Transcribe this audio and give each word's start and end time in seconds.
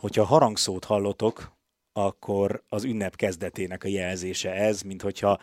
Hogyha 0.00 0.24
harangszót 0.24 0.84
hallotok, 0.84 1.52
akkor 1.92 2.62
az 2.68 2.84
ünnep 2.84 3.16
kezdetének 3.16 3.84
a 3.84 3.88
jelzése 3.88 4.52
ez, 4.52 4.82
mint 4.82 5.02
hogyha 5.02 5.38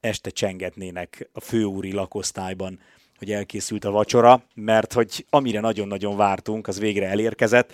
este 0.00 0.30
csengetnének 0.30 1.28
a 1.32 1.40
főúri 1.40 1.92
lakosztályban, 1.92 2.80
hogy 3.18 3.32
elkészült 3.32 3.84
a 3.84 3.90
vacsora, 3.90 4.44
mert 4.54 4.92
hogy 4.92 5.26
amire 5.30 5.60
nagyon-nagyon 5.60 6.16
vártunk, 6.16 6.68
az 6.68 6.78
végre 6.78 7.08
elérkezett. 7.08 7.72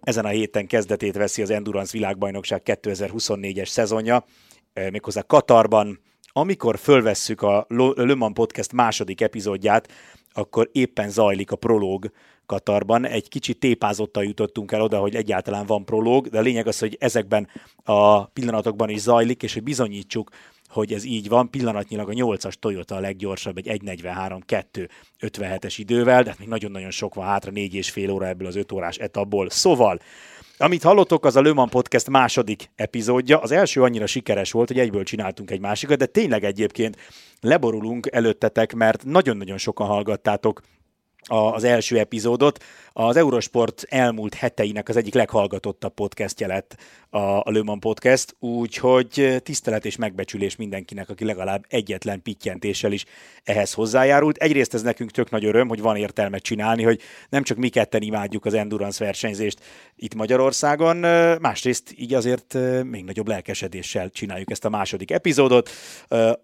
Ezen 0.00 0.24
a 0.24 0.28
héten 0.28 0.66
kezdetét 0.66 1.16
veszi 1.16 1.42
az 1.42 1.50
Endurance 1.50 1.92
Világbajnokság 1.92 2.62
2024-es 2.64 3.66
szezonja, 3.66 4.24
eh, 4.72 4.90
méghozzá 4.90 5.22
Katarban. 5.22 6.00
Amikor 6.32 6.78
fölvesszük 6.78 7.42
a 7.42 7.66
Le 7.68 8.30
Podcast 8.32 8.72
második 8.72 9.20
epizódját, 9.20 9.88
akkor 10.32 10.68
éppen 10.72 11.10
zajlik 11.10 11.50
a 11.50 11.56
prológ 11.56 12.10
Katarban. 12.46 13.06
Egy 13.06 13.28
kicsit 13.28 13.58
tépázottal 13.58 14.24
jutottunk 14.24 14.72
el 14.72 14.82
oda, 14.82 14.98
hogy 14.98 15.14
egyáltalán 15.14 15.66
van 15.66 15.84
prológ, 15.84 16.28
de 16.28 16.38
a 16.38 16.42
lényeg 16.42 16.66
az, 16.66 16.78
hogy 16.78 16.96
ezekben 17.00 17.48
a 17.84 18.26
pillanatokban 18.26 18.88
is 18.88 19.00
zajlik, 19.00 19.42
és 19.42 19.52
hogy 19.52 19.62
bizonyítsuk, 19.62 20.30
hogy 20.70 20.92
ez 20.92 21.04
így 21.04 21.28
van. 21.28 21.50
Pillanatnyilag 21.50 22.08
a 22.08 22.12
8-as 22.12 22.52
Toyota 22.52 22.94
a 22.94 23.00
leggyorsabb, 23.00 23.56
egy 23.56 23.80
1.43-2.57-es 23.84 25.74
idővel, 25.76 26.22
de 26.22 26.30
hát 26.30 26.38
még 26.38 26.48
nagyon-nagyon 26.48 26.90
sok 26.90 27.14
van 27.14 27.26
hátra, 27.26 27.50
négy 27.50 27.74
és 27.74 27.90
fél 27.90 28.10
óra 28.10 28.26
ebből 28.26 28.46
az 28.46 28.56
5 28.56 28.72
órás 28.72 28.96
etapból. 28.96 29.50
Szóval, 29.50 29.98
amit 30.56 30.82
hallottok, 30.82 31.24
az 31.24 31.36
a 31.36 31.42
Le 31.42 31.52
Mans 31.52 31.70
Podcast 31.70 32.08
második 32.08 32.70
epizódja. 32.76 33.38
Az 33.38 33.50
első 33.50 33.82
annyira 33.82 34.06
sikeres 34.06 34.52
volt, 34.52 34.68
hogy 34.68 34.78
egyből 34.78 35.02
csináltunk 35.02 35.50
egy 35.50 35.60
másikat, 35.60 35.98
de 35.98 36.06
tényleg 36.06 36.44
egyébként 36.44 36.96
leborulunk 37.40 38.08
előttetek, 38.12 38.74
mert 38.74 39.04
nagyon-nagyon 39.04 39.58
sokan 39.58 39.86
hallgattátok 39.86 40.60
az 41.26 41.64
első 41.64 41.98
epizódot. 41.98 42.64
Az 42.92 43.16
Eurosport 43.16 43.84
elmúlt 43.88 44.34
heteinek 44.34 44.88
az 44.88 44.96
egyik 44.96 45.14
leghallgatottabb 45.14 45.94
podcastje 45.94 46.46
lett 46.46 46.76
a, 47.10 47.18
a 47.18 47.50
Le 47.50 47.62
Mans 47.62 47.78
Podcast, 47.80 48.36
úgyhogy 48.38 49.36
tisztelet 49.42 49.84
és 49.84 49.96
megbecsülés 49.96 50.56
mindenkinek, 50.56 51.08
aki 51.08 51.24
legalább 51.24 51.64
egyetlen 51.68 52.22
pittyentéssel 52.22 52.92
is 52.92 53.04
ehhez 53.44 53.72
hozzájárult. 53.72 54.36
Egyrészt 54.36 54.74
ez 54.74 54.82
nekünk 54.82 55.10
tök 55.10 55.30
nagy 55.30 55.44
öröm, 55.44 55.68
hogy 55.68 55.80
van 55.80 55.96
értelme 55.96 56.38
csinálni, 56.38 56.82
hogy 56.82 57.00
nem 57.28 57.42
csak 57.42 57.56
mi 57.56 57.68
ketten 57.68 58.02
imádjuk 58.02 58.44
az 58.44 58.54
endurance 58.54 59.04
versenyzést 59.04 59.60
itt 59.96 60.14
Magyarországon, 60.14 60.96
másrészt 61.40 61.94
így 61.96 62.14
azért 62.14 62.58
még 62.84 63.04
nagyobb 63.04 63.28
lelkesedéssel 63.28 64.10
csináljuk 64.10 64.50
ezt 64.50 64.64
a 64.64 64.68
második 64.68 65.10
epizódot. 65.10 65.70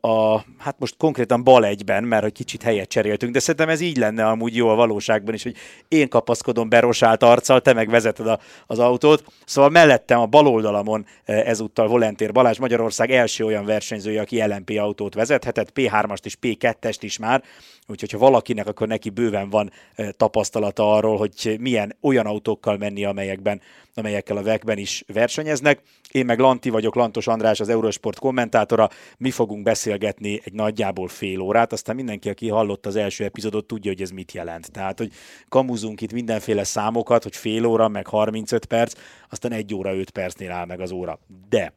A, 0.01 0.37
hát 0.59 0.79
most 0.79 0.97
konkrétan 0.97 1.45
bal 1.45 1.65
egyben, 1.65 2.05
mert 2.05 2.23
hogy 2.23 2.33
kicsit 2.33 2.63
helyet 2.63 2.89
cseréltünk, 2.89 3.33
de 3.33 3.39
szerintem 3.39 3.69
ez 3.69 3.81
így 3.81 3.97
lenne 3.97 4.27
amúgy 4.27 4.57
jó 4.57 4.69
a 4.69 4.75
valóságban 4.75 5.35
is, 5.35 5.43
hogy 5.43 5.57
én 5.89 6.09
kapaszkodom 6.09 6.45
berosált 6.53 7.23
arccal, 7.23 7.61
te 7.61 7.73
meg 7.73 7.91
vezeted 7.91 8.27
a, 8.27 8.39
az 8.67 8.79
autót. 8.79 9.25
Szóval 9.45 9.71
mellettem 9.71 10.21
a 10.21 10.27
bal 10.27 10.47
oldalamon 10.47 11.07
e, 11.25 11.33
ezúttal 11.33 11.89
Volentér 11.89 12.33
Balázs 12.33 12.59
Magyarország 12.59 13.11
első 13.11 13.45
olyan 13.45 13.65
versenyzője, 13.65 14.21
aki 14.21 14.43
LMP 14.47 14.79
autót 14.79 15.15
vezethetett, 15.15 15.73
P3-ast 15.75 16.25
és 16.25 16.37
P2-est 16.43 16.99
is 17.01 17.19
már, 17.19 17.43
úgyhogy 17.89 18.11
ha 18.11 18.19
valakinek, 18.19 18.67
akkor 18.67 18.89
neki 18.89 19.11
bőven 19.11 19.51
van 19.51 19.71
tapasztalata 20.11 20.93
arról, 20.93 21.17
hogy 21.17 21.57
milyen 21.61 21.97
olyan 22.01 22.27
autókkal 22.27 22.77
menni, 22.77 23.05
amelyekben, 23.05 23.61
amelyekkel 23.95 24.37
a 24.37 24.43
vekben 24.43 24.79
is 24.79 25.05
versenyeznek. 25.13 25.81
Én 26.11 26.25
meg 26.25 26.39
Lanti 26.39 26.71
vagyok, 26.71 26.95
Lantos 26.95 27.27
András, 27.27 27.61
az 27.61 27.69
Eurosport 27.69 28.19
kommentátora. 28.19 28.89
Mi 29.19 29.31
fogunk 29.31 29.63
beszélgetni 29.63 30.41
egy 30.45 30.53
nagyjából 30.53 31.09
fél 31.09 31.41
órát, 31.41 31.73
aztán 31.73 31.97
mindenki, 31.97 32.29
aki 32.29 32.49
hallott 32.49 32.87
az 32.87 32.97
első 32.97 33.25
epizódot, 33.25 33.67
tudja, 33.67 33.91
hogy 33.91 34.03
ez 34.03 34.11
mit 34.11 34.33
jelent. 34.33 34.73
Tehát, 34.73 34.99
hogy 34.99 35.13
kamuzunk 35.49 36.01
itt 36.01 36.13
mindenféle 36.13 36.65
számokat, 36.65 37.23
hogy 37.23 37.37
fél 37.37 37.67
óra, 37.67 37.89
meg 37.89 38.07
35 38.07 38.65
perc, 38.65 38.95
aztán 39.29 39.53
egy 39.53 39.75
óra 39.75 39.97
5 39.97 40.11
percnél 40.11 40.51
áll 40.51 40.67
meg 40.67 40.81
az 40.81 40.91
óra. 40.91 41.19
De 41.49 41.73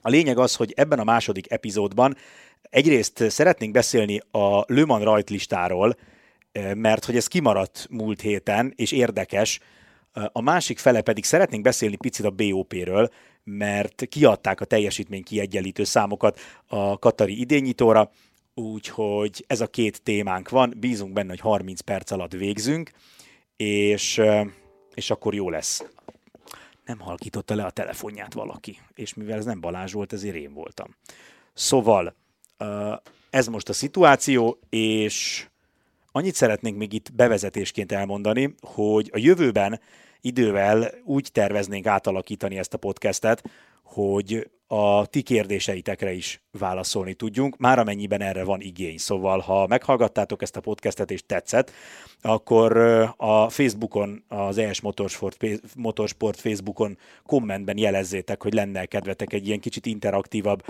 a 0.00 0.08
lényeg 0.08 0.38
az, 0.38 0.54
hogy 0.54 0.72
ebben 0.76 0.98
a 0.98 1.04
második 1.04 1.50
epizódban 1.50 2.16
egyrészt 2.62 3.30
szeretnénk 3.30 3.72
beszélni 3.72 4.20
a 4.30 4.64
Le 4.66 4.84
Mans 4.84 5.04
rajtlistáról, 5.04 5.96
mert 6.74 7.04
hogy 7.04 7.16
ez 7.16 7.26
kimaradt 7.26 7.86
múlt 7.90 8.20
héten, 8.20 8.72
és 8.76 8.92
érdekes, 8.92 9.60
a 10.32 10.40
másik 10.40 10.78
fele 10.78 11.00
pedig 11.00 11.24
szeretnénk 11.24 11.62
beszélni 11.62 11.96
picit 11.96 12.24
a 12.24 12.30
BOP-ről, 12.30 13.10
mert 13.44 14.04
kiadták 14.08 14.60
a 14.60 14.64
teljesítmény 14.64 15.22
kiegyenlítő 15.22 15.84
számokat 15.84 16.40
a 16.66 16.98
Katari 16.98 17.40
idényítóra, 17.40 18.10
úgyhogy 18.54 19.44
ez 19.46 19.60
a 19.60 19.66
két 19.66 20.02
témánk 20.02 20.48
van, 20.48 20.74
bízunk 20.76 21.12
benne, 21.12 21.28
hogy 21.28 21.40
30 21.40 21.80
perc 21.80 22.10
alatt 22.10 22.32
végzünk, 22.32 22.90
és, 23.56 24.20
és 24.94 25.10
akkor 25.10 25.34
jó 25.34 25.50
lesz. 25.50 25.84
Nem 26.88 26.98
halkította 26.98 27.54
le 27.54 27.64
a 27.64 27.70
telefonját 27.70 28.32
valaki, 28.32 28.78
és 28.94 29.14
mivel 29.14 29.38
ez 29.38 29.44
nem 29.44 29.60
Balázs 29.60 29.92
volt, 29.92 30.12
ezért 30.12 30.36
én 30.36 30.52
voltam. 30.52 30.96
Szóval 31.52 32.14
ez 33.30 33.46
most 33.46 33.68
a 33.68 33.72
szituáció, 33.72 34.58
és 34.70 35.46
annyit 36.12 36.34
szeretnénk 36.34 36.76
még 36.76 36.92
itt 36.92 37.12
bevezetésként 37.12 37.92
elmondani, 37.92 38.54
hogy 38.60 39.10
a 39.12 39.18
jövőben 39.18 39.80
idővel 40.20 40.90
úgy 41.04 41.28
terveznénk 41.32 41.86
átalakítani 41.86 42.58
ezt 42.58 42.74
a 42.74 42.78
podcastet, 42.78 43.50
hogy 43.82 44.50
a 44.70 45.06
ti 45.06 45.22
kérdéseitekre 45.22 46.12
is 46.12 46.42
válaszolni 46.58 47.14
tudjunk, 47.14 47.56
már 47.56 47.78
amennyiben 47.78 48.20
erre 48.20 48.44
van 48.44 48.60
igény. 48.60 48.98
Szóval, 48.98 49.38
ha 49.38 49.66
meghallgattátok 49.66 50.42
ezt 50.42 50.56
a 50.56 50.60
podcastet 50.60 51.10
és 51.10 51.22
tetszett, 51.26 51.72
akkor 52.20 52.76
a 53.16 53.48
Facebookon, 53.48 54.24
az 54.28 54.58
ES 54.58 54.80
Motorsport, 54.80 55.44
Motorsport 55.76 56.40
Facebookon 56.40 56.98
kommentben 57.26 57.78
jelezzétek, 57.78 58.42
hogy 58.42 58.52
lenne 58.52 58.86
kedvetek 58.86 59.32
egy 59.32 59.46
ilyen 59.46 59.60
kicsit 59.60 59.86
interaktívabb 59.86 60.64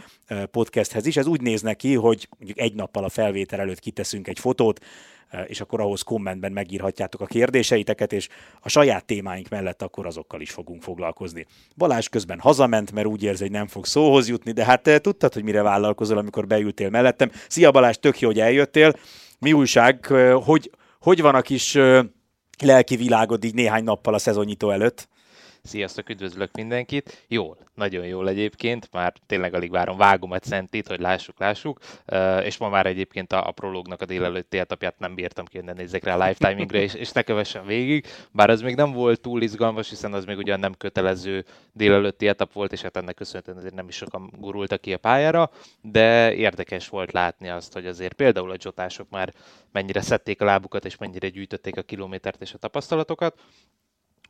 podcasthez 0.50 1.06
is. 1.06 1.16
Ez 1.16 1.26
úgy 1.26 1.40
néz 1.40 1.62
neki, 1.62 1.94
hogy 1.94 2.28
mondjuk 2.38 2.58
egy 2.58 2.74
nappal 2.74 3.04
a 3.04 3.08
felvétel 3.08 3.60
előtt 3.60 3.80
kiteszünk 3.80 4.28
egy 4.28 4.38
fotót, 4.38 4.80
és 5.46 5.60
akkor 5.60 5.80
ahhoz 5.80 6.02
kommentben 6.02 6.52
megírhatjátok 6.52 7.20
a 7.20 7.26
kérdéseiteket, 7.26 8.12
és 8.12 8.28
a 8.60 8.68
saját 8.68 9.04
témáink 9.04 9.48
mellett 9.48 9.82
akkor 9.82 10.06
azokkal 10.06 10.40
is 10.40 10.50
fogunk 10.50 10.82
foglalkozni. 10.82 11.46
Balázs 11.76 12.08
közben 12.08 12.38
hazament, 12.38 12.92
mert 12.92 13.06
úgy 13.06 13.22
érzi, 13.22 13.42
hogy 13.42 13.52
nem 13.52 13.66
fog 13.66 13.86
szóhoz 13.86 14.28
jutni, 14.28 14.52
de 14.52 14.64
hát 14.64 14.82
te 14.82 14.98
tudtad, 14.98 15.32
hogy 15.32 15.42
mire 15.42 15.62
vállalkozol, 15.62 16.18
amikor 16.18 16.46
beültél 16.46 16.90
mellettem. 16.90 17.30
Szia 17.48 17.70
Balázs, 17.70 17.96
tök 17.96 18.20
jó, 18.20 18.28
hogy 18.28 18.40
eljöttél. 18.40 18.92
Mi 19.38 19.52
újság, 19.52 20.06
eh, 20.10 20.42
hogy, 20.44 20.70
hogy 21.00 21.20
van 21.20 21.34
a 21.34 21.42
kis 21.42 21.74
eh, 21.74 22.04
lelki 22.62 22.96
világod 22.96 23.44
így 23.44 23.54
néhány 23.54 23.84
nappal 23.84 24.14
a 24.14 24.18
szezonnyitó 24.18 24.70
előtt? 24.70 25.08
Sziasztok, 25.62 26.08
üdvözlök 26.08 26.54
mindenkit. 26.54 27.24
Jól, 27.28 27.56
nagyon 27.74 28.06
jól 28.06 28.28
egyébként, 28.28 28.88
már 28.92 29.12
tényleg 29.26 29.54
alig 29.54 29.70
várom, 29.70 29.96
vágom 29.96 30.32
egy 30.32 30.42
centit, 30.42 30.88
hogy 30.88 31.00
lássuk, 31.00 31.38
lássuk, 31.38 31.78
és 32.42 32.56
ma 32.56 32.68
már 32.68 32.86
egyébként 32.86 33.32
a, 33.32 33.48
a 33.48 33.50
prológnak 33.50 34.00
a 34.00 34.04
délelőtti 34.04 34.58
etapját 34.58 34.98
nem 34.98 35.14
bírtam 35.14 35.44
ki, 35.44 35.58
hogy 35.58 35.74
nézzek 35.74 36.04
rá 36.04 36.12
live 36.12 36.34
timingre, 36.48 36.80
és, 36.80 36.94
és 36.94 37.12
ne 37.12 37.22
kövessen 37.22 37.66
végig, 37.66 38.06
bár 38.32 38.50
az 38.50 38.60
még 38.60 38.74
nem 38.74 38.92
volt 38.92 39.20
túl 39.20 39.42
izgalmas, 39.42 39.88
hiszen 39.88 40.12
az 40.12 40.24
még 40.24 40.36
ugyan 40.36 40.60
nem 40.60 40.74
kötelező 40.74 41.44
délelőtti 41.72 42.28
etap 42.28 42.52
volt, 42.52 42.72
és 42.72 42.82
hát 42.82 42.96
ennek 42.96 43.14
köszönhetően 43.14 43.56
azért 43.58 43.74
nem 43.74 43.88
is 43.88 43.96
sokan 43.96 44.32
gurultak 44.38 44.80
ki 44.80 44.92
a 44.92 44.98
pályára, 44.98 45.50
de 45.80 46.34
érdekes 46.34 46.88
volt 46.88 47.12
látni 47.12 47.48
azt, 47.48 47.72
hogy 47.72 47.86
azért 47.86 48.12
például 48.12 48.50
a 48.50 48.56
csotások 48.56 49.10
már 49.10 49.34
mennyire 49.72 50.00
szedték 50.00 50.40
a 50.40 50.44
lábukat, 50.44 50.84
és 50.84 50.96
mennyire 50.96 51.28
gyűjtötték 51.28 51.76
a 51.76 51.82
kilométert 51.82 52.42
és 52.42 52.54
a 52.54 52.58
tapasztalatokat, 52.58 53.40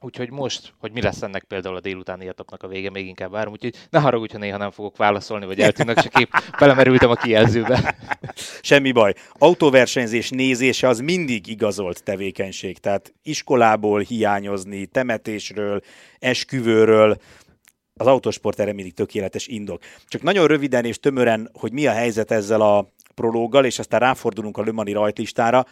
Úgyhogy 0.00 0.30
most, 0.30 0.74
hogy 0.78 0.92
mi 0.92 1.02
lesz 1.02 1.22
ennek 1.22 1.44
például 1.44 1.76
a 1.76 1.80
délutáni 1.80 2.26
etapnak 2.26 2.62
a 2.62 2.68
vége, 2.68 2.90
még 2.90 3.06
inkább 3.06 3.30
várom, 3.30 3.52
úgyhogy 3.52 3.74
ne 3.90 4.00
haragudj, 4.00 4.32
ha 4.32 4.38
néha 4.38 4.56
nem 4.56 4.70
fogok 4.70 4.96
válaszolni, 4.96 5.46
vagy 5.46 5.60
eltűnök, 5.60 6.00
csak 6.00 6.20
épp 6.20 6.30
belemerültem 6.60 7.10
a 7.10 7.14
kijelzőbe. 7.14 7.96
Semmi 8.60 8.92
baj. 8.92 9.14
Autóversenyzés 9.32 10.30
nézése 10.30 10.88
az 10.88 11.00
mindig 11.00 11.46
igazolt 11.46 12.02
tevékenység, 12.02 12.78
tehát 12.78 13.14
iskolából 13.22 14.00
hiányozni, 14.00 14.86
temetésről, 14.86 15.80
esküvőről, 16.18 17.16
az 17.94 18.06
autosport 18.06 18.60
erre 18.60 18.72
mindig 18.72 18.94
tökéletes 18.94 19.46
indok. 19.46 19.82
Csak 20.06 20.22
nagyon 20.22 20.46
röviden 20.46 20.84
és 20.84 20.98
tömören, 20.98 21.50
hogy 21.52 21.72
mi 21.72 21.86
a 21.86 21.92
helyzet 21.92 22.30
ezzel 22.30 22.60
a 22.60 22.92
prológgal, 23.14 23.64
és 23.64 23.78
aztán 23.78 24.00
ráfordulunk 24.00 24.56
a 24.56 24.62
Lömani 24.62 24.92
rajtlistára. 24.92 25.66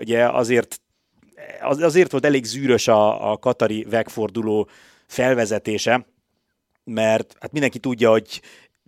Ugye 0.00 0.28
azért 0.28 0.81
az, 1.60 1.82
azért 1.82 2.10
volt 2.10 2.24
elég 2.24 2.44
zűrös 2.44 2.88
a, 2.88 3.32
a 3.32 3.36
katari 3.36 3.86
vegforduló 3.90 4.68
felvezetése, 5.06 6.06
mert 6.84 7.36
hát 7.40 7.52
mindenki 7.52 7.78
tudja, 7.78 8.10
hogy 8.10 8.40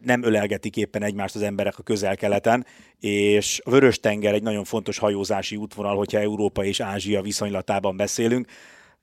nem 0.02 0.22
ölelgetik 0.22 0.76
éppen 0.76 1.02
egymást 1.02 1.34
az 1.34 1.42
emberek 1.42 1.78
a 1.78 1.82
közel-keleten, 1.82 2.66
és 3.00 3.60
a 3.64 3.70
Vörös-tenger 3.70 4.34
egy 4.34 4.42
nagyon 4.42 4.64
fontos 4.64 4.98
hajózási 4.98 5.56
útvonal, 5.56 5.96
hogyha 5.96 6.18
Európa 6.18 6.64
és 6.64 6.80
Ázsia 6.80 7.22
viszonylatában 7.22 7.96
beszélünk. 7.96 8.46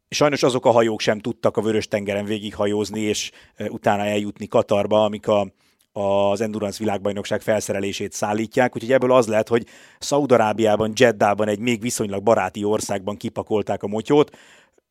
Sajnos 0.10 0.44
azok 0.44 0.66
a 0.66 0.72
hajók 0.72 1.00
sem 1.00 1.20
tudtak 1.20 1.58
a 1.58 1.62
Vörös-tengeren 1.62 2.26
végighajózni, 2.26 3.00
és 3.00 3.32
utána 3.58 4.06
eljutni 4.06 4.48
Katarba, 4.48 5.04
amik 5.04 5.28
a 5.28 5.52
az 5.92 6.42
Endurance 6.42 6.78
világbajnokság 6.80 7.42
felszerelését 7.42 8.14
szállítják, 8.14 8.76
úgyhogy 8.76 8.92
ebből 8.92 9.12
az 9.12 9.28
lehet, 9.28 9.48
hogy 9.48 9.66
Szaudarábiában, 10.00 10.94
Jeddában, 10.96 11.48
egy 11.48 11.60
még 11.60 11.82
viszonylag 11.82 12.24
baráti 12.24 12.64
országban 12.64 13.18
kipakolták 13.18 13.84
a 13.84 13.88
motyót, 13.88 14.38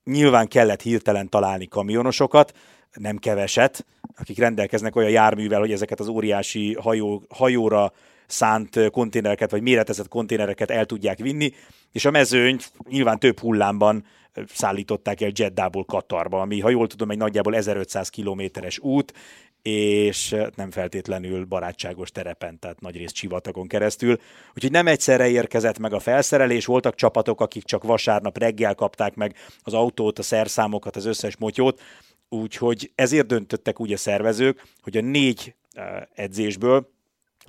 nyilván 0.05 0.49
kellett 0.49 0.82
hirtelen 0.82 1.29
találni 1.29 1.67
kamionosokat, 1.67 2.52
nem 2.93 3.17
keveset, 3.17 3.87
akik 4.17 4.38
rendelkeznek 4.38 4.97
olyan 4.97 5.11
járművel, 5.11 5.61
hogy 5.61 5.73
ezeket 5.73 6.00
az 6.00 6.08
óriási 6.08 6.76
hajó, 6.81 7.23
hajóra 7.29 7.93
szánt 8.26 8.91
konténereket, 8.91 9.50
vagy 9.50 9.62
méretezett 9.62 10.08
konténereket 10.08 10.70
el 10.70 10.85
tudják 10.85 11.19
vinni, 11.19 11.53
és 11.93 12.05
a 12.05 12.11
mezőnyt 12.11 12.73
nyilván 12.88 13.19
több 13.19 13.41
hullámban 13.41 14.05
szállították 14.49 15.20
el 15.20 15.31
Jeddából 15.35 15.85
Katarba, 15.85 16.41
ami, 16.41 16.61
ha 16.61 16.70
jól 16.70 16.87
tudom, 16.87 17.11
egy 17.11 17.19
nagyjából 17.19 17.56
1500 17.56 18.08
kilométeres 18.08 18.79
út, 18.79 19.12
és 19.62 20.36
nem 20.54 20.70
feltétlenül 20.70 21.44
barátságos 21.44 22.10
terepen, 22.10 22.58
tehát 22.58 22.80
nagyrészt 22.80 23.14
csivatagon 23.14 23.66
keresztül. 23.66 24.16
Úgyhogy 24.54 24.70
nem 24.70 24.86
egyszerre 24.86 25.28
érkezett 25.28 25.78
meg 25.78 25.92
a 25.92 26.00
felszerelés, 26.00 26.66
voltak 26.66 26.94
csapatok, 26.94 27.40
akik 27.40 27.64
csak 27.64 27.82
vasárnap 27.82 28.38
reggel 28.38 28.74
kapták 28.74 29.14
meg 29.14 29.34
az 29.62 29.74
autót, 29.74 30.18
a 30.18 30.22
szerszámokat, 30.22 30.96
az 30.96 31.04
összes 31.04 31.36
motyót, 31.36 31.80
úgyhogy 32.28 32.90
ezért 32.94 33.26
döntöttek 33.26 33.80
úgy 33.80 33.92
a 33.92 33.96
szervezők, 33.96 34.62
hogy 34.82 34.96
a 34.96 35.00
négy 35.00 35.54
edzésből 36.14 36.88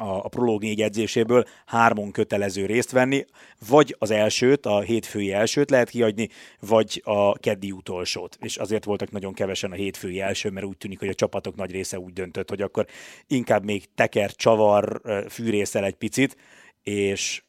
a, 0.02 0.24
a 0.24 0.28
prológ 0.28 0.62
négy 0.62 0.82
edzéséből 0.82 1.46
hármon 1.66 2.12
kötelező 2.12 2.66
részt 2.66 2.92
venni, 2.92 3.26
vagy 3.68 3.96
az 4.00 4.12
elsőt, 4.12 4.66
a 4.66 4.80
hétfői 4.80 5.32
elsőt 5.32 5.70
lehet 5.70 5.90
kiadni, 5.90 6.30
vagy 6.60 7.02
a 7.06 7.34
keddi 7.34 7.72
utolsót. 7.72 8.38
És 8.42 8.58
azért 8.58 8.86
voltak 8.86 9.12
nagyon 9.12 9.34
kevesen 9.34 9.72
a 9.72 9.76
hétfői 9.76 10.22
első, 10.22 10.50
mert 10.50 10.66
úgy 10.66 10.78
tűnik, 10.78 11.00
hogy 11.00 11.08
a 11.08 11.14
csapatok 11.14 11.56
nagy 11.56 11.72
része 11.72 12.00
úgy 12.00 12.14
döntött, 12.14 12.50
hogy 12.50 12.62
akkor 12.62 12.86
inkább 13.28 13.64
még 13.64 13.86
teker, 13.96 14.32
csavar, 14.32 15.02
fűrészel 15.30 15.84
egy 15.84 15.96
picit, 15.96 16.38
és, 16.84 17.44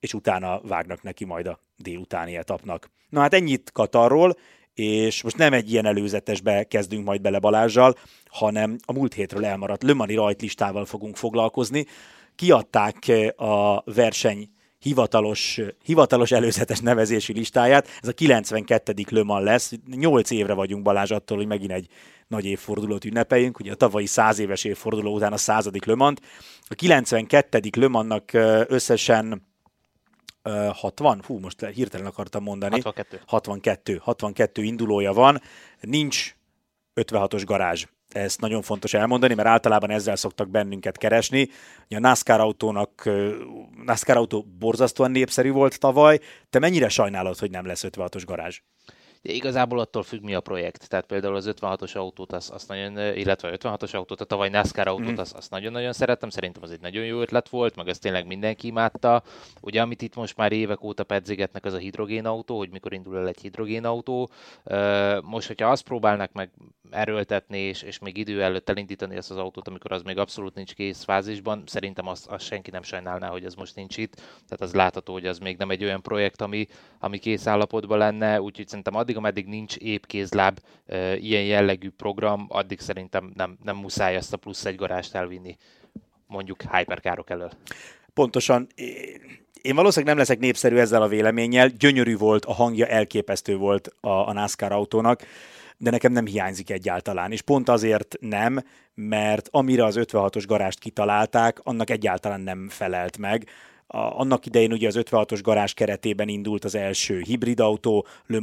és 0.00 0.14
utána 0.14 0.60
vágnak 0.60 1.02
neki 1.02 1.24
majd 1.24 1.46
a 1.46 1.58
délutáni 1.76 2.36
etapnak. 2.36 2.90
Na 3.08 3.20
hát 3.20 3.34
ennyit 3.34 3.70
Katarról, 3.72 4.36
és 4.74 5.22
most 5.22 5.36
nem 5.36 5.52
egy 5.52 5.72
ilyen 5.72 5.86
előzetesbe 5.86 6.64
kezdünk 6.64 7.04
majd 7.04 7.20
bele 7.20 7.38
Balázsjal, 7.38 7.96
hanem 8.26 8.76
a 8.84 8.92
múlt 8.92 9.14
hétről 9.14 9.44
elmaradt 9.44 9.82
Lömani 9.82 10.14
rajtlistával 10.14 10.84
fogunk 10.84 11.16
foglalkozni. 11.16 11.86
Kiadták 12.34 13.12
a 13.36 13.82
verseny 13.92 14.50
hivatalos, 14.78 15.60
hivatalos 15.84 16.32
előzetes 16.32 16.80
nevezési 16.80 17.32
listáját. 17.32 17.88
Ez 18.00 18.08
a 18.08 18.12
92. 18.12 18.94
Löman 19.10 19.42
lesz. 19.42 19.72
8 19.96 20.30
évre 20.30 20.52
vagyunk 20.52 20.82
Balázs 20.82 21.10
attól, 21.10 21.36
hogy 21.36 21.46
megint 21.46 21.72
egy 21.72 21.88
nagy 22.28 22.44
évfordulót 22.44 23.04
ünnepeljünk. 23.04 23.58
Ugye 23.58 23.72
a 23.72 23.74
tavalyi 23.74 24.06
100 24.06 24.38
éves 24.38 24.64
évforduló 24.64 25.14
után 25.14 25.32
a 25.32 25.36
századik 25.36 25.84
Lömant. 25.84 26.20
A 26.62 26.74
92. 26.74 27.60
Lömannak 27.76 28.30
összesen 28.68 29.51
60, 30.72 31.22
hú, 31.26 31.38
most 31.38 31.64
hirtelen 31.64 32.06
akartam 32.06 32.42
mondani. 32.42 32.80
62. 32.80 33.20
62, 33.26 33.96
62 34.02 34.62
indulója 34.62 35.12
van, 35.12 35.40
nincs 35.80 36.36
56-os 36.94 37.42
garázs. 37.46 37.84
Ez 38.08 38.36
nagyon 38.36 38.62
fontos 38.62 38.94
elmondani, 38.94 39.34
mert 39.34 39.48
általában 39.48 39.90
ezzel 39.90 40.16
szoktak 40.16 40.48
bennünket 40.48 40.98
keresni. 40.98 41.48
A 41.88 41.98
NASCAR 41.98 42.40
autónak, 42.40 43.10
NASCAR 43.84 44.16
autó 44.16 44.46
borzasztóan 44.58 45.10
népszerű 45.10 45.50
volt 45.50 45.78
tavaly. 45.78 46.20
Te 46.50 46.58
mennyire 46.58 46.88
sajnálod, 46.88 47.38
hogy 47.38 47.50
nem 47.50 47.66
lesz 47.66 47.84
56-os 47.88 48.22
garázs? 48.26 48.60
Igazából 49.22 49.78
attól 49.78 50.02
függ, 50.02 50.22
mi 50.22 50.34
a 50.34 50.40
projekt. 50.40 50.88
Tehát 50.88 51.06
például 51.06 51.36
az 51.36 51.50
56-os 51.60 51.96
autót, 51.96 52.32
azt, 52.32 52.50
azt 52.50 52.68
nagyon, 52.68 53.16
illetve 53.16 53.48
a 53.48 53.56
56-os 53.56 53.94
autót, 53.94 54.20
a 54.20 54.24
tavaly 54.24 54.48
NASCAR 54.48 54.86
autót, 54.86 55.12
mm. 55.12 55.16
azt, 55.16 55.34
azt 55.34 55.50
nagyon-nagyon 55.50 55.92
szerettem. 55.92 56.28
Szerintem 56.28 56.62
az 56.62 56.70
egy 56.70 56.80
nagyon 56.80 57.04
jó 57.04 57.20
ötlet 57.20 57.48
volt, 57.48 57.76
meg 57.76 57.88
ezt 57.88 58.00
tényleg 58.00 58.26
mindenki 58.26 58.66
imádta. 58.66 59.22
Ugye, 59.60 59.80
amit 59.80 60.02
itt 60.02 60.14
most 60.14 60.36
már 60.36 60.52
évek 60.52 60.84
óta 60.84 61.04
pedzegetnek, 61.04 61.64
az 61.64 61.72
a 61.72 61.78
hidrogénautó, 61.78 62.58
hogy 62.58 62.70
mikor 62.70 62.92
indul 62.92 63.18
el 63.18 63.28
egy 63.28 63.40
hidrogénautó. 63.40 64.30
Most, 65.22 65.46
hogyha 65.46 65.70
azt 65.70 65.84
próbálnak 65.84 66.32
meg 66.32 66.50
erőltetni, 66.90 67.58
és, 67.58 67.82
és 67.82 67.98
még 67.98 68.16
idő 68.16 68.42
előtt 68.42 68.68
elindítani 68.68 69.16
ezt 69.16 69.30
az 69.30 69.36
autót, 69.36 69.68
amikor 69.68 69.92
az 69.92 70.02
még 70.02 70.18
abszolút 70.18 70.54
nincs 70.54 70.74
kész 70.74 71.04
fázisban, 71.04 71.62
szerintem 71.66 72.06
azt, 72.06 72.26
azt 72.26 72.44
senki 72.44 72.70
nem 72.70 72.82
sajnálná, 72.82 73.28
hogy 73.28 73.44
ez 73.44 73.54
most 73.54 73.74
nincs 73.74 73.96
itt. 73.96 74.14
Tehát 74.14 74.60
az 74.60 74.74
látható, 74.74 75.12
hogy 75.12 75.26
az 75.26 75.38
még 75.38 75.56
nem 75.56 75.70
egy 75.70 75.84
olyan 75.84 76.02
projekt, 76.02 76.40
ami, 76.40 76.66
ami 76.98 77.18
kész 77.18 77.46
állapotban 77.46 77.98
lenne, 77.98 78.40
úgyhogy 78.40 78.68
szerintem 78.68 78.94
addig, 78.94 79.11
ameddig 79.16 79.46
nincs 79.46 79.76
épp 79.76 80.04
kézláb 80.04 80.58
e, 80.86 81.16
ilyen 81.16 81.44
jellegű 81.44 81.90
program, 81.90 82.46
addig 82.48 82.80
szerintem 82.80 83.32
nem, 83.34 83.58
nem 83.62 83.76
muszáj 83.76 84.14
ezt 84.14 84.32
a 84.32 84.36
plusz 84.36 84.64
egy 84.64 84.76
garást 84.76 85.14
elvinni 85.14 85.56
mondjuk 86.26 86.62
hyperkárok 86.62 87.30
elől. 87.30 87.50
Pontosan. 88.14 88.66
Én 89.62 89.74
valószínűleg 89.74 90.14
nem 90.14 90.24
leszek 90.24 90.38
népszerű 90.38 90.76
ezzel 90.76 91.02
a 91.02 91.08
véleménnyel. 91.08 91.68
Gyönyörű 91.68 92.16
volt, 92.16 92.44
a 92.44 92.52
hangja 92.52 92.86
elképesztő 92.86 93.56
volt 93.56 93.94
a, 94.00 94.08
a 94.08 94.32
NASCAR 94.32 94.72
autónak 94.72 95.22
de 95.82 95.90
nekem 95.90 96.12
nem 96.12 96.26
hiányzik 96.26 96.70
egyáltalán. 96.70 97.32
És 97.32 97.42
pont 97.42 97.68
azért 97.68 98.16
nem, 98.20 98.60
mert 98.94 99.48
amire 99.50 99.84
az 99.84 99.96
56-os 99.98 100.44
garást 100.46 100.78
kitalálták, 100.78 101.60
annak 101.62 101.90
egyáltalán 101.90 102.40
nem 102.40 102.68
felelt 102.68 103.18
meg. 103.18 103.46
A, 103.92 104.20
annak 104.20 104.46
idején 104.46 104.72
ugye 104.72 104.86
az 104.86 104.98
56-os 104.98 105.40
garázs 105.42 105.72
keretében 105.72 106.28
indult 106.28 106.64
az 106.64 106.74
első 106.74 107.20
hibrid 107.20 107.60
autó 107.60 108.06
Le 108.26 108.38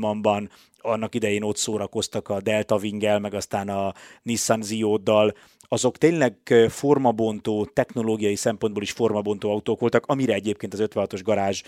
annak 0.81 1.15
idején 1.15 1.43
ott 1.43 1.57
szórakoztak 1.57 2.29
a 2.29 2.41
Delta 2.41 2.75
Wingel, 2.75 3.19
meg 3.19 3.33
aztán 3.33 3.69
a 3.69 3.93
Nissan 4.21 4.61
Zioddal, 4.61 5.33
azok 5.61 5.97
tényleg 5.97 6.35
formabontó, 6.69 7.65
technológiai 7.65 8.35
szempontból 8.35 8.83
is 8.83 8.91
formabontó 8.91 9.51
autók 9.51 9.79
voltak, 9.79 10.05
amire 10.05 10.33
egyébként 10.33 10.73
az 10.73 10.83
56-os 10.89 11.19
garázs 11.23 11.61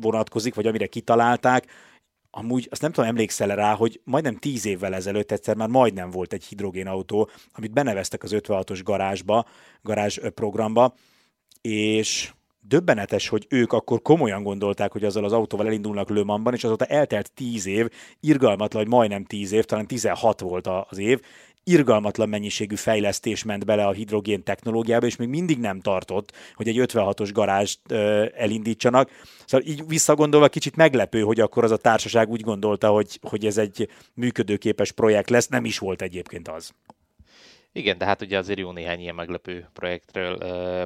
vonatkozik, 0.00 0.54
vagy 0.54 0.66
amire 0.66 0.86
kitalálták, 0.86 1.66
amúgy 2.30 2.68
azt 2.70 2.80
nem 2.80 2.92
tudom, 2.92 3.10
emlékszel 3.10 3.56
rá, 3.56 3.74
hogy 3.74 4.00
majdnem 4.04 4.36
tíz 4.36 4.66
évvel 4.66 4.94
ezelőtt 4.94 5.32
egyszer 5.32 5.56
már 5.56 5.68
majdnem 5.68 6.10
volt 6.10 6.32
egy 6.32 6.44
hidrogénautó, 6.44 7.28
amit 7.52 7.72
beneveztek 7.72 8.22
az 8.22 8.34
56-os 8.34 8.80
garázsba, 8.84 9.46
garázs 9.82 10.18
programba, 10.34 10.94
és 11.68 12.32
döbbenetes, 12.60 13.28
hogy 13.28 13.46
ők 13.48 13.72
akkor 13.72 14.02
komolyan 14.02 14.42
gondolták, 14.42 14.92
hogy 14.92 15.04
azzal 15.04 15.24
az 15.24 15.32
autóval 15.32 15.66
elindulnak 15.66 16.08
Lömanban, 16.08 16.54
és 16.54 16.64
azóta 16.64 16.84
eltelt 16.84 17.32
tíz 17.32 17.66
év, 17.66 17.88
irgalmatlan, 18.20 18.82
hogy 18.82 18.92
majdnem 18.92 19.24
tíz 19.24 19.52
év, 19.52 19.64
talán 19.64 19.86
16 19.86 20.40
volt 20.40 20.66
az 20.66 20.98
év, 20.98 21.20
irgalmatlan 21.64 22.28
mennyiségű 22.28 22.74
fejlesztés 22.74 23.42
ment 23.42 23.64
bele 23.64 23.86
a 23.86 23.92
hidrogén 23.92 24.42
technológiába, 24.42 25.06
és 25.06 25.16
még 25.16 25.28
mindig 25.28 25.58
nem 25.58 25.80
tartott, 25.80 26.32
hogy 26.54 26.68
egy 26.68 26.80
56-os 26.80 27.30
garást 27.32 27.80
ö, 27.88 28.26
elindítsanak. 28.34 29.10
Szóval 29.46 29.66
így 29.66 29.86
visszagondolva 29.86 30.48
kicsit 30.48 30.76
meglepő, 30.76 31.20
hogy 31.20 31.40
akkor 31.40 31.64
az 31.64 31.70
a 31.70 31.76
társaság 31.76 32.28
úgy 32.28 32.40
gondolta, 32.40 32.88
hogy, 32.88 33.18
hogy 33.22 33.46
ez 33.46 33.58
egy 33.58 33.88
működőképes 34.14 34.92
projekt 34.92 35.30
lesz, 35.30 35.46
nem 35.48 35.64
is 35.64 35.78
volt 35.78 36.02
egyébként 36.02 36.48
az. 36.48 36.74
Igen, 37.76 37.98
de 37.98 38.04
hát 38.04 38.22
ugye 38.22 38.38
azért 38.38 38.58
jó 38.58 38.70
néhány 38.70 39.00
ilyen 39.00 39.14
meglepő 39.14 39.68
projektről, 39.72 40.36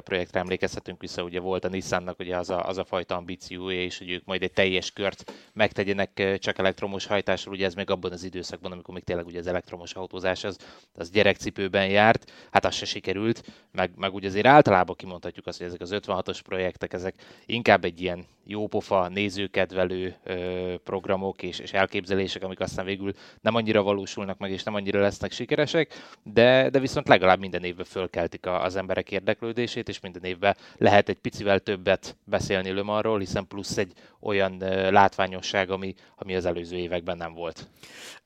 projektre 0.01 0.39
emlékezhetünk 0.39 1.01
vissza, 1.01 1.23
ugye 1.23 1.39
volt 1.39 1.65
a 1.65 1.69
Nissannak 1.69 2.19
ugye 2.19 2.37
az 2.37 2.49
a, 2.49 2.67
az 2.67 2.77
a 2.77 2.83
fajta 2.83 3.15
ambíciója, 3.15 3.83
és 3.83 3.97
hogy 3.97 4.09
ők 4.09 4.25
majd 4.25 4.43
egy 4.43 4.51
teljes 4.51 4.91
kört 4.91 5.33
megtegyenek 5.53 6.37
csak 6.39 6.57
elektromos 6.57 7.05
hajtásról, 7.05 7.53
ugye 7.53 7.65
ez 7.65 7.73
még 7.73 7.89
abban 7.89 8.11
az 8.11 8.23
időszakban, 8.23 8.71
amikor 8.71 8.93
még 8.93 9.03
tényleg 9.03 9.25
ugye 9.25 9.39
az 9.39 9.47
elektromos 9.47 9.93
autózás 9.93 10.43
az, 10.43 10.57
az 10.93 11.09
gyerekcipőben 11.09 11.87
járt, 11.87 12.31
hát 12.51 12.65
az 12.65 12.75
se 12.75 12.85
sikerült, 12.85 13.43
meg, 13.71 13.91
meg 13.95 14.13
ugye 14.13 14.27
azért 14.27 14.47
általában 14.47 14.95
kimondhatjuk 14.95 15.47
azt, 15.47 15.57
hogy 15.57 15.67
ezek 15.67 15.81
az 15.81 15.93
56-os 15.93 16.39
projektek, 16.43 16.93
ezek 16.93 17.15
inkább 17.45 17.85
egy 17.85 18.01
ilyen 18.01 18.25
jópofa, 18.49 19.07
nézőkedvelő 19.07 20.15
ö, 20.23 20.75
programok 20.83 21.43
és, 21.43 21.59
és 21.59 21.73
elképzelések, 21.73 22.43
amik 22.43 22.59
aztán 22.59 22.85
végül 22.85 23.13
nem 23.41 23.55
annyira 23.55 23.83
valósulnak 23.83 24.37
meg, 24.37 24.51
és 24.51 24.63
nem 24.63 24.73
annyira 24.73 24.99
lesznek 25.01 25.31
sikeresek, 25.31 25.93
de, 26.23 26.69
de 26.69 26.78
viszont 26.79 27.07
legalább 27.07 27.39
minden 27.39 27.63
évben 27.63 27.85
fölkeltik 27.85 28.45
az 28.45 28.75
emberek 28.75 29.11
érdeklődését, 29.11 29.89
és 29.89 29.99
minden 29.99 30.23
évben 30.23 30.55
lehet 30.77 31.09
egy 31.09 31.17
picivel 31.17 31.59
többet 31.59 32.15
beszélni 32.23 32.71
Lömarról, 32.71 33.19
hiszen 33.19 33.47
plusz 33.47 33.77
egy 33.77 33.93
olyan 34.19 34.57
látványosság, 34.89 35.69
ami, 35.69 35.95
ami 36.15 36.35
az 36.35 36.45
előző 36.45 36.77
években 36.77 37.17
nem 37.17 37.33
volt. 37.33 37.67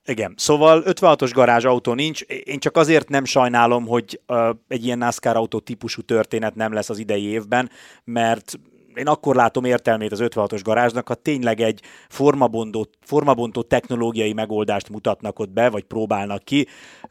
Igen, 0.06 0.34
szóval 0.36 0.82
56-os 0.86 1.30
garázs 1.34 1.64
autó 1.64 1.92
nincs. 1.92 2.20
Én 2.22 2.58
csak 2.58 2.76
azért 2.76 3.08
nem 3.08 3.24
sajnálom, 3.24 3.86
hogy 3.86 4.20
uh, 4.26 4.48
egy 4.68 4.84
ilyen 4.84 4.98
NASCAR 4.98 5.36
autó 5.36 5.58
típusú 5.58 6.02
történet 6.02 6.54
nem 6.54 6.72
lesz 6.72 6.90
az 6.90 6.98
idei 6.98 7.24
évben, 7.24 7.70
mert 8.04 8.58
én 8.94 9.06
akkor 9.06 9.34
látom 9.34 9.64
értelmét 9.64 10.12
az 10.12 10.18
56-os 10.22 10.60
garázsnak, 10.62 11.08
ha 11.08 11.14
tényleg 11.14 11.60
egy 11.60 11.80
formabontó, 12.08 12.86
formabontó 13.00 13.62
technológiai 13.62 14.32
megoldást 14.32 14.88
mutatnak 14.88 15.38
ott 15.38 15.50
be, 15.50 15.68
vagy 15.68 15.84
próbálnak 15.84 16.44
ki. 16.44 16.66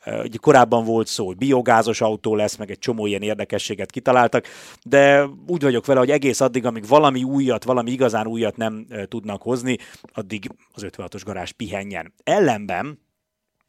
Ugye 0.06 0.38
korábban 0.42 0.86
volt 0.86 1.08
szó, 1.08 1.26
hogy 1.26 1.38
biogázos 1.38 2.02
autó 2.02 2.36
lesz, 2.36 2.56
meg 2.56 2.72
egy 2.72 2.80
csomó 2.80 3.06
ilyen 3.06 3.22
érdekességet 3.22 3.92
kitaláltak, 3.92 4.46
de 4.84 5.26
úgy 5.48 5.62
vagyok 5.62 5.86
vele, 5.86 6.00
hogy 6.00 6.12
egész 6.12 6.42
addig, 6.42 6.66
amíg 6.66 6.88
valami 6.88 7.24
újat, 7.24 7.64
valami 7.64 7.92
igazán 7.92 8.28
újat 8.28 8.58
nem 8.58 8.88
tudnak 9.08 9.42
hozni, 9.42 9.78
addig 10.14 10.50
az 10.74 10.86
56-os 10.88 11.22
garázs 11.26 11.52
pihenjen. 11.52 12.14
Ellenben 12.24 13.02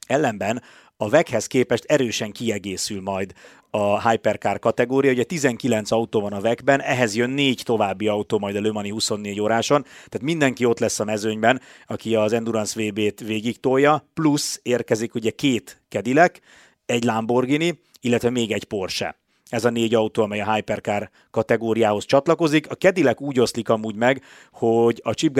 Ellenben 0.07 0.63
a 0.97 1.09
VEC-hez 1.09 1.47
képest 1.47 1.85
erősen 1.85 2.33
kiegészül 2.33 3.01
majd 3.01 3.33
a 3.71 4.09
Hypercar 4.09 4.59
kategória. 4.59 5.11
Ugye 5.11 5.25
19 5.25 5.91
autó 5.91 6.21
van 6.21 6.33
a 6.33 6.41
VEC-ben, 6.41 6.81
ehhez 6.81 7.17
jön 7.17 7.31
négy 7.31 7.63
további 7.65 8.09
autó 8.09 8.39
majd 8.39 8.57
a 8.57 8.61
Le 8.61 8.73
Mani 8.73 8.91
24 8.91 9.41
óráson, 9.41 9.83
tehát 9.83 10.23
mindenki 10.23 10.65
ott 10.65 10.79
lesz 10.79 11.01
a 11.01 11.05
mezőnyben, 11.05 11.61
aki 11.87 12.15
az 12.15 12.33
Endurance 12.33 12.83
VB-t 12.83 13.21
végig 13.21 13.61
tolja, 13.61 14.09
plusz 14.15 14.61
érkezik 14.63 15.15
ugye 15.15 15.31
két 15.31 15.83
Cadillac, 15.89 16.39
egy 16.87 17.05
Lamborghini, 17.05 17.81
illetve 18.01 18.31
még 18.31 18.53
egy 18.53 18.65
Porsche 18.65 19.24
ez 19.49 19.65
a 19.65 19.71
négy 19.71 19.95
autó, 19.95 20.23
amely 20.23 20.41
a 20.41 20.55
Hypercar 20.55 21.11
kategóriához 21.31 22.05
csatlakozik. 22.05 22.71
A 22.71 22.75
Cadillac 22.75 23.21
úgy 23.21 23.41
oszlik 23.41 23.69
amúgy 23.69 23.95
meg, 23.95 24.23
hogy 24.53 25.01
a 25.05 25.15
Chip 25.15 25.33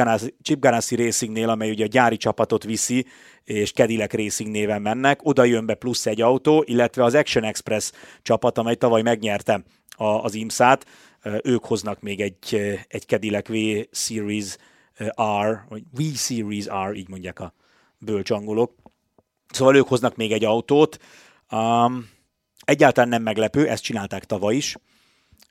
Ganassi, 0.61 0.95
Racingnél, 0.97 1.49
amely 1.49 1.71
ugye 1.71 1.85
a 1.85 1.89
gyári 1.89 2.17
csapatot 2.17 2.65
viszi, 2.65 3.07
és 3.45 3.73
Cadillac 3.73 4.13
Racing 4.13 4.51
néven 4.51 4.83
mennek, 4.83 5.21
oda 5.23 5.45
jön 5.45 5.67
be 5.67 5.75
plusz 5.75 6.07
egy 6.07 6.21
autó, 6.21 6.65
illetve 6.67 7.05
az 7.05 7.15
Action 7.15 7.45
Express 7.45 7.93
csapat, 8.23 8.59
amely 8.59 8.75
tavaly 8.75 9.03
megnyerte 9.03 9.65
a, 9.97 10.05
az 10.05 10.35
IMSA-t, 10.35 10.87
ők 11.43 11.65
hoznak 11.65 12.01
még 12.01 12.21
egy, 12.21 12.55
egy 12.89 13.05
Cadillac 13.07 13.49
V 13.49 13.55
Series 13.91 14.57
R, 15.43 15.65
vagy 15.69 15.83
V 15.93 16.03
Series 16.15 16.67
R, 16.89 16.95
így 16.95 17.09
mondják 17.09 17.41
a 17.41 17.55
bölcsangolok. 17.99 18.73
Szóval 19.51 19.77
ők 19.77 19.89
hoznak 19.89 20.17
még 20.17 20.33
egy 20.33 20.45
autót. 20.45 20.99
Um, 21.51 22.09
Egyáltalán 22.65 23.09
nem 23.09 23.23
meglepő, 23.23 23.69
ezt 23.69 23.83
csinálták 23.83 24.25
tavaly 24.25 24.55
is. 24.55 24.77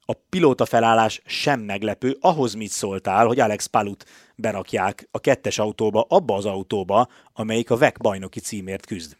A 0.05 0.13
pilóta 0.29 0.65
felállás 0.65 1.22
sem 1.25 1.60
meglepő, 1.60 2.17
ahhoz 2.20 2.53
mit 2.53 2.70
szóltál, 2.70 3.25
hogy 3.25 3.39
Alex 3.39 3.65
Palut 3.65 4.05
berakják 4.36 5.08
a 5.12 5.20
kettes 5.20 5.60
autóba, 5.60 6.05
abba 6.10 6.36
az 6.36 6.46
autóba, 6.46 7.08
amelyik 7.34 7.70
a 7.70 7.77
VEC 7.77 7.98
bajnoki 7.98 8.39
címért 8.39 8.86
küzd. 8.86 9.17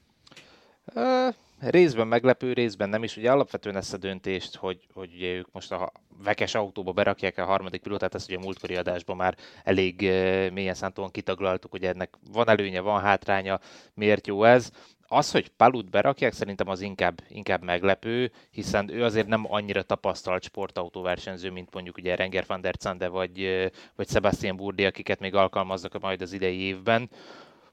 Uh, 0.96 1.34
részben 1.60 2.08
meglepő, 2.08 2.54
részben 2.54 2.90
nem 2.90 3.04
is. 3.04 3.18
Ugye 3.18 3.32
alapvetően 3.32 3.76
ezt 3.76 3.94
a 3.94 3.98
döntést, 3.98 4.56
hogy, 4.56 4.88
hogy 4.94 5.14
ugye 5.16 5.28
ők 5.28 5.52
most 5.52 5.72
a 5.72 5.92
vekes 6.24 6.56
autóba 6.56 6.92
berakják 6.92 7.38
a 7.38 7.46
harmadik 7.46 7.82
pilótát, 7.82 8.16
ezt 8.16 8.30
ugye 8.30 8.38
a 8.38 8.42
múltkori 8.42 8.76
adásban 8.76 9.16
már 9.16 9.36
elég 9.64 10.00
uh, 10.02 10.50
mélyen 10.50 10.74
szántóan 10.74 11.12
kitaglaltuk, 11.12 11.72
hogy 11.72 11.84
ennek 11.84 12.14
van 12.32 12.50
előnye, 12.50 12.80
van 12.80 13.02
hátránya, 13.02 13.60
miért 13.94 14.28
jó 14.28 14.44
ez 14.44 14.72
az, 15.08 15.32
hogy 15.32 15.48
Palut 15.48 15.90
berakják, 15.90 16.34
szerintem 16.34 16.68
az 16.68 16.82
inkább, 16.82 17.22
inkább 17.28 17.64
meglepő, 17.64 18.32
hiszen 18.52 18.90
ő 18.90 19.04
azért 19.04 19.28
nem 19.28 19.46
annyira 19.48 19.82
tapasztalt 19.82 20.44
sportautóversenyző, 20.44 21.52
mint 21.52 21.74
mondjuk 21.74 21.98
ugye 21.98 22.16
Renger 22.16 22.44
van 22.48 22.62
der 22.62 22.76
Zande 22.80 23.08
vagy, 23.08 23.70
vagy 23.96 24.10
Sebastian 24.10 24.56
Burdi, 24.56 24.86
akiket 24.86 25.20
még 25.20 25.36
alkalmaznak 25.36 26.00
majd 26.00 26.22
az 26.22 26.34
idei 26.34 26.60
évben. 26.60 27.10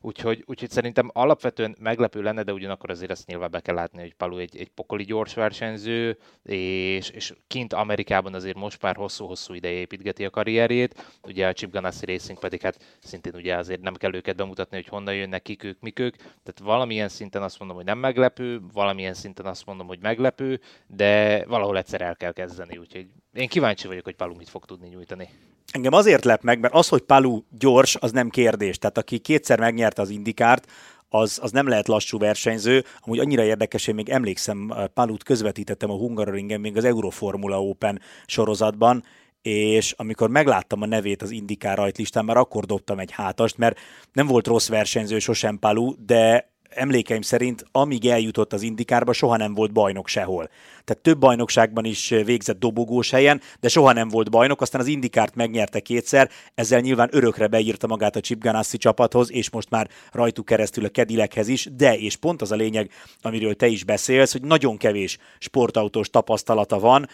Úgyhogy, 0.03 0.43
úgyhogy 0.47 0.71
szerintem 0.71 1.11
alapvetően 1.13 1.77
meglepő 1.81 2.23
lenne, 2.23 2.43
de 2.43 2.53
ugyanakkor 2.53 2.91
azért 2.91 3.11
ezt 3.11 3.27
nyilván 3.27 3.51
be 3.51 3.61
kell 3.61 3.75
látni, 3.75 4.01
hogy 4.01 4.15
Palu 4.15 4.37
egy, 4.37 4.57
egy 4.57 4.69
pokoli 4.69 5.05
gyors 5.05 5.35
versenyző, 5.35 6.19
és, 6.43 7.09
és 7.11 7.35
kint 7.47 7.73
Amerikában 7.73 8.35
azért 8.35 8.57
most 8.57 8.83
már 8.83 8.97
hosszú-hosszú 8.97 9.55
ideje 9.55 9.79
építgeti 9.79 10.25
a 10.25 10.31
karrierjét. 10.31 11.19
Ugye 11.23 11.47
a 11.47 11.53
Chip 11.53 11.71
Ganassi 11.71 12.07
Racing 12.07 12.39
pedig 12.39 12.61
hát 12.61 12.99
szintén 13.01 13.35
ugye 13.35 13.57
azért 13.57 13.81
nem 13.81 13.95
kell 13.95 14.15
őket 14.15 14.37
bemutatni, 14.37 14.77
hogy 14.77 14.89
honnan 14.89 15.15
jönnek, 15.15 15.43
kik 15.43 15.65
ők, 15.65 15.81
mik 15.81 15.99
ők. 15.99 16.17
Tehát 16.17 16.61
valamilyen 16.63 17.09
szinten 17.09 17.43
azt 17.43 17.59
mondom, 17.59 17.77
hogy 17.77 17.87
nem 17.87 17.99
meglepő, 17.99 18.61
valamilyen 18.73 19.15
szinten 19.15 19.47
azt 19.47 19.67
mondom, 19.67 19.87
hogy 19.87 19.99
meglepő, 20.01 20.61
de 20.87 21.45
valahol 21.47 21.79
egyszer 21.79 22.01
el 22.01 22.17
kell 22.17 22.33
kezdeni, 22.33 22.77
úgyhogy 22.77 23.07
én 23.33 23.49
kíváncsi 23.49 23.87
vagyok, 23.87 24.05
hogy 24.05 24.17
Palu 24.17 24.35
mit 24.35 24.49
fog 24.49 24.65
tudni 24.65 24.89
nyújtani. 24.89 25.29
Engem 25.73 25.93
azért 25.93 26.25
lep 26.25 26.43
meg, 26.43 26.61
mert 26.61 26.75
az, 26.75 26.89
hogy 26.89 27.01
Palu 27.01 27.43
gyors, 27.59 27.97
az 27.97 28.13
nem 28.13 28.29
kérdés. 28.29 28.79
Tehát 28.79 28.99
aki 28.99 29.19
kétszer 29.19 29.59
megnyerte 29.59 29.90
az 29.99 30.11
indikárt, 30.11 30.67
az, 31.09 31.39
az 31.43 31.51
nem 31.51 31.69
lehet 31.69 31.89
lassú 31.89 32.19
versenyző. 32.19 32.85
Amúgy 33.01 33.19
annyira 33.19 33.43
érdekes, 33.43 33.85
hogy 33.85 33.95
még 33.95 34.09
emlékszem, 34.09 34.73
Palut 34.95 35.23
közvetítettem 35.23 35.91
a 35.91 35.97
Hungaroringen 35.97 36.61
még 36.61 36.77
az 36.77 36.85
Euroformula 36.85 37.63
Open 37.63 38.01
sorozatban, 38.27 39.05
és 39.43 39.95
amikor 39.97 40.31
megláttam 40.31 40.83
a 40.83 40.87
nevét 40.87 41.23
az 41.23 41.31
Indikár 41.31 41.77
rajtlistán, 41.77 42.25
már 42.25 42.37
akkor 42.37 42.65
dobtam 42.65 42.99
egy 42.99 43.11
hátast, 43.11 43.59
mert 43.59 43.79
nem 44.13 44.27
volt 44.27 44.47
rossz 44.47 44.69
versenyző 44.69 45.19
sosem 45.19 45.59
Palu, 45.59 45.95
de 46.07 46.50
emlékeim 46.71 47.23
szerint, 47.23 47.65
amíg 47.73 48.07
eljutott 48.07 48.53
az 48.53 48.63
indikárba, 48.63 49.13
soha 49.13 49.37
nem 49.37 49.55
volt 49.55 49.73
bajnok 49.73 50.09
sehol. 50.09 50.49
Tehát 50.85 51.03
több 51.03 51.19
bajnokságban 51.19 51.85
is 51.85 52.09
végzett 52.09 52.59
dobogós 52.59 53.11
helyen, 53.11 53.41
de 53.61 53.69
soha 53.69 53.93
nem 53.93 54.09
volt 54.09 54.31
bajnok, 54.31 54.61
aztán 54.61 54.81
az 54.81 54.87
indikárt 54.87 55.35
megnyerte 55.35 55.81
kétszer, 55.81 56.31
ezzel 56.55 56.81
nyilván 56.81 57.09
örökre 57.13 57.47
beírta 57.47 57.87
magát 57.87 58.17
a 58.17 58.21
Chip 58.21 58.41
Ganassi 58.41 58.77
csapathoz, 58.77 59.33
és 59.33 59.51
most 59.51 59.71
már 59.71 59.89
rajtuk 60.13 60.45
keresztül 60.45 60.85
a 60.85 60.89
Kedilekhez 60.89 61.49
is, 61.49 61.69
de, 61.77 61.99
és 61.99 62.17
pont 62.17 62.43
az 62.43 62.53
a 62.53 62.57
lényeg, 62.57 62.91
amiről 63.23 63.55
te 63.55 63.67
is 63.67 63.85
beszélsz, 63.85 64.33
hogy 64.33 64.43
nagyon 64.43 64.77
kevés 64.77 65.19
sportautós 65.39 66.11
tapasztalata 66.11 66.79
van, 66.79 67.09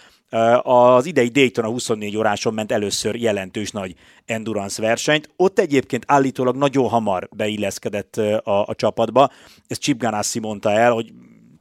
az 0.62 1.06
idei 1.06 1.28
Daytona 1.28 1.68
24 1.68 2.16
óráson 2.16 2.54
ment 2.54 2.72
először 2.72 3.14
jelentős 3.14 3.70
nagy 3.70 3.94
endurance 4.26 4.82
versenyt. 4.82 5.30
Ott 5.36 5.58
egyébként 5.58 6.04
állítólag 6.06 6.56
nagyon 6.56 6.88
hamar 6.88 7.28
beilleszkedett 7.36 8.16
a, 8.16 8.66
a 8.66 8.74
csapatba. 8.74 9.30
Ezt 9.66 9.80
Chip 9.80 9.98
Ganassi 9.98 10.38
mondta 10.38 10.70
el, 10.70 10.92
hogy 10.92 11.12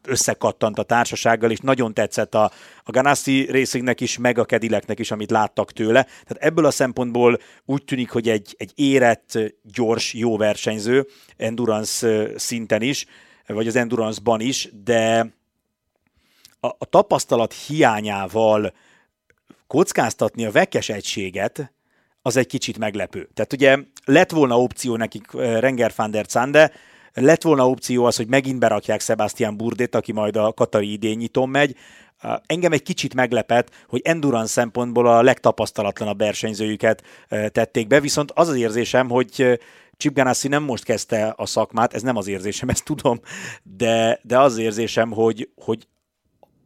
összekattant 0.08 0.80
a 0.80 0.84
társasággal, 0.84 1.52
és 1.52 1.60
nagyon 1.60 1.94
tetszett 1.94 2.36
a, 2.36 2.52
a 2.84 2.92
Ganassi 2.92 3.46
Racingnek 3.52 4.02
is, 4.02 4.18
meg 4.18 4.38
a 4.38 4.46
Kedileknek 4.46 5.00
is, 5.00 5.12
amit 5.12 5.32
láttak 5.32 5.72
tőle. 5.72 6.04
Tehát 6.04 6.44
ebből 6.44 6.66
a 6.66 6.72
szempontból 6.72 7.40
úgy 7.66 7.84
tűnik, 7.84 8.10
hogy 8.10 8.30
egy, 8.30 8.56
egy 8.58 8.72
érett, 8.76 9.40
gyors, 9.64 10.14
jó 10.14 10.38
versenyző, 10.38 11.08
endurance 11.38 12.28
szinten 12.36 12.82
is, 12.82 13.06
vagy 13.48 13.68
az 13.68 13.76
endurance-ban 13.76 14.42
is, 14.42 14.70
de 14.84 15.34
a, 16.60 16.68
a 16.68 16.86
tapasztalat 16.90 17.54
hiányával 17.54 18.74
kockáztatni 19.68 20.46
a 20.46 20.52
vekes 20.52 20.90
egységet, 20.90 21.74
az 22.26 22.38
egy 22.38 22.48
kicsit 22.48 22.78
meglepő. 22.78 23.30
Tehát 23.34 23.54
ugye 23.54 23.78
lett 24.06 24.32
volna 24.32 24.60
opció 24.60 24.96
nekik 24.96 25.32
Renger 25.32 25.94
van 25.96 26.12
der 26.12 26.26
Zande, 26.30 26.72
lett 27.14 27.42
volna 27.42 27.70
opció 27.70 28.06
az, 28.06 28.16
hogy 28.16 28.28
megint 28.28 28.60
berakják 28.60 29.02
Sebastian 29.02 29.58
Burdét, 29.58 29.96
aki 29.96 30.12
majd 30.12 30.36
a 30.36 30.54
Katari 30.54 30.92
idén 30.92 31.18
nyitom 31.18 31.52
megy. 31.52 31.76
Engem 32.46 32.72
egy 32.72 32.84
kicsit 32.84 33.14
meglepett, 33.14 33.70
hogy 33.88 34.02
endurance 34.04 34.52
szempontból 34.52 35.08
a 35.08 35.22
legtapasztalatlanabb 35.22 36.18
versenyzőjüket 36.18 37.04
tették 37.30 37.88
be, 37.88 38.00
viszont 38.00 38.32
az 38.32 38.48
az 38.48 38.56
érzésem, 38.56 39.10
hogy 39.10 39.60
Chip 39.98 40.14
Ganassi 40.14 40.48
nem 40.48 40.64
most 40.64 40.84
kezdte 40.84 41.34
a 41.38 41.46
szakmát, 41.46 41.94
ez 41.94 42.02
nem 42.02 42.18
az 42.18 42.28
érzésem, 42.28 42.70
ezt 42.76 42.86
tudom, 42.86 43.20
de, 43.64 44.20
de 44.24 44.40
az 44.40 44.58
érzésem, 44.58 45.12
hogy, 45.12 45.50
hogy 45.56 45.88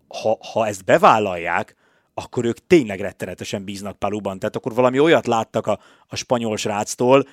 ha, 0.08 0.38
ha 0.54 0.68
ezt 0.68 0.86
bevállalják, 0.86 1.76
akkor 2.24 2.46
ők 2.46 2.68
tényleg 2.68 3.00
rettenetesen 3.00 3.64
bíznak 3.64 4.00
Paluban. 4.00 4.40
Tehát 4.40 4.56
akkor 4.56 4.74
valami 4.74 5.00
olyat 5.00 5.28
láttak 5.28 5.68
a, 5.68 5.80
a 6.08 6.16
spanyol 6.16 6.58
sráctól, 6.58 7.28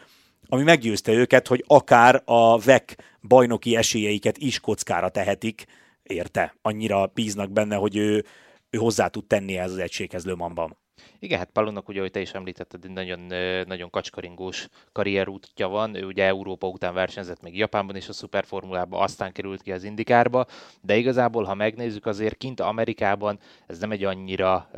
ami 0.48 0.62
meggyőzte 0.62 1.12
őket, 1.12 1.46
hogy 1.46 1.64
akár 1.66 2.22
a 2.24 2.58
VEC 2.58 2.94
bajnoki 3.22 3.76
esélyeiket 3.76 4.38
is 4.38 4.60
kockára 4.60 5.08
tehetik, 5.08 5.64
érte. 6.02 6.54
Annyira 6.62 7.10
bíznak 7.14 7.50
benne, 7.50 7.76
hogy 7.76 7.96
ő, 7.96 8.24
ő 8.70 8.78
hozzá 8.78 9.08
tud 9.08 9.26
tenni 9.26 9.56
ez 9.56 9.70
az 9.70 9.78
egységhez 9.78 10.24
Lömanban. 10.24 10.76
Igen, 11.18 11.38
hát 11.38 11.50
Palónak 11.50 11.88
ugye, 11.88 11.98
ahogy 11.98 12.10
te 12.10 12.20
is 12.20 12.32
említetted, 12.32 12.84
egy 12.84 12.90
nagyon, 12.90 13.20
nagyon 13.66 13.90
kacskaringós 13.90 14.68
karrierútja 14.92 15.68
van. 15.68 15.94
Ő 15.94 16.04
ugye 16.04 16.24
Európa 16.24 16.66
után 16.66 16.94
versenyzett 16.94 17.42
még 17.42 17.56
Japánban 17.56 17.96
is 17.96 18.08
a 18.08 18.12
szuperformulában, 18.12 19.02
aztán 19.02 19.32
került 19.32 19.62
ki 19.62 19.72
az 19.72 19.84
Indikárba, 19.84 20.46
de 20.80 20.96
igazából, 20.96 21.44
ha 21.44 21.54
megnézzük, 21.54 22.06
azért 22.06 22.36
kint 22.36 22.60
Amerikában 22.60 23.38
ez 23.66 23.78
nem 23.78 23.90
egy 23.90 24.04
annyira 24.04 24.68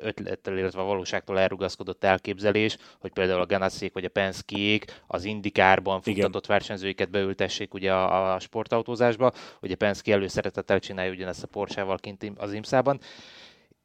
ötlettel, 0.00 0.58
illetve 0.58 0.80
a 0.80 0.84
valóságtól 0.84 1.38
elrugaszkodott 1.38 2.04
elképzelés, 2.04 2.76
hogy 2.98 3.12
például 3.12 3.40
a 3.40 3.46
Ganasszék 3.46 3.92
vagy 3.92 4.04
a 4.04 4.08
Penske-ék 4.08 5.02
az 5.06 5.24
Indikárban 5.24 6.00
futtatott 6.00 6.46
versenyzőiket 6.46 7.10
beültessék 7.10 7.74
ugye 7.74 7.92
a, 7.92 8.34
a 8.34 8.38
sportautózásba. 8.38 9.32
Ugye 9.60 9.74
Penske 9.74 10.12
előszeretettel 10.12 10.78
csinálja 10.78 11.12
ugyanezt 11.12 11.42
a 11.42 11.46
Porsche-val 11.46 11.98
kint 11.98 12.32
az 12.36 12.52
IMSZ-ban 12.52 13.00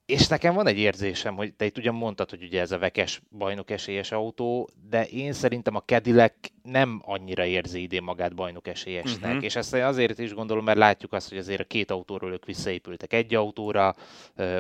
és 0.10 0.28
nekem 0.28 0.54
van 0.54 0.68
egy 0.68 0.78
érzésem, 0.78 1.36
hogy 1.36 1.54
te 1.54 1.66
itt 1.66 1.78
ugyan 1.78 1.96
mondtad, 1.96 2.30
hogy 2.30 2.44
ugye 2.44 2.62
ez 2.62 2.72
a 2.72 2.78
vekes 2.78 3.22
bajnok 3.38 3.70
esélyes 3.70 4.12
autó, 4.12 4.70
de 4.90 5.06
én 5.06 5.34
szerintem 5.34 5.76
a 5.76 5.84
Cadillac 5.86 6.34
nem 6.64 7.02
annyira 7.06 7.46
érzi 7.46 7.82
idén 7.82 8.04
magát 8.04 8.36
bajnok 8.36 8.68
esélyesnek. 8.68 9.30
Uh-huh. 9.30 9.44
És 9.44 9.56
ezt 9.56 9.74
azért 9.74 10.20
is 10.20 10.34
gondolom, 10.34 10.64
mert 10.64 10.78
látjuk 10.78 11.14
azt, 11.14 11.30
hogy 11.30 11.38
azért 11.38 11.60
a 11.60 11.64
két 11.64 11.92
autóról 11.92 12.32
ők 12.32 12.46
visszaépültek 12.46 13.14
egy 13.14 13.36
autóra, 13.36 13.96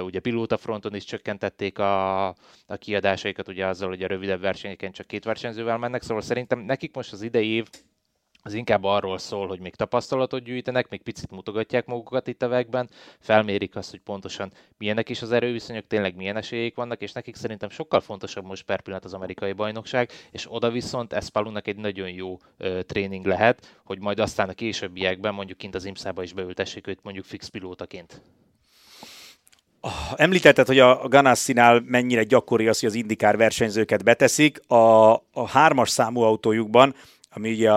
ugye 0.01 0.19
pilóta 0.19 0.57
fronton 0.57 0.95
is 0.95 1.03
csökkentették 1.03 1.79
a, 1.79 2.27
a 2.65 2.75
kiadásaikat, 2.77 3.47
ugye 3.47 3.65
azzal, 3.65 3.89
hogy 3.89 4.03
a 4.03 4.07
rövidebb 4.07 4.41
versenyeken 4.41 4.91
csak 4.91 5.07
két 5.07 5.23
versenyzővel 5.23 5.77
mennek, 5.77 6.01
szóval 6.01 6.23
szerintem 6.23 6.59
nekik 6.59 6.95
most 6.95 7.13
az 7.13 7.21
idei 7.21 7.47
év 7.47 7.67
az 8.43 8.53
inkább 8.53 8.83
arról 8.83 9.17
szól, 9.17 9.47
hogy 9.47 9.59
még 9.59 9.75
tapasztalatot 9.75 10.43
gyűjtenek, 10.43 10.89
még 10.89 11.01
picit 11.01 11.31
mutogatják 11.31 11.85
magukat 11.85 12.27
itt 12.27 12.41
a 12.41 12.47
vegben, 12.47 12.89
felmérik 13.19 13.75
azt, 13.75 13.89
hogy 13.89 13.99
pontosan 13.99 14.51
milyenek 14.77 15.09
is 15.09 15.21
az 15.21 15.31
erőviszonyok, 15.31 15.87
tényleg 15.87 16.15
milyen 16.15 16.37
esélyeik 16.37 16.75
vannak, 16.75 17.01
és 17.01 17.11
nekik 17.11 17.35
szerintem 17.35 17.69
sokkal 17.69 17.99
fontosabb 17.99 18.45
most 18.45 18.63
per 18.63 18.81
pillanat 18.81 19.05
az 19.05 19.13
amerikai 19.13 19.53
bajnokság, 19.53 20.11
és 20.31 20.45
oda 20.49 20.69
viszont 20.69 21.13
Eszpalunak 21.13 21.67
egy 21.67 21.77
nagyon 21.77 22.09
jó 22.09 22.37
ö, 22.57 22.83
tréning 22.83 23.25
lehet, 23.25 23.79
hogy 23.83 23.99
majd 23.99 24.19
aztán 24.19 24.49
a 24.49 24.53
későbbiekben 24.53 25.33
mondjuk 25.33 25.57
kint 25.57 25.75
az 25.75 25.85
IMSZ-ba 25.85 26.23
is 26.23 26.33
beültessék 26.33 26.87
őt 26.87 27.03
mondjuk 27.03 27.25
fix 27.25 27.47
pilótaként. 27.47 28.21
Említetted, 30.15 30.67
hogy 30.67 30.79
a 30.79 31.07
Ganassinál 31.07 31.81
mennyire 31.85 32.23
gyakori 32.23 32.67
az, 32.67 32.79
hogy 32.79 32.89
az 32.89 32.95
indikár 32.95 33.37
versenyzőket 33.37 34.03
beteszik. 34.03 34.69
A, 34.69 35.13
a 35.13 35.47
hármas 35.47 35.89
számú 35.89 36.21
autójukban 36.21 36.95
ami 37.31 37.51
ugye 37.51 37.71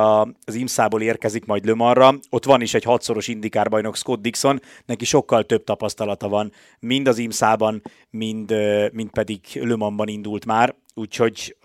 az 0.44 0.54
IMSZ-ból 0.54 1.02
érkezik 1.02 1.44
majd 1.44 1.64
Le 1.64 1.74
Mansra. 1.74 2.14
Ott 2.30 2.44
van 2.44 2.60
is 2.60 2.74
egy 2.74 2.84
hatszoros 2.84 3.28
indikárbajnok 3.28 3.96
Scott 3.96 4.22
Dixon, 4.22 4.60
neki 4.86 5.04
sokkal 5.04 5.44
több 5.44 5.64
tapasztalata 5.64 6.28
van, 6.28 6.52
mind 6.78 7.08
az 7.08 7.18
IMSZ-ban, 7.18 7.82
mind, 8.10 8.54
mind 8.92 9.10
pedig 9.10 9.40
Le 9.52 9.76
Mansban 9.76 10.08
indult 10.08 10.46
már, 10.46 10.74
úgyhogy 10.94 11.56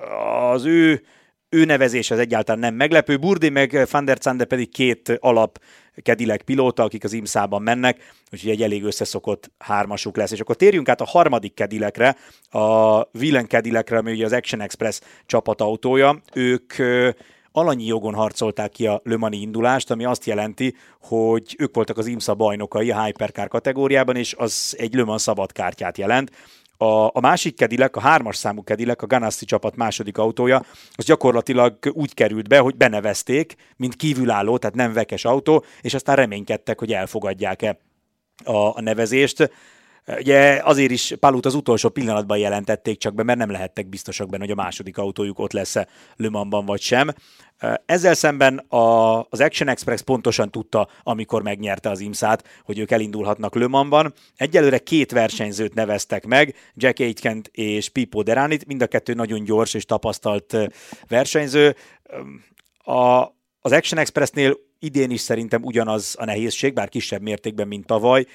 az 0.51 0.65
ő, 0.65 1.03
ő 1.49 1.65
nevezés 1.65 2.11
az 2.11 2.19
egyáltalán 2.19 2.59
nem 2.59 2.73
meglepő. 2.73 3.17
Burdi 3.17 3.49
meg 3.49 3.87
Van 3.91 4.05
der 4.05 4.17
Zande 4.21 4.45
pedig 4.45 4.71
két 4.71 5.17
alap 5.19 5.59
kedilek 6.01 6.41
pilóta, 6.41 6.83
akik 6.83 7.03
az 7.03 7.13
IMSZ-ban 7.13 7.61
mennek, 7.61 8.13
úgyhogy 8.31 8.49
egy 8.49 8.61
elég 8.61 8.83
összeszokott 8.83 9.51
hármasuk 9.57 10.17
lesz. 10.17 10.31
És 10.31 10.39
akkor 10.39 10.55
térjünk 10.55 10.89
át 10.89 11.01
a 11.01 11.05
harmadik 11.05 11.53
kedilekre, 11.53 12.15
a 12.49 12.97
Willen 13.13 13.47
kedilekre, 13.47 13.97
ami 13.97 14.11
ugye 14.11 14.25
az 14.25 14.33
Action 14.33 14.61
Express 14.61 14.99
csapatautója. 15.25 16.21
Ők 16.33 16.73
alanyi 17.57 17.85
jogon 17.85 18.13
harcolták 18.13 18.71
ki 18.71 18.87
a 18.87 19.01
Lömani 19.03 19.37
indulást, 19.37 19.91
ami 19.91 20.05
azt 20.05 20.25
jelenti, 20.25 20.75
hogy 21.01 21.55
ők 21.57 21.75
voltak 21.75 21.97
az 21.97 22.05
IMSA 22.05 22.35
bajnokai 22.35 22.91
a 22.91 23.03
Hypercar 23.03 23.47
kategóriában, 23.47 24.15
és 24.15 24.33
az 24.37 24.75
egy 24.77 24.93
Löman 24.93 25.17
szabad 25.17 25.51
kártyát 25.51 25.97
jelent. 25.97 26.31
A, 26.77 26.85
a 26.85 27.19
másik 27.19 27.55
kedilek, 27.55 27.95
a 27.95 27.99
hármas 27.99 28.35
számú 28.35 28.63
kedilek, 28.63 29.01
a 29.01 29.07
Ganassi 29.07 29.45
csapat 29.45 29.75
második 29.75 30.17
autója, 30.17 30.65
az 30.91 31.05
gyakorlatilag 31.05 31.77
úgy 31.91 32.13
került 32.13 32.47
be, 32.47 32.59
hogy 32.59 32.75
benevezték, 32.75 33.55
mint 33.77 33.95
kívülálló, 33.95 34.57
tehát 34.57 34.75
nem 34.75 34.93
vekes 34.93 35.25
autó, 35.25 35.63
és 35.81 35.93
aztán 35.93 36.15
reménykedtek, 36.15 36.79
hogy 36.79 36.93
elfogadják-e 36.93 37.79
a, 38.43 38.77
a 38.77 38.81
nevezést. 38.81 39.51
Ugye 40.15 40.61
azért 40.63 40.91
is 40.91 41.13
Palut 41.19 41.45
az 41.45 41.53
utolsó 41.53 41.89
pillanatban 41.89 42.37
jelentették 42.37 42.97
csak 42.97 43.15
be, 43.15 43.23
mert 43.23 43.37
nem 43.37 43.51
lehettek 43.51 43.89
biztosak 43.89 44.29
benne, 44.29 44.43
hogy 44.43 44.51
a 44.51 44.55
második 44.55 44.97
autójuk 44.97 45.39
ott 45.39 45.51
lesz-e 45.51 45.87
Le 46.15 46.29
Mansban 46.29 46.65
vagy 46.65 46.81
sem. 46.81 47.13
Ezzel 47.85 48.13
szemben 48.13 48.57
a, 48.57 49.19
az 49.19 49.39
Action 49.39 49.69
Express 49.69 50.01
pontosan 50.01 50.51
tudta, 50.51 50.87
amikor 51.03 51.43
megnyerte 51.43 51.89
az 51.89 51.99
IMSZ-át, 51.99 52.43
hogy 52.63 52.79
ők 52.79 52.91
elindulhatnak 52.91 53.55
Le 53.55 53.67
Mansban. 53.67 54.13
Egyelőre 54.35 54.77
két 54.77 55.11
versenyzőt 55.11 55.73
neveztek 55.73 56.25
meg, 56.25 56.55
Jack 56.73 56.99
Aitkent 56.99 57.49
és 57.53 57.89
Pipo 57.89 58.23
Deranit, 58.23 58.65
mind 58.65 58.81
a 58.81 58.87
kettő 58.87 59.13
nagyon 59.13 59.43
gyors 59.43 59.73
és 59.73 59.85
tapasztalt 59.85 60.57
versenyző. 61.07 61.75
A, 62.77 63.21
az 63.61 63.71
Action 63.71 63.99
Expressnél 63.99 64.57
idén 64.79 65.11
is 65.11 65.21
szerintem 65.21 65.63
ugyanaz 65.63 66.15
a 66.19 66.25
nehézség, 66.25 66.73
bár 66.73 66.89
kisebb 66.89 67.21
mértékben, 67.21 67.67
mint 67.67 67.85
tavaly 67.85 68.25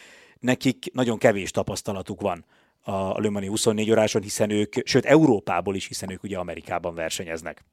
nekik 0.43 0.93
nagyon 0.93 1.19
kevés 1.19 1.51
tapasztalatuk 1.51 2.21
van 2.21 2.45
a 2.83 3.21
Le 3.21 3.31
Mani 3.31 3.47
24 3.47 3.91
óráson, 3.91 4.23
hiszen 4.23 4.51
ők, 4.51 4.75
sőt 4.85 5.05
Európából 5.05 5.75
is, 5.75 5.87
hiszen 5.87 6.11
ők 6.11 6.23
ugye 6.23 6.39
Amerikában 6.39 6.95
versenyeznek. 6.95 7.65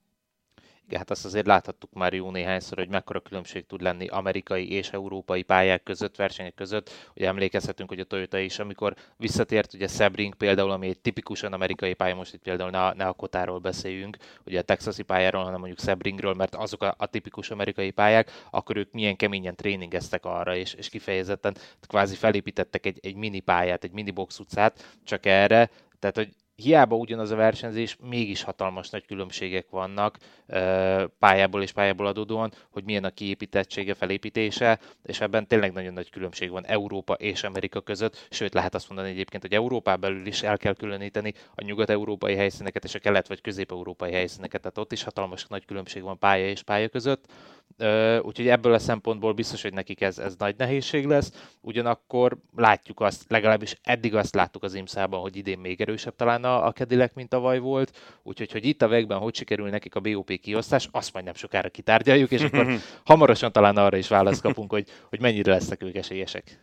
Hát 0.98 1.10
azt 1.10 1.26
azért 1.26 1.46
láthattuk 1.46 1.94
már 1.94 2.14
jó 2.14 2.32
néhányszor, 2.32 2.78
hogy 2.78 2.90
mekkora 2.90 3.20
különbség 3.20 3.66
tud 3.66 3.82
lenni 3.82 4.08
amerikai 4.08 4.72
és 4.72 4.90
európai 4.90 5.44
pályák 5.44 5.84
között, 5.84 6.16
versenyek 6.16 6.54
között. 6.54 6.90
Ugye 7.16 7.28
emlékezhetünk, 7.28 7.90
hogy 7.90 8.00
a 8.00 8.04
Toyota 8.04 8.38
is, 8.38 8.60
amikor 8.60 8.96
visszatért, 9.18 9.74
ugye 9.74 9.88
Sebring 9.88 10.36
például, 10.36 10.72
ami 10.72 10.88
egy 10.88 11.00
tipikusan 11.00 11.54
amerikai 11.54 11.94
pálya, 11.94 12.16
most 12.16 12.34
itt 12.34 12.42
például 12.42 12.70
ne, 12.70 12.94
ne 12.94 13.06
a 13.06 13.14
Kotáról 13.14 13.60
beszéljünk, 13.60 14.18
ugye 14.46 14.60
a 14.60 14.64
texasi 14.64 15.04
pályáról, 15.04 15.44
hanem 15.44 15.60
mondjuk 15.60 15.80
Sebringről, 15.80 16.34
mert 16.34 16.56
azok 16.56 16.84
a, 16.84 16.96
a 16.98 17.06
tipikus 17.06 17.50
amerikai 17.50 17.92
pályák, 17.92 18.32
akkor 18.52 18.78
ők 18.78 18.92
milyen 18.92 19.16
keményen 19.16 19.56
tréningeztek 19.56 20.26
arra, 20.26 20.56
és, 20.56 20.74
és 20.74 20.90
kifejezetten 20.90 21.56
kvázi 21.88 22.16
felépítettek 22.16 22.86
egy, 22.86 23.00
egy 23.02 23.16
mini 23.16 23.40
pályát, 23.40 23.84
egy 23.84 23.92
mini 23.92 24.12
box 24.12 24.40
utcát 24.40 24.98
csak 25.04 25.26
erre, 25.26 25.70
tehát, 26.00 26.16
hogy 26.16 26.30
hiába 26.60 26.96
ugyanaz 26.96 27.32
a 27.32 27.36
versenyzés, 27.36 27.98
mégis 28.10 28.44
hatalmas 28.44 28.90
nagy 28.90 29.06
különbségek 29.06 29.70
vannak 29.70 30.18
pályából 31.20 31.62
és 31.62 31.72
pályából 31.72 32.06
adódóan, 32.06 32.52
hogy 32.70 32.84
milyen 32.84 33.04
a 33.04 33.10
kiépítettsége, 33.10 33.94
felépítése, 33.94 34.80
és 35.04 35.22
ebben 35.22 35.48
tényleg 35.48 35.74
nagyon 35.74 35.94
nagy 35.94 36.10
különbség 36.10 36.50
van 36.50 36.66
Európa 36.66 37.14
és 37.14 37.44
Amerika 37.44 37.82
között, 37.82 38.28
sőt 38.30 38.54
lehet 38.54 38.76
azt 38.76 38.90
mondani 38.90 39.10
egyébként, 39.10 39.42
hogy 39.42 39.54
Európá 39.54 39.96
belül 39.96 40.26
is 40.26 40.44
el 40.44 40.58
kell 40.58 40.74
különíteni 40.74 41.34
a 41.56 41.64
nyugat-európai 41.64 42.36
helyszíneket 42.36 42.84
és 42.84 42.96
a 42.96 43.00
kelet- 43.00 43.28
vagy 43.28 43.42
közép-európai 43.42 44.12
helyszíneket, 44.12 44.62
tehát 44.62 44.78
ott 44.78 44.92
is 44.92 45.04
hatalmas 45.04 45.46
nagy 45.46 45.66
különbség 45.66 46.02
van 46.02 46.20
pálya 46.20 46.48
és 46.48 46.64
pálya 46.64 46.88
között 46.90 47.26
úgyhogy 48.22 48.48
ebből 48.48 48.74
a 48.74 48.80
szempontból 48.80 49.34
biztos, 49.34 49.62
hogy 49.62 49.74
nekik 49.74 50.02
ez, 50.02 50.18
ez 50.18 50.36
nagy 50.38 50.56
nehézség 50.58 51.06
lesz. 51.06 51.50
Ugyanakkor 51.62 52.38
látjuk 52.56 53.00
azt, 53.02 53.26
legalábbis 53.28 53.76
eddig 53.84 54.16
azt 54.16 54.36
láttuk 54.36 54.64
az 54.64 54.74
IMSZ-ban, 54.74 55.20
hogy 55.20 55.36
idén 55.36 55.60
még 55.60 55.82
erősebb 55.82 56.16
talán 56.16 56.44
a, 56.44 56.66
a 56.66 56.72
Cadillac, 56.72 57.14
mint 57.16 57.30
tavaly 57.30 57.60
volt. 57.60 57.98
Úgyhogy, 58.24 58.52
hogy 58.52 58.66
itt 58.66 58.82
a 58.82 58.88
végben 58.88 59.18
hogy 59.18 59.36
sikerül 59.36 59.70
nekik 59.70 59.96
a 59.96 60.00
BOP 60.00 60.40
kiosztás, 60.40 60.88
azt 60.92 61.14
majd 61.14 61.26
nem 61.26 61.34
sokára 61.34 61.70
kitárgyaljuk, 61.70 62.32
és 62.32 62.42
akkor 62.42 62.68
hamarosan 63.06 63.52
talán 63.52 63.78
arra 63.78 63.98
is 63.98 64.08
választ 64.08 64.42
kapunk, 64.42 64.72
hogy, 64.72 64.88
hogy 65.10 65.20
mennyire 65.20 65.52
lesznek 65.52 65.84
ők 65.84 65.96
esélyesek. 65.96 66.60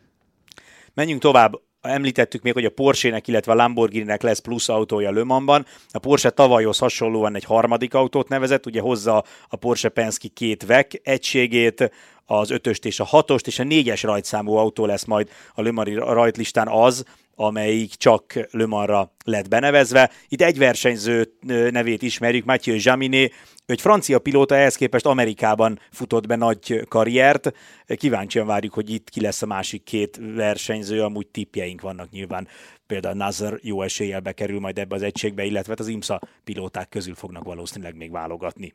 Menjünk 0.94 1.20
tovább 1.20 1.60
Említettük 1.88 2.42
még, 2.42 2.52
hogy 2.52 2.64
a 2.64 2.70
Porsche-nek, 2.70 3.28
illetve 3.28 3.52
a 3.52 3.54
Lamborghini-nek 3.54 4.22
lesz 4.22 4.38
plusz 4.38 4.68
autója 4.68 5.10
Le 5.10 5.24
Mansban. 5.24 5.66
A 5.90 5.98
Porsche 5.98 6.30
tavalyhoz 6.30 6.78
hasonlóan 6.78 7.34
egy 7.34 7.44
harmadik 7.44 7.94
autót 7.94 8.28
nevezett, 8.28 8.66
ugye 8.66 8.80
hozza 8.80 9.24
a 9.48 9.56
Porsche 9.56 9.88
Penske 9.88 10.28
két 10.34 10.66
VEC 10.66 10.94
egységét, 11.02 11.90
az 12.26 12.50
ötöst 12.50 12.84
és 12.84 13.00
a 13.00 13.04
hatost, 13.04 13.46
és 13.46 13.58
a 13.58 13.64
négyes 13.64 14.02
rajtszámú 14.02 14.54
autó 14.54 14.86
lesz 14.86 15.04
majd 15.04 15.28
a 15.54 15.62
Le 15.62 15.70
Mans 15.70 15.94
rajtlistán 15.94 16.68
az, 16.68 17.04
amelyik 17.38 17.94
csak 17.94 18.32
Le 18.50 18.66
Mansra 18.66 19.14
lett 19.24 19.48
benevezve. 19.48 20.10
Itt 20.28 20.42
egy 20.42 20.58
versenyző 20.58 21.32
nevét 21.70 22.02
ismerjük, 22.02 22.44
Mathieu 22.44 22.76
Jaminet, 22.80 23.32
egy 23.66 23.80
francia 23.80 24.18
pilóta 24.18 24.54
ehhez 24.54 24.76
képest 24.76 25.06
Amerikában 25.06 25.78
futott 25.92 26.26
be 26.26 26.36
nagy 26.36 26.82
karriert. 26.88 27.52
Kíváncsian 27.86 28.46
várjuk, 28.46 28.74
hogy 28.74 28.90
itt 28.90 29.10
ki 29.10 29.20
lesz 29.20 29.42
a 29.42 29.46
másik 29.46 29.82
két 29.82 30.20
versenyző, 30.34 31.02
amúgy 31.02 31.26
tippjeink 31.26 31.80
vannak 31.80 32.10
nyilván. 32.10 32.48
Például 32.86 33.14
Nazar 33.14 33.58
jó 33.62 33.82
eséllyel 33.82 34.20
bekerül 34.20 34.60
majd 34.60 34.78
ebbe 34.78 34.94
az 34.94 35.02
egységbe, 35.02 35.44
illetve 35.44 35.70
hát 35.70 35.80
az 35.80 35.88
IMSA 35.88 36.20
pilóták 36.44 36.88
közül 36.88 37.14
fognak 37.14 37.44
valószínűleg 37.44 37.96
még 37.96 38.10
válogatni. 38.10 38.74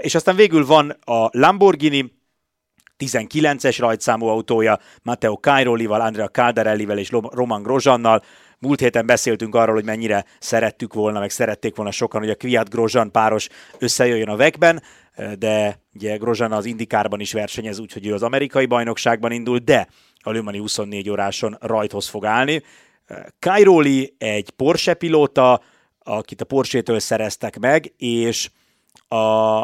És 0.00 0.14
aztán 0.14 0.36
végül 0.36 0.66
van 0.66 0.90
a 0.90 1.28
Lamborghini, 1.30 2.12
19-es 3.04 3.76
rajtszámú 3.78 4.26
autója 4.26 4.78
Matteo 5.02 5.34
Cairolival, 5.34 6.00
Andrea 6.00 6.28
Caldarellivel 6.28 6.98
és 6.98 7.10
Roman 7.10 7.62
Grosjannal. 7.62 8.22
Múlt 8.58 8.80
héten 8.80 9.06
beszéltünk 9.06 9.54
arról, 9.54 9.74
hogy 9.74 9.84
mennyire 9.84 10.24
szerettük 10.38 10.94
volna, 10.94 11.18
meg 11.18 11.30
szerették 11.30 11.76
volna 11.76 11.90
sokan, 11.90 12.20
hogy 12.20 12.30
a 12.30 12.34
Kviat 12.34 12.70
Grosjean 12.70 13.10
páros 13.10 13.48
összejöjjön 13.78 14.28
a 14.28 14.36
vekben, 14.36 14.82
de 15.38 15.80
ugye 15.94 16.16
Grosjean 16.16 16.52
az 16.52 16.64
Indikárban 16.64 17.20
is 17.20 17.32
versenyez, 17.32 17.78
úgyhogy 17.78 18.06
ő 18.06 18.14
az 18.14 18.22
amerikai 18.22 18.66
bajnokságban 18.66 19.32
indul, 19.32 19.58
de 19.58 19.88
a 20.22 20.32
Le 20.32 20.42
Mani 20.42 20.58
24 20.58 21.10
óráson 21.10 21.56
rajthoz 21.60 22.08
fog 22.08 22.24
állni. 22.24 22.62
Cairoli 23.38 24.14
egy 24.18 24.50
Porsche 24.50 24.94
pilóta, 24.94 25.60
akit 25.98 26.40
a 26.40 26.44
Porsche-től 26.44 26.98
szereztek 26.98 27.58
meg, 27.58 27.92
és 27.96 28.50
a, 29.08 29.62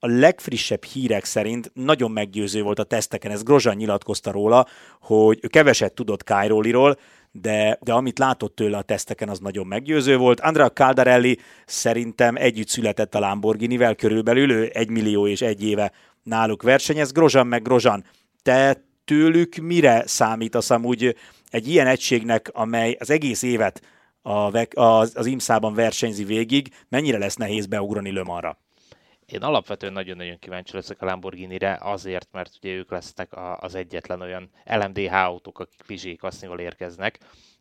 a 0.00 0.06
legfrissebb 0.06 0.84
hírek 0.84 1.24
szerint 1.24 1.70
nagyon 1.74 2.10
meggyőző 2.10 2.62
volt 2.62 2.78
a 2.78 2.84
teszteken, 2.84 3.30
ez 3.30 3.42
Grozsán 3.42 3.76
nyilatkozta 3.76 4.30
róla, 4.30 4.66
hogy 5.00 5.38
ő 5.42 5.46
keveset 5.46 5.94
tudott 5.94 6.24
Kairóliról, 6.24 6.98
de, 7.32 7.78
de 7.82 7.92
amit 7.92 8.18
látott 8.18 8.54
tőle 8.54 8.76
a 8.76 8.82
teszteken, 8.82 9.28
az 9.28 9.38
nagyon 9.38 9.66
meggyőző 9.66 10.16
volt. 10.16 10.40
Andrea 10.40 10.70
Caldarelli 10.70 11.38
szerintem 11.66 12.36
együtt 12.36 12.68
született 12.68 13.14
a 13.14 13.18
Lamborghini-vel 13.18 13.94
körülbelül, 13.94 14.50
ő 14.50 14.70
egy 14.74 14.88
millió 14.88 15.26
és 15.26 15.40
egy 15.40 15.64
éve 15.64 15.92
náluk 16.22 16.62
versenyez. 16.62 17.12
Grozsán 17.12 17.46
meg 17.46 17.62
Grozsán, 17.62 18.04
te 18.42 18.84
tőlük 19.04 19.56
mire 19.56 20.02
számítasz 20.06 20.70
amúgy 20.70 21.16
egy 21.50 21.68
ilyen 21.68 21.86
egységnek, 21.86 22.50
amely 22.52 22.96
az 23.00 23.10
egész 23.10 23.42
évet 23.42 23.82
a, 24.22 24.56
az, 24.80 25.12
az 25.14 25.26
IMSZ-ban 25.26 25.74
versenyzi 25.74 26.24
végig, 26.24 26.68
mennyire 26.88 27.18
lesz 27.18 27.36
nehéz 27.36 27.66
beugrani 27.66 28.12
Le 28.12 28.22
Mansra? 28.22 28.58
Én 29.32 29.42
alapvetően 29.42 29.92
nagyon-nagyon 29.92 30.38
kíváncsi 30.38 30.74
leszek 30.74 31.02
a 31.02 31.04
Lamborghini-re 31.04 31.78
azért, 31.80 32.28
mert 32.32 32.52
ugye 32.62 32.72
ők 32.72 32.90
lesznek 32.90 33.28
az 33.60 33.74
egyetlen 33.74 34.20
olyan 34.20 34.50
LMDH 34.64 35.14
autók, 35.14 35.58
akik 35.58 35.82
Pizsék 35.86 36.22
Asszival 36.22 36.58
érkeznek, 36.58 37.18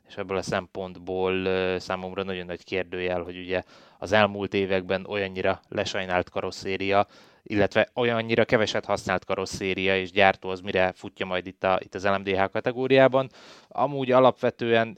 és 0.08 0.18
ebből 0.18 0.38
a 0.38 0.42
szempontból 0.42 1.46
számomra 1.80 2.24
nagyon 2.24 2.46
nagy 2.46 2.64
kérdőjel, 2.64 3.22
hogy 3.22 3.38
ugye 3.38 3.64
az 3.98 4.12
elmúlt 4.12 4.54
években 4.54 5.06
olyannyira 5.06 5.62
lesajnált 5.70 6.30
karosszéria 6.30 7.08
illetve 7.44 7.90
olyannyira 7.94 8.46
keveset 8.46 8.86
használt 8.86 9.26
karosszéria 9.26 9.98
és 9.98 10.12
gyártó 10.12 10.50
az 10.50 10.60
mire 10.60 10.92
futja 10.96 11.26
majd 11.26 11.48
itt, 11.48 11.64
a, 11.64 11.80
itt 11.84 11.96
az 11.96 12.06
LMDH 12.06 12.50
kategóriában. 12.52 13.30
Amúgy 13.68 14.12
alapvetően 14.12 14.98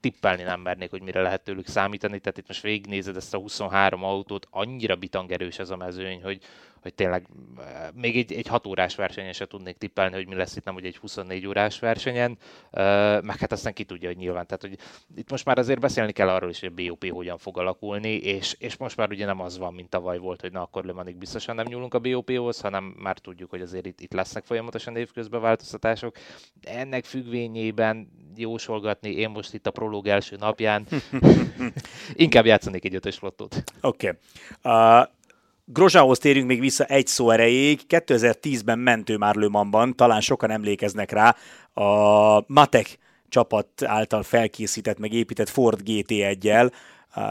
tippelni 0.00 0.42
nem 0.42 0.60
mernék, 0.60 0.90
hogy 0.90 1.02
mire 1.02 1.22
lehet 1.22 1.44
tőlük 1.44 1.66
számítani, 1.66 2.18
tehát 2.18 2.38
itt 2.38 2.48
most 2.48 2.62
végignézed 2.62 3.16
ezt 3.16 3.34
a 3.34 3.38
23 3.38 4.04
autót, 4.04 4.46
annyira 4.50 4.96
bitangerős 4.96 5.58
ez 5.58 5.70
a 5.70 5.76
mezőny, 5.76 6.22
hogy, 6.22 6.42
hogy 6.82 6.94
tényleg 6.94 7.26
eh, 7.58 7.64
még 7.94 8.16
egy, 8.16 8.32
egy 8.32 8.46
6 8.46 8.66
órás 8.66 8.94
versenyen 8.94 9.32
se 9.32 9.46
tudnék 9.46 9.76
tippelni, 9.76 10.14
hogy 10.14 10.26
mi 10.26 10.34
lesz 10.34 10.56
itt, 10.56 10.64
nem 10.64 10.74
hogy 10.74 10.84
egy 10.84 10.96
24 10.96 11.46
órás 11.46 11.78
versenyen, 11.78 12.38
eh, 12.70 13.20
meg 13.20 13.38
hát 13.38 13.52
aztán 13.52 13.72
ki 13.72 13.84
tudja, 13.84 14.08
hogy 14.08 14.16
nyilván. 14.16 14.46
Tehát, 14.46 14.62
hogy 14.62 14.78
itt 15.16 15.30
most 15.30 15.44
már 15.44 15.58
azért 15.58 15.80
beszélni 15.80 16.12
kell 16.12 16.28
arról 16.28 16.50
is, 16.50 16.60
hogy 16.60 16.72
a 16.76 16.82
BOP 16.82 17.10
hogyan 17.10 17.38
fog 17.38 17.58
alakulni, 17.58 18.12
és, 18.14 18.56
és 18.58 18.76
most 18.76 18.96
már 18.96 19.10
ugye 19.10 19.26
nem 19.26 19.40
az 19.40 19.58
van, 19.58 19.74
mint 19.74 19.88
tavaly 19.88 20.18
volt, 20.18 20.40
hogy 20.40 20.52
na 20.52 20.62
akkor 20.62 20.84
Lemanig 20.84 21.16
biztosan 21.16 21.54
nem 21.54 21.66
nyúlunk 21.66 21.94
a 21.94 21.98
BOP-hoz, 21.98 22.60
hanem 22.60 22.84
már 22.84 23.18
tudjuk, 23.18 23.50
hogy 23.50 23.60
azért 23.60 23.86
itt, 23.86 24.00
itt 24.00 24.12
lesznek 24.12 24.44
folyamatosan 24.44 24.96
évközben 24.96 25.40
változtatások. 25.40 26.16
De 26.60 26.70
ennek 26.70 27.04
függvényében 27.04 28.08
jósolgatni, 28.36 29.10
én 29.10 29.30
most 29.30 29.54
itt 29.54 29.66
a 29.66 29.70
prológ 29.70 30.06
első 30.06 30.36
napján 30.36 30.86
inkább 32.14 32.46
játszanék 32.46 32.84
egy 32.84 32.94
ötös 32.94 33.20
lottót. 33.20 33.62
Oké. 33.80 34.08
Okay. 34.62 35.00
Uh, 35.00 35.06
Grozsához 35.72 36.18
térünk 36.18 36.46
még 36.46 36.60
vissza 36.60 36.84
egy 36.84 37.06
szó 37.06 37.30
erejéig. 37.30 37.80
2010-ben 37.88 38.78
mentő 38.78 39.16
már 39.16 39.34
Lömanban, 39.34 39.96
talán 39.96 40.20
sokan 40.20 40.50
emlékeznek 40.50 41.10
rá, 41.10 41.36
a 41.74 42.44
Matek 42.46 42.98
csapat 43.28 43.68
által 43.84 44.22
felkészített, 44.22 44.98
meg 44.98 45.12
épített 45.12 45.48
Ford 45.48 45.80
GT1-jel, 45.84 46.72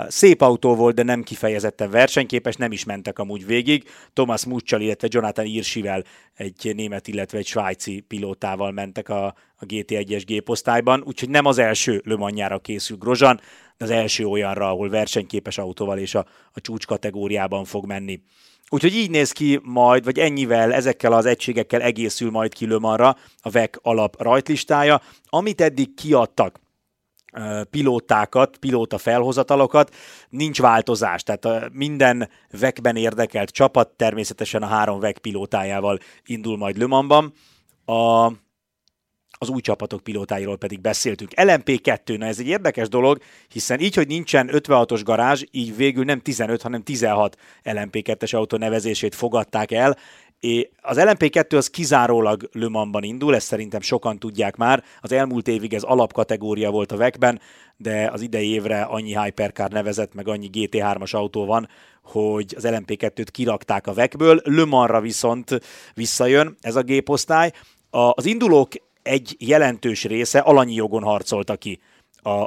Szép 0.08 0.41
autó 0.41 0.76
volt, 0.76 0.95
de 0.95 1.04
nem 1.04 1.23
kifejezetten 1.23 1.89
versenyképes, 1.89 2.56
nem 2.56 2.71
is 2.71 2.84
mentek 2.84 3.19
amúgy 3.19 3.45
végig. 3.45 3.89
Thomas 4.13 4.45
Muccsal, 4.45 4.82
illetve 4.82 5.08
Jonathan 5.12 5.45
Irsivel, 5.45 6.04
egy 6.36 6.71
német, 6.76 7.08
illetve 7.08 7.38
egy 7.38 7.45
svájci 7.45 8.00
pilótával 8.00 8.71
mentek 8.71 9.10
a, 9.10 9.26
a 9.56 9.65
GT1-es 9.65 10.23
géposztályban, 10.26 11.04
úgyhogy 11.06 11.30
nem 11.30 11.45
az 11.45 11.58
első 11.58 12.02
lömanjára 12.06 12.60
készül 12.60 12.97
Grozan, 12.97 13.39
de 13.78 13.86
az 13.86 13.91
első 13.91 14.26
olyanra, 14.26 14.69
ahol 14.69 14.89
versenyképes 14.89 15.58
autóval 15.58 15.97
és 15.97 16.15
a, 16.15 16.26
a 16.52 16.62
csúcs 16.62 16.86
kategóriában 16.86 17.65
fog 17.65 17.86
menni. 17.86 18.21
Úgyhogy 18.69 18.95
így 18.95 19.10
néz 19.10 19.32
ki 19.32 19.60
majd, 19.63 20.04
vagy 20.04 20.19
ennyivel, 20.19 20.73
ezekkel 20.73 21.13
az 21.13 21.26
egységekkel 21.26 21.82
egészül 21.82 22.32
majd 22.32 22.54
ki 22.54 22.65
Lömanra 22.65 23.17
a 23.41 23.50
VEC 23.50 23.76
alap 23.82 24.21
rajtlistája, 24.21 25.02
amit 25.26 25.62
eddig 25.62 25.93
kiadtak 25.93 26.60
pilótákat, 27.70 28.58
pilóta 28.58 28.98
felhozatalokat, 28.98 29.96
nincs 30.30 30.62
változás. 30.62 31.24
Tehát 31.24 31.70
minden 31.74 32.30
vekben 32.60 32.96
érdekelt 32.96 33.50
csapat 33.50 33.90
természetesen 33.90 34.63
a 34.63 34.68
három 34.68 35.00
vek 35.00 35.18
pilótájával 35.18 36.00
indul 36.26 36.58
majd 36.58 36.78
Lömanban. 36.78 37.34
A, 37.86 38.32
az 39.40 39.50
új 39.50 39.62
csapatok 39.62 40.04
pilótáiról 40.04 40.58
pedig 40.58 40.82
beszéltünk. 40.82 41.32
LMP2, 41.36 42.18
na 42.18 42.26
ez 42.26 42.40
egy 42.40 42.48
érdekes 42.48 42.90
dolog, 42.90 43.18
hiszen 43.48 43.80
így, 43.80 43.96
hogy 43.96 44.08
nincsen 44.08 44.50
56-os 44.52 45.02
garázs, 45.04 45.44
így 45.52 45.76
végül 45.76 46.04
nem 46.04 46.20
15, 46.20 46.62
hanem 46.62 46.84
16 46.84 47.38
LMP2-es 47.63 48.36
autó 48.36 48.58
nevezését 48.58 49.16
fogadták 49.16 49.72
el. 49.72 49.98
Az 50.82 50.97
LMP2 51.00 51.58
az 51.58 51.69
kizárólag 51.69 52.50
Le 52.52 52.67
Mansban 52.67 53.04
indul, 53.04 53.36
ezt 53.36 53.47
szerintem 53.47 53.82
sokan 53.82 54.19
tudják 54.19 54.56
már. 54.56 54.84
Az 55.02 55.12
elmúlt 55.12 55.47
évig 55.47 55.73
ez 55.73 55.84
alapkategória 55.84 56.71
volt 56.71 56.91
a 56.91 56.97
VEC-ben, 56.97 57.39
de 57.78 58.10
az 58.13 58.21
idei 58.21 58.50
évre 58.50 58.82
annyi 58.82 59.19
Hypercar 59.19 59.69
nevezett, 59.69 60.13
meg 60.13 60.28
annyi 60.28 60.50
GT3-as 60.54 61.15
autó 61.15 61.45
van, 61.45 61.69
hogy 62.04 62.54
az 62.58 62.63
LMP2-t 62.67 63.28
kirakták 63.32 63.88
a 63.88 63.93
VEC-ből. 63.93 64.41
Le 64.43 64.65
Mansra 64.65 65.02
viszont 65.02 65.60
visszajön 65.93 66.56
ez 66.62 66.76
a 66.76 66.82
géposztály. 66.82 67.52
Az 67.89 68.26
indulók 68.26 68.71
egy 69.02 69.36
jelentős 69.39 70.04
része 70.04 70.39
alanyi 70.39 70.73
jogon 70.73 71.04
harcolta 71.04 71.56
ki 71.56 71.80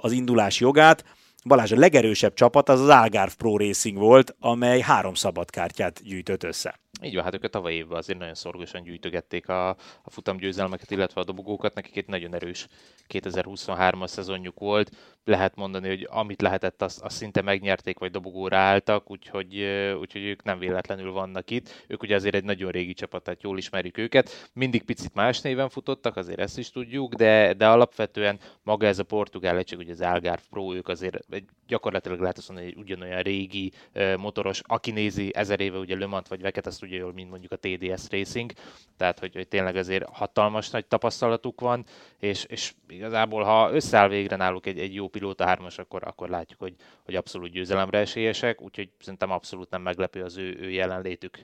az 0.00 0.12
indulás 0.12 0.60
jogát, 0.60 1.04
Balázs, 1.44 1.72
a 1.72 1.76
legerősebb 1.76 2.34
csapat 2.34 2.68
az 2.68 2.80
az 2.80 2.88
Algarve 2.88 3.34
Pro 3.38 3.56
Racing 3.56 3.98
volt, 3.98 4.36
amely 4.40 4.80
három 4.80 5.14
szabadkártyát 5.14 6.02
gyűjtött 6.02 6.44
össze. 6.44 6.79
Így 7.02 7.14
van, 7.14 7.24
hát 7.24 7.34
ők 7.34 7.44
a 7.44 7.48
tavaly 7.48 7.72
évben 7.72 7.98
azért 7.98 8.18
nagyon 8.18 8.34
szorgosan 8.34 8.82
gyűjtögették 8.82 9.48
a, 9.48 9.68
a 10.02 10.10
futamgyőzelmeket, 10.10 10.90
illetve 10.90 11.20
a 11.20 11.24
dobogókat. 11.24 11.74
Nekik 11.74 11.96
egy 11.96 12.06
nagyon 12.06 12.34
erős 12.34 12.66
2023-as 13.08 14.06
szezonjuk 14.06 14.58
volt. 14.58 14.90
Lehet 15.24 15.56
mondani, 15.56 15.88
hogy 15.88 16.06
amit 16.10 16.42
lehetett, 16.42 16.82
azt, 16.82 17.00
azt 17.00 17.16
szinte 17.16 17.42
megnyerték, 17.42 17.98
vagy 17.98 18.10
dobogóra 18.10 18.56
álltak, 18.56 19.10
úgyhogy, 19.10 19.62
úgyhogy 20.00 20.22
ők 20.22 20.42
nem 20.42 20.58
véletlenül 20.58 21.12
vannak 21.12 21.50
itt. 21.50 21.84
Ők 21.88 22.02
ugye 22.02 22.14
azért 22.14 22.34
egy 22.34 22.44
nagyon 22.44 22.70
régi 22.70 22.92
csapat, 22.92 23.22
tehát 23.22 23.42
jól 23.42 23.58
ismerjük 23.58 23.98
őket. 23.98 24.50
Mindig 24.52 24.82
picit 24.82 25.14
más 25.14 25.40
néven 25.40 25.68
futottak, 25.68 26.16
azért 26.16 26.38
ezt 26.38 26.58
is 26.58 26.70
tudjuk, 26.70 27.14
de, 27.14 27.52
de 27.52 27.68
alapvetően 27.68 28.38
maga 28.62 28.86
ez 28.86 28.98
a 28.98 29.04
portugál 29.04 29.56
egység, 29.56 29.78
ugye 29.78 29.92
az 29.92 30.00
Algarve 30.00 30.42
Pro, 30.50 30.74
ők 30.74 30.88
azért 30.88 31.26
gyakorlatilag 31.66 32.20
lehet 32.20 32.38
azt 32.38 32.48
mondani, 32.48 32.72
hogy 32.72 32.82
ugyanolyan 32.82 33.22
régi 33.22 33.72
motoros, 34.16 34.60
aki 34.66 34.90
nézi 34.90 35.34
ezer 35.34 35.60
éve 35.60 35.78
ugye 35.78 35.98
Le 35.98 36.22
vagy 36.28 36.40
Veket, 36.40 36.66
azt 36.66 36.82
ugye 36.90 36.98
jól, 36.98 37.12
mint 37.12 37.30
mondjuk 37.30 37.52
a 37.52 37.56
TDS 37.56 38.02
Racing, 38.10 38.52
tehát 38.96 39.18
hogy, 39.18 39.34
hogy 39.34 39.48
tényleg 39.48 39.76
azért 39.76 40.08
hatalmas 40.12 40.70
nagy 40.70 40.86
tapasztalatuk 40.86 41.60
van, 41.60 41.84
és, 42.18 42.44
és 42.44 42.72
igazából 42.88 43.42
ha 43.42 43.72
összeáll 43.72 44.08
végre 44.08 44.36
náluk 44.36 44.66
egy, 44.66 44.78
egy 44.78 44.94
jó 44.94 45.08
pilóta 45.08 45.44
hármas, 45.44 45.78
akkor, 45.78 46.02
akkor 46.04 46.28
látjuk, 46.28 46.60
hogy, 46.60 46.74
hogy 47.04 47.14
abszolút 47.14 47.50
győzelemre 47.50 47.98
esélyesek, 47.98 48.62
úgyhogy 48.62 48.88
szerintem 49.00 49.30
abszolút 49.30 49.70
nem 49.70 49.82
meglepő 49.82 50.22
az 50.22 50.36
ő, 50.36 50.56
ő 50.60 50.70
jelenlétük. 50.70 51.38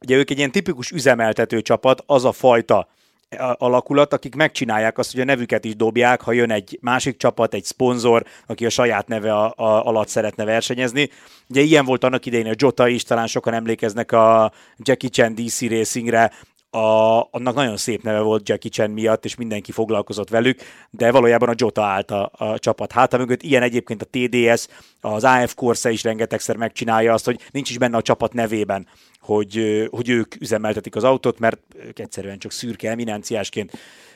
Ugye 0.00 0.16
ők 0.16 0.30
egy 0.30 0.38
ilyen 0.38 0.52
tipikus 0.52 0.90
üzemeltető 0.90 1.62
csapat, 1.62 2.02
az 2.06 2.24
a 2.24 2.32
fajta 2.32 2.88
alakulat, 3.36 4.12
akik 4.12 4.34
megcsinálják 4.34 4.98
azt, 4.98 5.12
hogy 5.12 5.20
a 5.20 5.24
nevüket 5.24 5.64
is 5.64 5.76
dobják, 5.76 6.20
ha 6.20 6.32
jön 6.32 6.50
egy 6.50 6.78
másik 6.80 7.16
csapat, 7.16 7.54
egy 7.54 7.64
szponzor, 7.64 8.24
aki 8.46 8.66
a 8.66 8.70
saját 8.70 9.08
neve 9.08 9.32
a, 9.32 9.52
a, 9.56 9.86
alatt 9.86 10.08
szeretne 10.08 10.44
versenyezni. 10.44 11.10
Ugye 11.48 11.60
ilyen 11.60 11.84
volt 11.84 12.04
annak 12.04 12.26
idején 12.26 12.46
a 12.46 12.54
Jota 12.56 12.88
is, 12.88 13.02
talán 13.02 13.26
sokan 13.26 13.54
emlékeznek 13.54 14.12
a 14.12 14.52
Jackie 14.76 15.08
Chan 15.08 15.34
DC 15.34 15.68
Racingre, 15.68 16.32
a, 16.70 17.28
annak 17.30 17.54
nagyon 17.54 17.76
szép 17.76 18.02
neve 18.02 18.20
volt 18.20 18.48
Jackie 18.48 18.70
Chan 18.70 18.90
miatt, 18.90 19.24
és 19.24 19.34
mindenki 19.34 19.72
foglalkozott 19.72 20.28
velük, 20.28 20.60
de 20.90 21.10
valójában 21.10 21.48
a 21.48 21.54
Jota 21.56 21.84
állt 21.84 22.10
a, 22.10 22.30
a 22.32 22.58
csapat 22.58 22.92
háta 22.92 23.16
mögött. 23.16 23.42
Ilyen 23.42 23.62
egyébként 23.62 24.02
a 24.02 24.08
TDS, 24.10 24.66
az 25.00 25.24
AF 25.24 25.54
Corsa 25.54 25.88
is 25.88 26.02
rengetegszer 26.02 26.56
megcsinálja 26.56 27.12
azt, 27.12 27.24
hogy 27.24 27.40
nincs 27.50 27.70
is 27.70 27.78
benne 27.78 27.96
a 27.96 28.02
csapat 28.02 28.32
nevében, 28.32 28.86
hogy, 29.20 29.86
hogy 29.90 30.08
ők 30.08 30.40
üzemeltetik 30.40 30.96
az 30.96 31.04
autót, 31.04 31.38
mert 31.38 31.60
ők 31.86 31.98
egyszerűen 31.98 32.38
csak 32.38 32.52
szürke 32.52 32.90
eminenciásként 32.90 33.72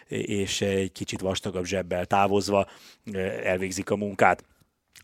és 0.08 0.60
egy 0.60 0.92
kicsit 0.92 1.20
vastagabb 1.20 1.64
zsebbel 1.64 2.06
távozva 2.06 2.66
elvégzik 3.44 3.90
a 3.90 3.96
munkát. 3.96 4.44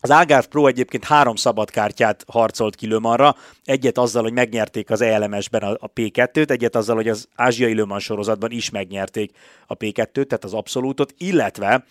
Az 0.01 0.09
Algarve 0.09 0.47
Pro 0.47 0.67
egyébként 0.67 1.03
három 1.03 1.35
szabadkártyát 1.35 2.23
harcolt 2.27 2.75
ki 2.75 2.87
Lömanra, 2.87 3.35
egyet 3.63 3.97
azzal, 3.97 4.23
hogy 4.23 4.33
megnyerték 4.33 4.89
az 4.89 5.01
ELMS-ben 5.01 5.61
a, 5.61 5.91
P2-t, 5.95 6.49
egyet 6.49 6.75
azzal, 6.75 6.95
hogy 6.95 7.07
az 7.07 7.27
ázsiai 7.35 7.73
Löman 7.73 7.99
sorozatban 7.99 8.51
is 8.51 8.69
megnyerték 8.69 9.31
a 9.67 9.77
P2-t, 9.77 10.11
tehát 10.11 10.43
az 10.43 10.53
abszolútot, 10.53 11.13
illetve 11.17 11.85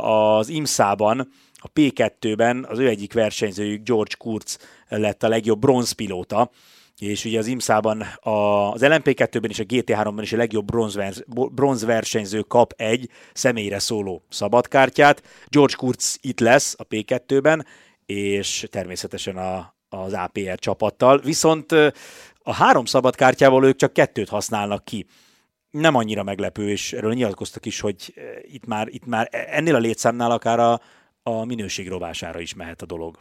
az 0.00 0.48
IMSA-ban, 0.48 1.28
a 1.54 1.72
P2-ben 1.74 2.66
az 2.68 2.78
ő 2.78 2.88
egyik 2.88 3.12
versenyzőjük, 3.12 3.86
George 3.86 4.14
Kurz 4.18 4.58
lett 4.88 5.22
a 5.22 5.28
legjobb 5.28 5.60
bronzpilóta, 5.60 6.50
és 6.98 7.24
ugye 7.24 7.38
az 7.38 7.46
IMSA-ban, 7.46 8.02
az 8.20 8.80
LMP2-ben 8.82 9.50
és 9.50 9.58
a 9.58 9.64
GT3-ban 9.64 10.18
is 10.20 10.32
a 10.32 10.36
legjobb 10.36 10.70
bronzversenyző 11.54 12.40
kap 12.40 12.72
egy 12.76 13.10
személyre 13.32 13.78
szóló 13.78 14.24
szabadkártyát. 14.28 15.22
George 15.46 15.74
Kurz 15.76 16.18
itt 16.20 16.40
lesz 16.40 16.74
a 16.78 16.86
P2-ben, 16.86 17.66
és 18.06 18.66
természetesen 18.70 19.36
a, 19.36 19.74
az 19.88 20.12
APR 20.12 20.58
csapattal, 20.58 21.18
viszont 21.18 21.72
a 22.42 22.52
három 22.52 22.84
szabadkártyával 22.84 23.64
ők 23.64 23.76
csak 23.76 23.92
kettőt 23.92 24.28
használnak 24.28 24.84
ki. 24.84 25.06
Nem 25.70 25.94
annyira 25.94 26.22
meglepő, 26.22 26.70
és 26.70 26.92
erről 26.92 27.14
nyilatkoztak 27.14 27.66
is, 27.66 27.80
hogy 27.80 28.14
itt 28.42 28.66
már, 28.66 28.88
itt 28.88 29.06
már 29.06 29.28
ennél 29.30 29.74
a 29.74 29.78
létszámnál 29.78 30.30
akár 30.30 30.58
a, 30.58 30.80
a 31.22 31.44
minőség 31.44 31.88
rovására 31.88 32.40
is 32.40 32.54
mehet 32.54 32.82
a 32.82 32.86
dolog. 32.86 33.18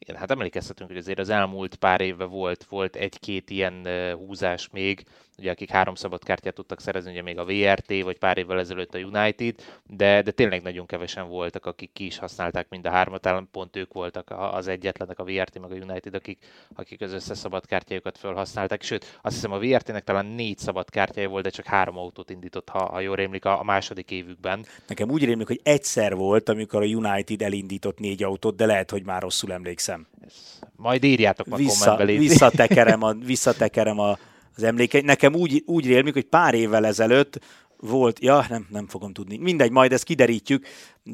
Igen, 0.00 0.16
hát 0.16 0.30
emlékeztetünk, 0.30 0.88
hogy 0.88 0.98
azért 0.98 1.18
az 1.18 1.28
elmúlt 1.28 1.74
pár 1.74 2.00
évben 2.00 2.28
volt, 2.28 2.64
volt 2.64 2.96
egy-két 2.96 3.50
ilyen 3.50 3.86
húzás 4.16 4.68
még. 4.68 5.04
Ugye 5.40 5.50
akik 5.50 5.70
három 5.70 5.94
szabad 5.94 6.24
kártyát 6.24 6.54
tudtak 6.54 6.80
szerezni, 6.80 7.10
ugye 7.10 7.22
még 7.22 7.38
a 7.38 7.44
VRT, 7.44 8.02
vagy 8.02 8.18
pár 8.18 8.38
évvel 8.38 8.58
ezelőtt 8.58 8.94
a 8.94 8.98
United, 8.98 9.54
de, 9.86 10.22
de 10.22 10.30
tényleg 10.30 10.62
nagyon 10.62 10.86
kevesen 10.86 11.28
voltak, 11.28 11.66
akik 11.66 11.90
ki 11.92 12.06
is 12.06 12.18
használták 12.18 12.66
mind 12.68 12.86
a 12.86 12.90
hármat, 12.90 13.20
talán 13.20 13.48
pont 13.52 13.76
ők 13.76 13.92
voltak 13.92 14.30
az 14.52 14.68
egyetlenek, 14.68 15.18
a 15.18 15.24
VRT 15.24 15.58
meg 15.60 15.70
a 15.70 15.74
United, 15.74 16.14
akik, 16.14 16.38
akik 16.74 17.00
az 17.00 17.12
összes 17.12 17.38
szabad 17.38 17.66
kártyájukat 17.66 18.18
felhasználták. 18.18 18.82
Sőt, 18.82 19.18
azt 19.22 19.34
hiszem 19.34 19.52
a 19.52 19.58
VRT-nek 19.58 20.04
talán 20.04 20.26
négy 20.26 20.58
szabad 20.58 20.90
kártyája 20.90 21.28
volt, 21.28 21.44
de 21.44 21.50
csak 21.50 21.66
három 21.66 21.98
autót 21.98 22.30
indított, 22.30 22.68
ha, 22.68 22.84
ha 22.84 23.00
jól 23.00 23.16
rémlik, 23.16 23.44
a, 23.44 23.60
a 23.60 23.62
második 23.62 24.10
évükben. 24.10 24.66
Nekem 24.86 25.10
úgy 25.10 25.24
rémlik, 25.24 25.46
hogy 25.46 25.60
egyszer 25.62 26.14
volt, 26.14 26.48
amikor 26.48 26.82
a 26.82 26.86
United 26.86 27.42
elindított 27.42 27.98
négy 27.98 28.22
autót, 28.22 28.56
de 28.56 28.66
lehet, 28.66 28.90
hogy 28.90 29.04
már 29.04 29.22
rosszul 29.22 29.52
emlékszem. 29.52 30.06
Ez, 30.26 30.58
majd 30.76 31.04
írjátok 31.04 31.46
meg 31.46 31.58
Vissza, 31.58 31.96
visszatekerem, 31.96 33.02
a, 33.02 33.12
visszatekerem 33.32 33.98
a, 33.98 34.18
az 34.60 34.66
emlékeit. 34.66 35.04
Nekem 35.04 35.34
úgy, 35.34 35.62
úgy 35.66 35.86
rémlik, 35.86 36.12
hogy 36.12 36.24
pár 36.24 36.54
évvel 36.54 36.86
ezelőtt 36.86 37.40
volt, 37.76 38.22
ja, 38.22 38.46
nem, 38.48 38.66
nem 38.70 38.86
fogom 38.86 39.12
tudni. 39.12 39.36
Mindegy, 39.36 39.70
majd 39.70 39.92
ezt 39.92 40.04
kiderítjük, 40.04 40.66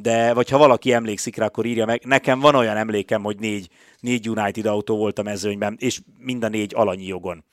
de 0.03 0.33
vagy 0.35 0.49
ha 0.49 0.59
valaki 0.59 0.93
emlékszik 0.93 1.37
rá, 1.37 1.47
akkor 1.47 1.65
írja 1.65 1.85
meg. 1.85 2.05
Nekem 2.05 2.41
van 2.41 2.55
olyan 2.55 2.77
emlékem, 2.77 3.23
hogy 3.23 3.39
négy, 3.39 3.69
négy 4.01 4.29
United 4.29 4.67
autó 4.67 4.97
volt 4.97 5.19
a 5.19 5.23
mezőnyben, 5.23 5.77
és 5.79 6.01
mind 6.19 6.45
a 6.45 6.49
négy 6.49 6.73
alanyi 6.75 7.07
jogon. 7.07 7.45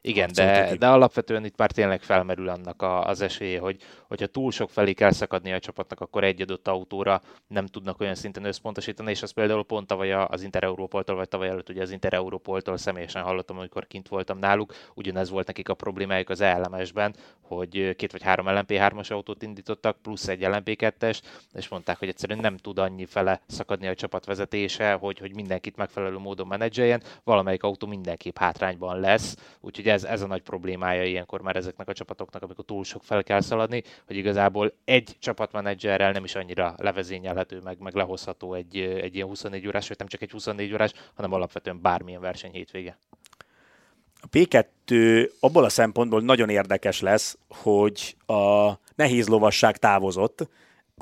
Igen, 0.00 0.30
de, 0.34 0.76
de 0.78 0.88
alapvetően 0.88 1.44
itt 1.44 1.56
már 1.56 1.70
tényleg 1.70 2.02
felmerül 2.02 2.48
annak 2.48 2.82
a, 2.82 3.06
az 3.06 3.20
esélye, 3.20 3.60
hogy 3.60 3.76
hogyha 4.08 4.26
túl 4.26 4.50
sok 4.50 4.70
felé 4.70 4.92
kell 4.92 5.12
szakadni 5.12 5.52
a 5.52 5.58
csapatnak, 5.58 6.00
akkor 6.00 6.24
egy 6.24 6.40
adott 6.40 6.68
autóra 6.68 7.22
nem 7.46 7.66
tudnak 7.66 8.00
olyan 8.00 8.14
szinten 8.14 8.44
összpontosítani, 8.44 9.10
és 9.10 9.22
az 9.22 9.30
például 9.30 9.64
pont 9.64 9.86
tavaly 9.86 10.12
az 10.12 10.42
Inter 10.42 10.62
Európoltól, 10.62 11.16
vagy 11.16 11.28
tavaly 11.28 11.48
előtt 11.48 11.68
ugye 11.68 11.82
az 11.82 11.90
Inter 11.90 12.12
Európoltól 12.12 12.76
személyesen 12.76 13.22
hallottam, 13.22 13.58
amikor 13.58 13.86
kint 13.86 14.08
voltam 14.08 14.38
náluk, 14.38 14.74
ugyanez 14.94 15.30
volt 15.30 15.46
nekik 15.46 15.68
a 15.68 15.74
problémájuk 15.74 16.28
az 16.28 16.40
LMS-ben, 16.40 17.14
hogy 17.40 17.96
két 17.96 18.12
vagy 18.12 18.22
három 18.22 18.46
LMP3-as 18.48 19.12
autót 19.12 19.42
indítottak, 19.42 20.02
plusz 20.02 20.28
egy 20.28 20.40
LMP2-es, 20.42 21.20
és 21.52 21.68
mondták, 21.68 21.89
hogy 21.98 22.08
egyszerűen 22.08 22.38
nem 22.38 22.56
tud 22.56 22.78
annyi 22.78 23.04
fele 23.04 23.40
szakadni 23.46 23.86
a 23.86 23.94
csapat 23.94 24.24
vezetése, 24.24 24.92
hogy, 24.92 25.18
hogy 25.18 25.34
mindenkit 25.34 25.76
megfelelő 25.76 26.16
módon 26.18 26.46
menedzseljen, 26.46 27.02
valamelyik 27.24 27.62
autó 27.62 27.86
mindenképp 27.86 28.38
hátrányban 28.38 29.00
lesz, 29.00 29.36
úgyhogy 29.60 29.88
ez, 29.88 30.04
ez 30.04 30.22
a 30.22 30.26
nagy 30.26 30.42
problémája 30.42 31.04
ilyenkor 31.04 31.40
már 31.40 31.56
ezeknek 31.56 31.88
a 31.88 31.92
csapatoknak, 31.92 32.42
amikor 32.42 32.64
túl 32.64 32.84
sok 32.84 33.02
fel 33.04 33.22
kell 33.22 33.40
szaladni, 33.40 33.82
hogy 34.06 34.16
igazából 34.16 34.72
egy 34.84 35.16
csapatmenedzserrel 35.18 36.12
nem 36.12 36.24
is 36.24 36.34
annyira 36.34 36.74
levezényelhető, 36.76 37.60
meg, 37.64 37.78
meg 37.78 37.94
lehozható 37.94 38.54
egy, 38.54 38.76
egy 38.76 39.14
ilyen 39.14 39.26
24 39.26 39.66
órás, 39.66 39.88
vagy 39.88 39.98
nem 39.98 40.08
csak 40.08 40.22
egy 40.22 40.30
24 40.30 40.72
órás, 40.72 40.92
hanem 41.14 41.32
alapvetően 41.32 41.80
bármilyen 41.82 42.20
verseny 42.20 42.52
hétvége. 42.52 42.98
A 44.22 44.28
P2 44.32 45.30
abból 45.40 45.64
a 45.64 45.68
szempontból 45.68 46.20
nagyon 46.20 46.48
érdekes 46.48 47.00
lesz, 47.00 47.38
hogy 47.48 48.16
a 48.26 48.72
nehéz 48.94 49.28
lovasság 49.28 49.76
távozott, 49.76 50.48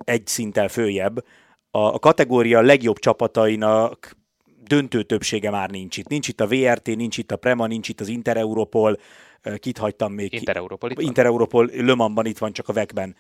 egy 0.04 0.26
szinttel 0.26 0.68
följebb, 0.68 1.24
a 1.70 1.98
kategória 1.98 2.60
legjobb 2.60 2.98
csapatainak 2.98 4.16
döntő 4.64 5.02
többsége 5.02 5.50
már 5.50 5.70
nincs 5.70 5.96
itt. 5.96 6.08
Nincs 6.08 6.28
itt 6.28 6.40
a 6.40 6.46
VRT, 6.46 6.86
nincs 6.86 7.18
itt 7.18 7.32
a 7.32 7.36
Prema, 7.36 7.66
nincs 7.66 7.88
itt 7.88 8.00
az 8.00 8.08
Inter 8.08 8.36
Europol, 8.36 8.98
kit 9.56 9.78
hagytam 9.78 10.12
még? 10.12 10.32
Inter 10.32 10.56
Europol 10.56 10.90
itt 10.90 11.00
Inter 11.00 11.26
Europol, 11.26 11.70
Lömanban 11.72 12.26
itt 12.26 12.38
van, 12.38 12.52
csak 12.52 12.68
a 12.68 12.72
VEC-ben 12.72 13.16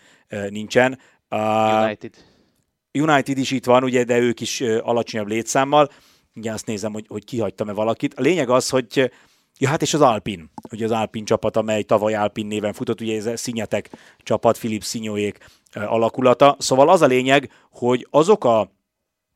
nincsen. 0.48 0.98
United. 1.30 2.14
United 2.92 3.38
is 3.38 3.50
itt 3.50 3.64
van, 3.64 3.84
ugye, 3.84 4.04
de 4.04 4.18
ők 4.18 4.40
is 4.40 4.60
alacsonyabb 4.60 5.26
létszámmal. 5.26 5.88
Ugye 6.34 6.52
azt 6.52 6.66
nézem, 6.66 6.92
hogy, 6.92 7.04
hogy 7.08 7.24
kihagytam-e 7.24 7.72
valakit. 7.72 8.14
A 8.14 8.20
lényeg 8.20 8.50
az, 8.50 8.68
hogy 8.68 9.10
Ja, 9.58 9.68
hát 9.68 9.82
és 9.82 9.94
az 9.94 10.00
Alpin, 10.00 10.50
ugye 10.70 10.84
az 10.84 10.90
Alpin 10.90 11.24
csapat, 11.24 11.56
amely 11.56 11.82
tavaly 11.82 12.14
Alpin 12.14 12.46
néven 12.46 12.72
futott, 12.72 13.00
ugye 13.00 13.16
ez 13.16 13.26
a 13.26 13.36
Szinyetek 13.36 13.90
csapat, 14.18 14.58
Filip 14.58 14.82
Szinyóék 14.82 15.38
alakulata. 15.74 16.56
Szóval 16.58 16.88
az 16.88 17.02
a 17.02 17.06
lényeg, 17.06 17.50
hogy 17.70 18.06
azok, 18.10 18.44
a, 18.44 18.70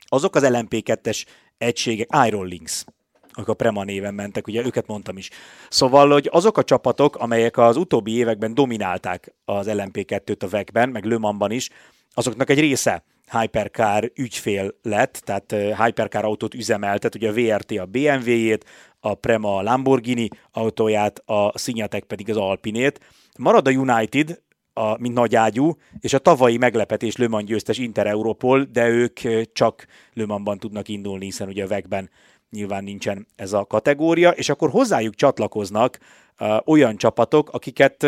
azok 0.06 0.35
az 0.35 0.42
LMP2-es 0.46 1.24
egységek, 1.58 2.08
Iron 2.26 2.46
Links, 2.46 2.85
akik 3.32 3.48
a 3.48 3.54
Prema 3.54 3.85
néven 3.85 4.14
mentek, 4.14 4.46
ugye 4.46 4.64
őket 4.64 4.87
mondtam 4.87 5.16
is. 5.16 5.30
Szóval, 5.68 6.11
hogy 6.11 6.28
azok 6.32 6.58
a 6.58 6.64
csapatok, 6.64 7.16
amelyek 7.16 7.56
az 7.56 7.76
utóbbi 7.76 8.16
években 8.16 8.54
dominálták 8.54 9.35
az 9.44 9.66
LMP2-t 9.70 10.42
a 10.42 10.48
VEC-ben, 10.48 10.88
meg 10.88 11.04
Le 11.04 11.18
Mansban 11.18 11.50
is, 11.50 11.70
azoknak 12.14 12.50
egy 12.50 12.61
része 12.61 13.04
Hypercar 13.30 14.12
ügyfél 14.14 14.74
lett, 14.82 15.22
tehát 15.24 15.76
Hypercar 15.85 16.24
autót 16.24 16.54
üzemeltet, 16.54 17.14
ugye 17.14 17.28
a 17.28 17.32
VRT 17.32 17.70
a 17.70 17.87
BMW-jét, 17.87 18.64
a 19.00 19.14
Prema 19.14 19.56
a 19.56 19.62
Lamborghini 19.62 20.28
autóját, 20.50 21.22
a 21.24 21.58
Szignatek 21.58 22.04
pedig 22.04 22.30
az 22.30 22.37
Alpinét. 22.37 23.00
Marad 23.38 23.66
a 23.66 23.70
United, 23.70 24.40
a, 24.72 25.00
mint 25.00 25.14
nagyágyú, 25.14 25.76
és 26.00 26.12
a 26.12 26.18
tavalyi 26.18 26.56
meglepetés 26.56 27.16
Le 27.16 27.28
Mans 27.28 27.44
győztes 27.44 27.78
Inter 27.78 28.06
Europol, 28.06 28.64
de 28.64 28.88
ők 28.88 29.20
csak 29.52 29.87
Le 30.12 30.26
Mansban 30.26 30.58
tudnak 30.58 30.88
indulni, 30.88 31.24
hiszen 31.24 31.48
ugye 31.48 31.64
a 31.64 31.68
vegben 31.68 32.11
nyilván 32.50 32.85
nincsen 32.85 33.26
ez 33.37 33.52
a 33.52 33.64
kategória, 33.64 34.30
és 34.30 34.48
akkor 34.48 34.70
hozzájuk 34.70 35.14
csatlakoznak 35.14 35.98
uh, 36.40 36.56
olyan 36.64 36.96
csapatok, 36.96 37.50
akiket 37.52 38.06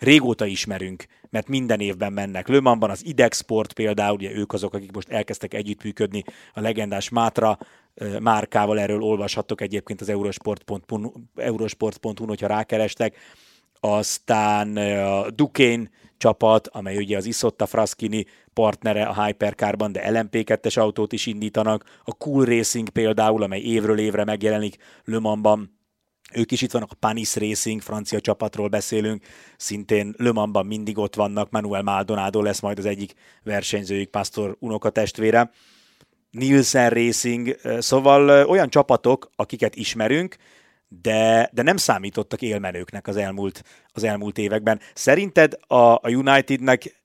régóta 0.00 0.46
ismerünk, 0.46 1.04
mert 1.30 1.48
minden 1.48 1.80
évben 1.80 2.12
mennek. 2.12 2.48
Le 2.48 2.60
Mansban 2.60 2.90
az 2.90 3.06
Idexport 3.06 3.72
például, 3.72 4.14
ugye 4.14 4.30
ők 4.30 4.52
azok, 4.52 4.74
akik 4.74 4.92
most 4.92 5.08
elkezdtek 5.08 5.54
együttműködni 5.54 6.24
a 6.54 6.60
legendás 6.60 7.08
Mátra 7.08 7.58
márkával, 8.20 8.80
erről 8.80 9.02
olvashattok 9.02 9.60
egyébként 9.60 10.00
az 10.00 10.08
eurosport.hu, 10.08 11.12
eurosport.hu 11.36 12.26
hogyha 12.26 12.46
rákerestek, 12.46 13.16
aztán 13.80 14.76
a 14.76 15.30
Duquesne 15.30 15.90
csapat, 16.16 16.68
amely 16.68 16.96
ugye 16.96 17.16
az 17.16 17.26
Isotta 17.26 17.66
Fraschini 17.66 18.26
partnere 18.52 19.04
a 19.04 19.24
Hypercarban, 19.24 19.92
de 19.92 20.10
LMP2-es 20.10 20.78
autót 20.78 21.12
is 21.12 21.26
indítanak, 21.26 21.84
a 22.04 22.14
Cool 22.14 22.44
Racing 22.44 22.88
például, 22.88 23.42
amely 23.42 23.60
évről 23.60 23.98
évre 23.98 24.24
megjelenik 24.24 24.76
Le 25.04 25.18
ők 26.34 26.52
is 26.52 26.62
itt 26.62 26.72
vannak, 26.72 26.90
a 26.90 26.94
Panis 26.94 27.36
Racing, 27.36 27.80
francia 27.80 28.20
csapatról 28.20 28.68
beszélünk, 28.68 29.24
szintén 29.56 30.14
Le 30.16 30.32
Mansban 30.32 30.66
mindig 30.66 30.98
ott 30.98 31.14
vannak, 31.14 31.50
Manuel 31.50 31.82
Maldonado 31.82 32.42
lesz 32.42 32.60
majd 32.60 32.78
az 32.78 32.84
egyik 32.84 33.12
versenyzőjük, 33.42 34.10
Pastor 34.10 34.56
unokatestvére. 34.60 35.50
Nielsen 36.30 36.90
Racing, 36.90 37.56
szóval 37.78 38.46
olyan 38.46 38.70
csapatok, 38.70 39.30
akiket 39.36 39.76
ismerünk, 39.76 40.36
de, 40.88 41.50
de 41.52 41.62
nem 41.62 41.76
számítottak 41.76 42.42
élmenőknek 42.42 43.06
az 43.06 43.16
elmúlt, 43.16 43.62
az 43.92 44.04
elmúlt 44.04 44.38
években. 44.38 44.80
Szerinted 44.94 45.58
a, 45.66 45.74
a 45.74 46.00
Unitednek 46.02 47.04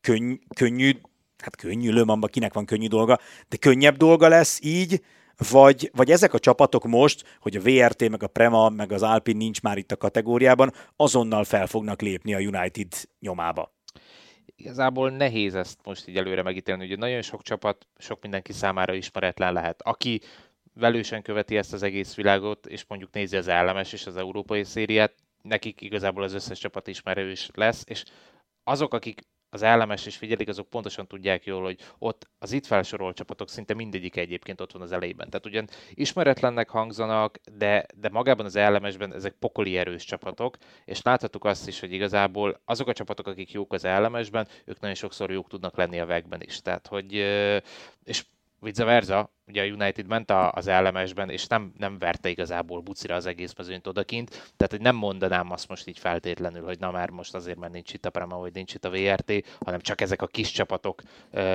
könny, 0.00 0.34
könnyű, 0.56 0.92
hát 1.38 1.56
könnyű 1.56 1.90
lőmamba, 1.90 2.26
kinek 2.26 2.52
van 2.52 2.64
könnyű 2.64 2.86
dolga, 2.86 3.18
de 3.48 3.56
könnyebb 3.56 3.96
dolga 3.96 4.28
lesz 4.28 4.58
így, 4.62 5.02
vagy, 5.50 5.90
vagy 5.94 6.10
ezek 6.10 6.34
a 6.34 6.38
csapatok 6.38 6.84
most, 6.84 7.38
hogy 7.40 7.56
a 7.56 7.60
VRT, 7.60 8.08
meg 8.08 8.22
a 8.22 8.26
Prema, 8.26 8.68
meg 8.68 8.92
az 8.92 9.02
Alpin 9.02 9.36
nincs 9.36 9.62
már 9.62 9.78
itt 9.78 9.92
a 9.92 9.96
kategóriában, 9.96 10.72
azonnal 10.96 11.44
fel 11.44 11.66
fognak 11.66 12.00
lépni 12.00 12.34
a 12.34 12.38
United 12.38 12.92
nyomába? 13.20 13.72
Igazából 14.56 15.10
nehéz 15.10 15.54
ezt 15.54 15.78
most 15.84 16.08
így 16.08 16.16
előre 16.16 16.42
megítélni, 16.42 16.84
ugye 16.84 16.96
nagyon 16.96 17.22
sok 17.22 17.42
csapat, 17.42 17.86
sok 17.98 18.22
mindenki 18.22 18.52
számára 18.52 18.94
ismeretlen 18.94 19.52
lehet. 19.52 19.82
Aki 19.82 20.20
velősen 20.74 21.22
követi 21.22 21.56
ezt 21.56 21.72
az 21.72 21.82
egész 21.82 22.14
világot, 22.14 22.66
és 22.66 22.84
mondjuk 22.88 23.12
nézi 23.12 23.36
az 23.36 23.48
ellemes 23.48 23.92
és 23.92 24.06
az 24.06 24.16
európai 24.16 24.64
szériát, 24.64 25.14
nekik 25.42 25.80
igazából 25.80 26.22
az 26.22 26.34
összes 26.34 26.58
csapat 26.58 26.86
ismerős 26.86 27.50
lesz, 27.54 27.84
és 27.86 28.04
azok, 28.64 28.94
akik 28.94 29.20
az 29.50 29.62
ellemes 29.62 30.06
is 30.06 30.16
figyelik, 30.16 30.48
azok 30.48 30.70
pontosan 30.70 31.06
tudják 31.06 31.44
jól, 31.44 31.62
hogy 31.62 31.78
ott 31.98 32.28
az 32.38 32.52
itt 32.52 32.66
felsorolt 32.66 33.16
csapatok 33.16 33.48
szinte 33.48 33.74
mindegyik 33.74 34.16
egyébként 34.16 34.60
ott 34.60 34.72
van 34.72 34.82
az 34.82 34.92
elejében. 34.92 35.30
Tehát 35.30 35.46
ugyan 35.46 35.68
ismeretlennek 35.94 36.68
hangzanak, 36.68 37.38
de, 37.52 37.86
de 37.96 38.08
magában 38.08 38.46
az 38.46 38.56
ellemesben 38.56 39.14
ezek 39.14 39.32
pokoli 39.32 39.76
erős 39.76 40.04
csapatok, 40.04 40.56
és 40.84 41.02
láthatjuk 41.02 41.44
azt 41.44 41.68
is, 41.68 41.80
hogy 41.80 41.92
igazából 41.92 42.60
azok 42.64 42.88
a 42.88 42.92
csapatok, 42.92 43.26
akik 43.26 43.52
jók 43.52 43.72
az 43.72 43.84
ellemesben, 43.84 44.48
ők 44.64 44.80
nagyon 44.80 44.96
sokszor 44.96 45.30
jók 45.30 45.48
tudnak 45.48 45.76
lenni 45.76 46.00
a 46.00 46.06
vegben 46.06 46.42
is. 46.42 46.62
Tehát, 46.62 46.86
hogy, 46.86 47.12
és 48.04 48.24
vice 48.60 48.84
versa, 48.84 49.30
ugye 49.50 49.62
a 49.62 49.66
United 49.66 50.06
ment 50.06 50.30
az 50.30 50.66
ellemesben, 50.66 51.30
és 51.30 51.46
nem, 51.46 51.72
nem 51.78 51.98
verte 51.98 52.28
igazából 52.28 52.80
bucira 52.80 53.14
az 53.14 53.26
egész 53.26 53.54
mezőnyt 53.56 53.86
odakint, 53.86 54.30
tehát 54.30 54.70
hogy 54.70 54.80
nem 54.80 54.96
mondanám 54.96 55.50
azt 55.50 55.68
most 55.68 55.88
így 55.88 55.98
feltétlenül, 55.98 56.64
hogy 56.64 56.78
na 56.78 56.90
már 56.90 57.10
most 57.10 57.34
azért, 57.34 57.58
mert 57.58 57.72
nincs 57.72 57.92
itt 57.92 58.06
a 58.06 58.10
Prema, 58.10 58.38
vagy 58.38 58.52
nincs 58.54 58.74
itt 58.74 58.84
a 58.84 58.90
VRT, 58.90 59.32
hanem 59.64 59.80
csak 59.80 60.00
ezek 60.00 60.22
a 60.22 60.26
kis 60.26 60.50
csapatok, 60.50 61.02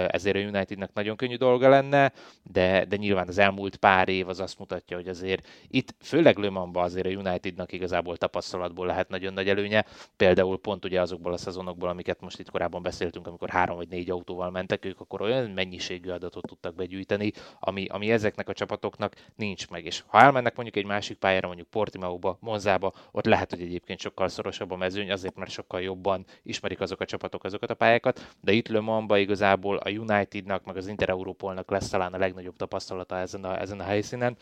ezért 0.08 0.36
a 0.36 0.40
Unitednek 0.40 0.94
nagyon 0.94 1.16
könnyű 1.16 1.36
dolga 1.36 1.70
lenne, 1.70 2.12
de, 2.44 2.86
de 2.86 2.96
nyilván 2.96 3.28
az 3.28 3.38
elmúlt 3.38 3.76
pár 3.76 4.10
év 4.10 4.30
az 4.30 4.40
azt 4.40 4.60
mutatja, 4.60 4.98
hogy 4.98 5.08
azért 5.08 5.48
itt, 5.68 5.96
főleg 6.02 6.38
Le 6.38 6.62
azért 6.74 7.06
a 7.06 7.10
Unitednak 7.10 7.72
igazából 7.72 8.18
tapasztalatból 8.18 8.86
lehet 8.86 9.10
nagyon 9.10 9.34
nagy 9.34 9.50
előnye, 9.50 9.86
például 10.18 10.60
pont 10.60 10.86
ugye 10.86 11.02
azokból 11.02 11.34
a 11.34 11.38
szezonokból, 11.38 11.90
amiket 11.90 12.22
most 12.22 12.40
itt 12.40 12.50
korábban 12.50 12.82
beszéltünk, 12.82 13.28
amikor 13.28 13.50
három 13.50 13.76
vagy 13.76 13.88
négy 13.88 14.10
autóval 14.10 14.52
mentek, 14.52 14.86
ők 14.86 15.00
akkor 15.00 15.22
olyan 15.22 15.50
mennyiségű 15.50 16.10
adatot 16.10 16.46
tudtak 16.46 16.76
begyűjteni, 16.76 17.32
ami 17.60 17.85
ami, 17.86 18.12
ezeknek 18.12 18.50
a 18.50 18.54
csapatoknak 18.54 19.16
nincs 19.36 19.70
meg. 19.70 19.86
És 19.86 20.04
ha 20.08 20.20
elmennek 20.20 20.56
mondjuk 20.56 20.78
egy 20.78 20.86
másik 20.86 21.18
pályára, 21.18 21.48
mondjuk 21.48 21.70
Portimaóba, 21.70 22.38
Monzába, 22.40 22.94
ott 23.12 23.26
lehet, 23.26 23.50
hogy 23.50 23.62
egyébként 23.62 24.00
sokkal 24.00 24.28
szorosabb 24.28 24.72
a 24.72 24.76
mezőny, 24.76 25.12
azért 25.12 25.36
mert 25.36 25.52
sokkal 25.52 25.82
jobban 25.82 26.26
ismerik 26.44 26.80
azok 26.80 27.00
a 27.00 27.06
csapatok 27.06 27.44
azokat 27.44 27.70
a 27.70 27.76
pályákat, 27.76 28.36
de 28.42 28.52
itt 28.52 28.68
Le 28.68 28.80
Mansba 28.80 29.18
igazából 29.18 29.78
a 29.78 29.90
Unitednak, 29.90 30.66
meg 30.66 30.78
az 30.78 30.88
Inter 30.88 31.10
Európolnak 31.10 31.70
lesz 31.70 31.90
talán 31.90 32.14
a 32.14 32.18
legnagyobb 32.18 32.56
tapasztalata 32.56 33.18
ezen 33.18 33.44
a, 33.44 33.60
ezen 33.60 33.80
a 33.80 33.84
helyszínen, 33.84 34.38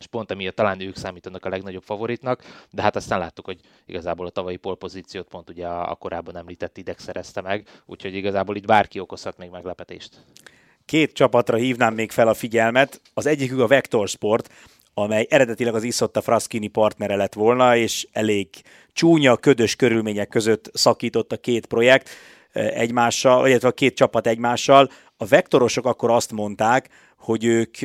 és 0.00 0.06
pont 0.06 0.30
emiatt 0.30 0.54
talán 0.54 0.80
ők 0.80 0.96
számítanak 0.96 1.44
a 1.44 1.48
legnagyobb 1.48 1.82
favoritnak, 1.82 2.42
de 2.70 2.82
hát 2.82 2.96
aztán 2.96 3.18
láttuk, 3.18 3.44
hogy 3.44 3.60
igazából 3.86 4.26
a 4.26 4.30
tavalyi 4.30 4.56
polpozíciót 4.56 5.28
pont 5.28 5.50
ugye 5.50 5.66
a, 5.66 5.90
a 5.90 5.94
korábban 5.94 6.36
említett 6.36 6.76
ideg 6.76 6.98
szerezte 6.98 7.40
meg, 7.40 7.68
úgyhogy 7.86 8.14
igazából 8.14 8.56
itt 8.56 8.66
bárki 8.66 9.00
okozhat 9.00 9.38
még 9.38 9.50
meglepetést. 9.50 10.24
Két 10.90 11.12
csapatra 11.12 11.56
hívnám 11.56 11.94
még 11.94 12.10
fel 12.10 12.28
a 12.28 12.34
figyelmet. 12.34 13.00
Az 13.14 13.26
egyikük 13.26 13.60
a 13.60 13.66
Vector 13.66 14.08
Sport, 14.08 14.52
amely 14.94 15.26
eredetileg 15.28 15.74
az 15.74 15.82
Isotta 15.82 16.20
Fraschini 16.20 16.66
partnere 16.66 17.16
lett 17.16 17.34
volna, 17.34 17.76
és 17.76 18.06
elég 18.12 18.48
csúnya, 18.92 19.36
ködös 19.36 19.76
körülmények 19.76 20.28
között 20.28 20.70
szakított 20.72 21.32
a 21.32 21.36
két 21.36 21.66
projekt 21.66 22.08
egymással, 22.52 23.48
illetve 23.48 23.68
a 23.68 23.72
két 23.72 23.96
csapat 23.96 24.26
egymással. 24.26 24.90
A 25.16 25.26
vektorosok 25.26 25.86
akkor 25.86 26.10
azt 26.10 26.32
mondták, 26.32 26.88
hogy 27.16 27.44
ők 27.44 27.76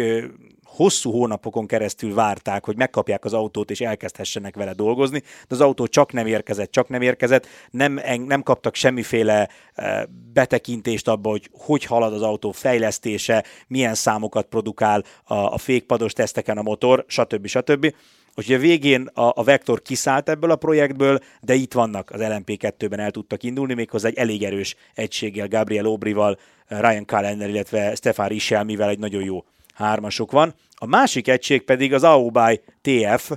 hosszú 0.76 1.12
hónapokon 1.12 1.68
keresztül 1.68 2.14
várták, 2.14 2.66
hogy 2.66 2.78
megkapják 2.78 3.26
az 3.26 3.34
autót 3.34 3.72
és 3.72 3.82
elkezdhessenek 3.82 4.56
vele 4.56 4.74
dolgozni, 4.74 5.20
de 5.20 5.56
az 5.56 5.62
autó 5.62 5.88
csak 5.88 6.12
nem 6.12 6.28
érkezett, 6.28 6.72
csak 6.72 6.90
nem 6.90 7.02
érkezett, 7.02 7.48
nem, 7.72 8.02
nem 8.26 8.44
kaptak 8.44 8.76
semmiféle 8.76 9.50
eh, 9.74 10.04
betekintést 10.34 11.08
abba, 11.08 11.30
hogy 11.30 11.50
hogy 11.52 11.84
halad 11.84 12.14
az 12.14 12.22
autó 12.22 12.52
fejlesztése, 12.52 13.44
milyen 13.68 13.96
számokat 13.96 14.46
produkál 14.46 15.04
a, 15.24 15.34
a 15.34 15.58
fékpados 15.58 16.14
teszteken 16.14 16.58
a 16.58 16.62
motor, 16.62 17.06
stb. 17.08 17.48
stb. 17.48 17.94
Úgyhogy 18.38 18.56
a 18.56 18.60
végén 18.60 19.02
a, 19.14 19.32
a 19.36 19.44
Vector 19.44 19.82
kiszállt 19.82 20.30
ebből 20.30 20.52
a 20.52 20.56
projektből, 20.56 21.20
de 21.42 21.54
itt 21.54 21.74
vannak 21.74 22.12
az 22.12 22.20
LMP2-ben 22.24 23.00
el 23.00 23.12
tudtak 23.12 23.44
indulni, 23.44 23.74
méghozzá 23.74 24.08
egy 24.08 24.18
elég 24.18 24.44
erős 24.44 24.76
egységgel, 24.94 25.48
Gabriel 25.48 25.86
Obrival, 25.86 26.38
Ryan 26.68 27.06
Callender, 27.06 27.50
illetve 27.50 27.96
Stefan 27.96 28.28
Richel, 28.28 28.64
mivel 28.64 28.90
egy 28.90 29.00
nagyon 29.00 29.24
jó 29.24 29.44
hármasok 29.76 30.32
van. 30.32 30.54
A 30.76 30.86
másik 30.86 31.28
egység 31.28 31.62
pedig 31.64 31.94
az 31.94 32.04
Aubay 32.04 32.62
TF, 32.82 33.32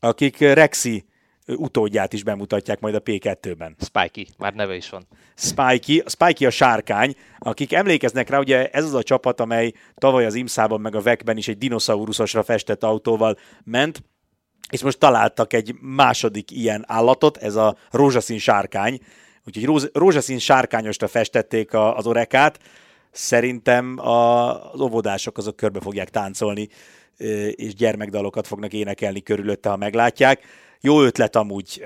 akik 0.00 0.38
Rexi 0.38 1.04
utódját 1.46 2.12
is 2.12 2.22
bemutatják 2.22 2.80
majd 2.80 2.94
a 2.94 3.02
P2-ben. 3.02 3.76
Spikey, 3.80 4.26
már 4.38 4.54
neve 4.54 4.74
is 4.74 4.90
van. 4.90 5.06
Spikey, 5.36 6.02
Spikey 6.06 6.46
a 6.46 6.50
sárkány, 6.50 7.14
akik 7.38 7.72
emlékeznek 7.72 8.28
rá, 8.28 8.38
ugye 8.38 8.68
ez 8.68 8.84
az 8.84 8.94
a 8.94 9.02
csapat, 9.02 9.40
amely 9.40 9.72
tavaly 9.94 10.24
az 10.24 10.34
IMSZ-ban 10.34 10.80
meg 10.80 10.94
a 10.94 11.00
VEC-ben 11.00 11.36
is 11.36 11.48
egy 11.48 11.58
dinoszauruszosra 11.58 12.42
festett 12.42 12.84
autóval 12.84 13.38
ment, 13.64 14.02
és 14.70 14.82
most 14.82 14.98
találtak 14.98 15.52
egy 15.52 15.74
második 15.80 16.50
ilyen 16.50 16.84
állatot, 16.86 17.36
ez 17.36 17.54
a 17.54 17.76
rózsaszín 17.90 18.38
sárkány, 18.38 19.00
úgyhogy 19.44 19.90
rózsaszín 19.92 20.38
sárkányosra 20.38 21.08
festették 21.08 21.74
az 21.74 22.06
orekát, 22.06 22.58
szerintem 23.10 23.98
az 23.98 24.80
óvodások 24.80 25.38
azok 25.38 25.56
körbe 25.56 25.80
fogják 25.80 26.10
táncolni, 26.10 26.68
és 27.50 27.74
gyermekdalokat 27.74 28.46
fognak 28.46 28.72
énekelni 28.72 29.22
körülötte, 29.22 29.68
ha 29.68 29.76
meglátják. 29.76 30.42
Jó 30.80 31.02
ötlet 31.02 31.36
amúgy. 31.36 31.82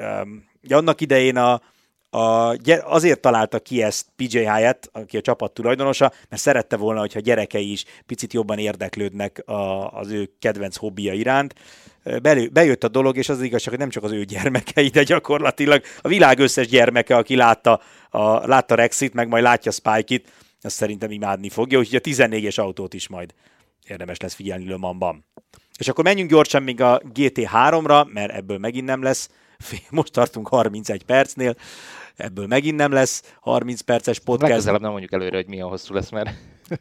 Annak 0.69 1.01
idején 1.01 1.37
a, 1.37 1.61
a, 2.11 2.57
azért 2.85 3.21
találta 3.21 3.59
ki 3.59 3.83
ezt 3.83 4.07
PJ 4.17 4.39
Hyatt, 4.39 4.89
aki 4.93 5.17
a 5.17 5.21
csapat 5.21 5.53
tulajdonosa, 5.53 6.13
mert 6.29 6.43
szerette 6.43 6.77
volna, 6.77 7.01
hogyha 7.01 7.21
gyerekei 7.21 7.73
is 7.73 7.85
picit 8.07 8.33
jobban 8.33 8.59
érdeklődnek 8.59 9.43
a, 9.47 9.93
az 9.93 10.11
ő 10.11 10.31
kedvenc 10.39 10.77
hobbija 10.77 11.13
iránt. 11.13 11.55
Belő, 12.23 12.49
bejött 12.49 12.85
a 12.85 12.89
dolog, 12.89 13.17
és 13.17 13.29
az, 13.29 13.37
az 13.37 13.43
igazság, 13.43 13.69
hogy 13.69 13.79
nem 13.79 13.91
csak 13.91 14.03
az 14.03 14.13
ő 14.13 14.25
gyermekei, 14.25 14.89
de 14.89 15.03
gyakorlatilag 15.03 15.83
a 16.01 16.09
világ 16.09 16.39
összes 16.39 16.67
gyermeke, 16.67 17.17
aki 17.17 17.37
látta, 17.37 17.81
a, 18.11 18.47
látta 18.47 18.75
Rexit, 18.75 19.15
meg 19.15 19.29
majd 19.29 19.43
látja 19.43 19.71
Spike-it, 19.71 20.29
azt 20.63 20.77
szerintem 20.77 21.11
imádni 21.11 21.49
fogja, 21.49 21.79
úgyhogy 21.79 22.01
a 22.05 22.09
14-es 22.11 22.61
autót 22.61 22.95
is 22.95 23.09
majd 23.09 23.35
érdemes 23.87 24.19
lesz 24.19 24.35
figyelni 24.35 24.69
Le 24.69 24.77
Mansban. 24.77 25.25
És 25.79 25.89
akkor 25.89 26.05
menjünk 26.05 26.31
gyorsan 26.31 26.63
még 26.63 26.81
a 26.81 27.01
GT3-ra, 27.15 28.13
mert 28.13 28.33
ebből 28.33 28.59
megint 28.59 28.87
nem 28.87 29.03
lesz, 29.03 29.31
most 29.91 30.13
tartunk 30.13 30.49
31 30.49 31.05
percnél, 31.05 31.57
ebből 32.17 32.47
megint 32.47 32.77
nem 32.77 32.93
lesz 32.93 33.35
30 33.41 33.81
perces 33.81 34.19
podcast. 34.19 34.51
Legközelebb 34.51 34.81
nem 34.81 34.91
mondjuk 34.91 35.13
előre, 35.13 35.37
hogy 35.37 35.49
milyen 35.49 35.67
hosszú 35.67 35.95
lesz, 35.95 36.11
mert... 36.11 36.31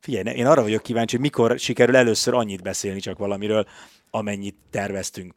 Figyelj, 0.00 0.36
én 0.36 0.46
arra 0.46 0.62
vagyok 0.62 0.82
kíváncsi, 0.82 1.14
hogy 1.14 1.24
mikor 1.24 1.58
sikerül 1.58 1.96
először 1.96 2.34
annyit 2.34 2.62
beszélni 2.62 3.00
csak 3.00 3.18
valamiről, 3.18 3.66
amennyit 4.10 4.56
terveztünk. 4.70 5.34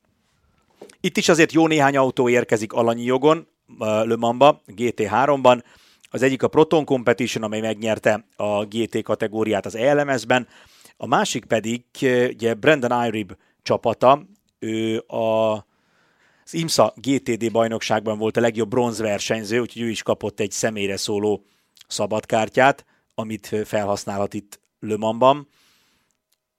Itt 1.01 1.17
is 1.17 1.30
azért 1.30 1.51
jó 1.51 1.67
néhány 1.67 1.97
autó 1.97 2.30
érkezik 2.30 2.73
alanyi 2.73 3.04
jogon, 3.04 3.47
Le 3.80 4.15
Mansba, 4.15 4.62
GT3-ban, 4.67 5.63
az 6.13 6.21
egyik 6.21 6.43
a 6.43 6.47
Proton 6.47 6.86
Competition, 6.86 7.43
amely 7.43 7.60
megnyerte 7.60 8.26
a 8.36 8.65
GT 8.65 9.02
kategóriát 9.04 9.65
az 9.65 9.76
ELMS-ben, 9.76 10.47
a 10.97 11.08
másik 11.08 11.45
pedig 11.45 11.84
ugye 12.30 12.54
Brandon 12.54 13.06
Irib 13.06 13.36
csapata, 13.62 14.26
ő 14.60 15.04
a, 15.08 15.52
az 16.43 16.54
IMSA 16.54 16.93
GTD 16.95 17.52
bajnokságban 17.52 18.17
volt 18.17 18.38
a 18.38 18.41
legjobb 18.41 18.69
bronzversenyző, 18.69 19.60
úgyhogy 19.60 19.82
ő 19.82 19.89
is 19.89 20.04
kapott 20.04 20.39
egy 20.39 20.52
személyre 20.52 20.97
szóló 20.97 21.45
szabadkártyát, 21.88 22.86
amit 23.15 23.56
felhasználhat 23.65 24.34
itt 24.34 24.60
Le 24.80 24.97
Mansban. 24.97 25.47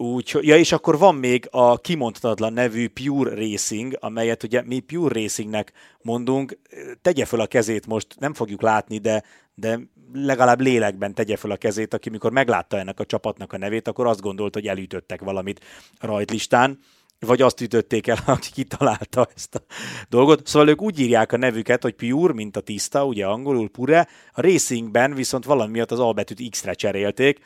Úgy, 0.02 0.38
ja, 0.40 0.56
és 0.56 0.72
akkor 0.72 0.98
van 0.98 1.14
még 1.14 1.48
a 1.50 1.78
kimondhatatlan 1.78 2.52
nevű 2.52 2.88
Pure 2.88 3.34
Racing, 3.34 3.96
amelyet 4.00 4.42
ugye 4.42 4.62
mi 4.62 4.78
Pure 4.80 5.20
Racingnek 5.20 5.72
mondunk. 6.00 6.58
Tegye 7.02 7.24
föl 7.24 7.40
a 7.40 7.46
kezét 7.46 7.86
most, 7.86 8.06
nem 8.18 8.34
fogjuk 8.34 8.62
látni, 8.62 8.98
de, 8.98 9.22
de 9.54 9.80
legalább 10.12 10.60
lélekben 10.60 11.14
tegye 11.14 11.36
föl 11.36 11.50
a 11.50 11.56
kezét, 11.56 11.94
aki 11.94 12.10
mikor 12.10 12.32
meglátta 12.32 12.78
ennek 12.78 13.00
a 13.00 13.04
csapatnak 13.04 13.52
a 13.52 13.58
nevét, 13.58 13.88
akkor 13.88 14.06
azt 14.06 14.20
gondolt, 14.20 14.54
hogy 14.54 14.66
elütöttek 14.66 15.20
valamit 15.20 15.64
rajtlistán 16.00 16.78
vagy 17.18 17.42
azt 17.42 17.60
ütötték 17.60 18.06
el, 18.06 18.18
aki 18.26 18.50
kitalálta 18.52 19.28
ezt 19.34 19.54
a 19.54 19.62
dolgot. 20.08 20.46
Szóval 20.46 20.68
ők 20.68 20.82
úgy 20.82 21.00
írják 21.00 21.32
a 21.32 21.36
nevüket, 21.36 21.82
hogy 21.82 21.94
Pure, 21.94 22.32
mint 22.32 22.56
a 22.56 22.60
tiszta, 22.60 23.04
ugye 23.04 23.26
angolul 23.26 23.70
Pure, 23.70 24.08
a 24.32 24.40
Racingben 24.40 25.14
viszont 25.14 25.44
valami 25.44 25.72
miatt 25.72 25.90
az 25.90 26.00
A 26.00 26.12
betűt 26.12 26.50
X-re 26.50 26.72
cserélték, 26.72 27.40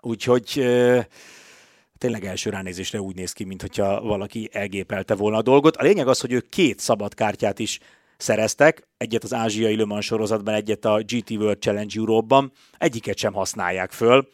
úgyhogy 0.00 0.66
tényleg 1.98 2.24
első 2.24 2.50
ránézésre 2.50 3.00
úgy 3.00 3.14
néz 3.14 3.32
ki, 3.32 3.44
mintha 3.44 4.00
valaki 4.00 4.48
elgépelte 4.52 5.14
volna 5.14 5.36
a 5.36 5.42
dolgot. 5.42 5.76
A 5.76 5.82
lényeg 5.82 6.08
az, 6.08 6.20
hogy 6.20 6.32
ők 6.32 6.48
két 6.48 6.78
szabad 6.78 7.14
kártyát 7.14 7.58
is 7.58 7.80
szereztek, 8.16 8.88
egyet 8.96 9.24
az 9.24 9.34
ázsiai 9.34 9.76
Le 9.76 9.84
Mans 9.84 10.04
sorozatban, 10.04 10.54
egyet 10.54 10.84
a 10.84 11.02
GT 11.06 11.30
World 11.30 11.60
Challenge 11.60 11.94
Europe-ban, 11.98 12.52
egyiket 12.78 13.16
sem 13.16 13.32
használják 13.32 13.92
föl, 13.92 14.28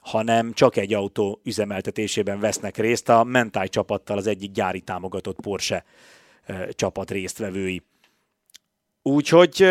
hanem 0.00 0.52
csak 0.52 0.76
egy 0.76 0.94
autó 0.94 1.40
üzemeltetésében 1.44 2.40
vesznek 2.40 2.76
részt 2.76 3.08
a 3.08 3.24
Mentai 3.24 3.68
csapattal, 3.68 4.16
az 4.16 4.26
egyik 4.26 4.50
gyári 4.50 4.80
támogatott 4.80 5.40
Porsche 5.40 5.84
csapat 6.70 7.10
résztvevői. 7.10 7.82
Úgyhogy 9.02 9.62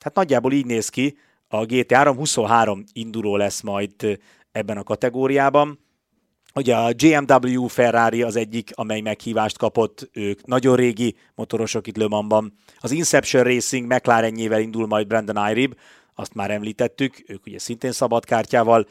hát 0.00 0.14
nagyjából 0.14 0.52
így 0.52 0.66
néz 0.66 0.88
ki, 0.88 1.18
a 1.48 1.66
GT3 1.66 2.12
23 2.16 2.84
induló 2.92 3.36
lesz 3.36 3.60
majd 3.60 4.18
ebben 4.52 4.76
a 4.76 4.82
kategóriában. 4.82 5.78
Ugye 6.54 6.76
a 6.76 6.92
GMW 6.92 7.66
Ferrari 7.66 8.22
az 8.22 8.36
egyik, 8.36 8.70
amely 8.74 9.00
meghívást 9.00 9.58
kapott, 9.58 10.08
ők 10.12 10.46
nagyon 10.46 10.76
régi 10.76 11.16
motorosok 11.34 11.86
itt 11.86 11.96
Le 11.96 12.06
Mansban. 12.08 12.54
Az 12.78 12.90
Inception 12.90 13.42
Racing 13.42 13.92
McLarenjével 13.92 14.60
indul 14.60 14.86
majd 14.86 15.06
Brandon 15.06 15.50
Irib, 15.50 15.74
azt 16.14 16.34
már 16.34 16.50
említettük, 16.50 17.24
ők 17.26 17.46
ugye 17.46 17.58
szintén 17.58 17.92
szabadkártyával 17.92 18.86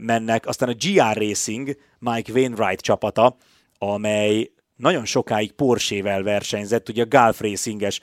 mennek. 0.00 0.46
Aztán 0.46 0.68
a 0.68 0.74
GR 0.74 1.16
Racing, 1.18 1.76
Mike 1.98 2.32
Wainwright 2.32 2.80
csapata, 2.80 3.36
amely 3.78 4.50
nagyon 4.76 5.04
sokáig 5.04 5.52
Porsche-vel 5.52 6.22
versenyzett, 6.22 6.88
ugye 6.88 7.02
a 7.02 7.06
Golf 7.06 7.40
Racinges 7.40 8.00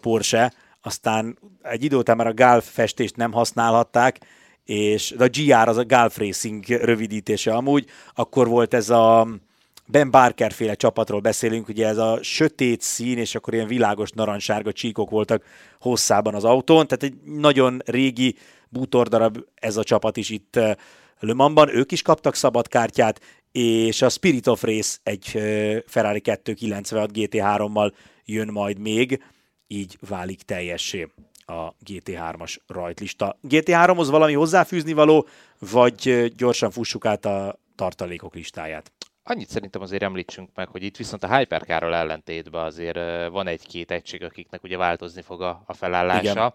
Porsche, 0.00 0.52
aztán 0.82 1.38
egy 1.62 1.84
idő 1.84 1.96
után 1.96 2.16
már 2.16 2.26
a 2.26 2.34
Golf 2.34 2.70
festést 2.72 3.16
nem 3.16 3.32
használhatták, 3.32 4.20
és 4.64 5.14
de 5.16 5.24
a 5.24 5.28
GR 5.28 5.68
az 5.68 5.76
a 5.76 5.84
Golf 5.84 6.18
Racing 6.18 6.64
rövidítése 6.66 7.52
amúgy, 7.52 7.86
akkor 8.14 8.48
volt 8.48 8.74
ez 8.74 8.90
a 8.90 9.28
Ben 9.86 10.10
Barker 10.10 10.52
féle 10.52 10.74
csapatról 10.74 11.20
beszélünk, 11.20 11.68
ugye 11.68 11.86
ez 11.86 11.96
a 11.96 12.18
sötét 12.22 12.80
szín, 12.80 13.18
és 13.18 13.34
akkor 13.34 13.54
ilyen 13.54 13.66
világos 13.66 14.10
narancssárga 14.10 14.72
csíkok 14.72 15.10
voltak 15.10 15.44
hosszában 15.80 16.34
az 16.34 16.44
autón, 16.44 16.86
tehát 16.86 17.02
egy 17.02 17.32
nagyon 17.32 17.82
régi 17.84 18.36
bútordarab 18.68 19.38
ez 19.54 19.76
a 19.76 19.84
csapat 19.84 20.16
is 20.16 20.30
itt 20.30 20.56
eh, 20.56 20.74
Le 21.18 21.34
Mansban, 21.34 21.76
ők 21.76 21.92
is 21.92 22.02
kaptak 22.02 22.34
szabad 22.34 22.68
kártyát, 22.68 23.20
és 23.52 24.02
a 24.02 24.08
Spirit 24.08 24.46
of 24.46 24.62
Race 24.62 24.98
egy 25.02 25.30
eh, 25.34 25.78
Ferrari 25.86 26.20
296 26.20 27.10
GT3-mal 27.12 27.92
jön 28.24 28.48
majd 28.48 28.78
még, 28.78 29.22
így 29.66 29.98
válik 30.08 30.42
teljessé 30.42 31.08
a 31.46 31.74
GT3-as 31.84 32.56
rajtlista. 32.66 33.38
GT3-hoz 33.48 34.10
valami 34.10 34.32
hozzáfűzni 34.32 34.92
való, 34.92 35.26
vagy 35.58 36.32
gyorsan 36.36 36.70
fussuk 36.70 37.06
át 37.06 37.24
a 37.24 37.58
tartalékok 37.74 38.34
listáját. 38.34 38.92
Annyit 39.22 39.48
szerintem 39.48 39.82
azért 39.82 40.02
említsünk 40.02 40.50
meg, 40.54 40.68
hogy 40.68 40.82
itt 40.82 40.96
viszont 40.96 41.24
a 41.24 41.36
Hypercarral 41.36 41.94
ellentétben 41.94 42.64
azért 42.64 43.28
van 43.30 43.46
egy-két 43.46 43.90
egység, 43.90 44.24
akiknek 44.24 44.62
ugye 44.62 44.76
változni 44.76 45.22
fog 45.22 45.42
a, 45.42 45.62
a 45.66 45.72
felállása. 45.72 46.30
Igen 46.30 46.52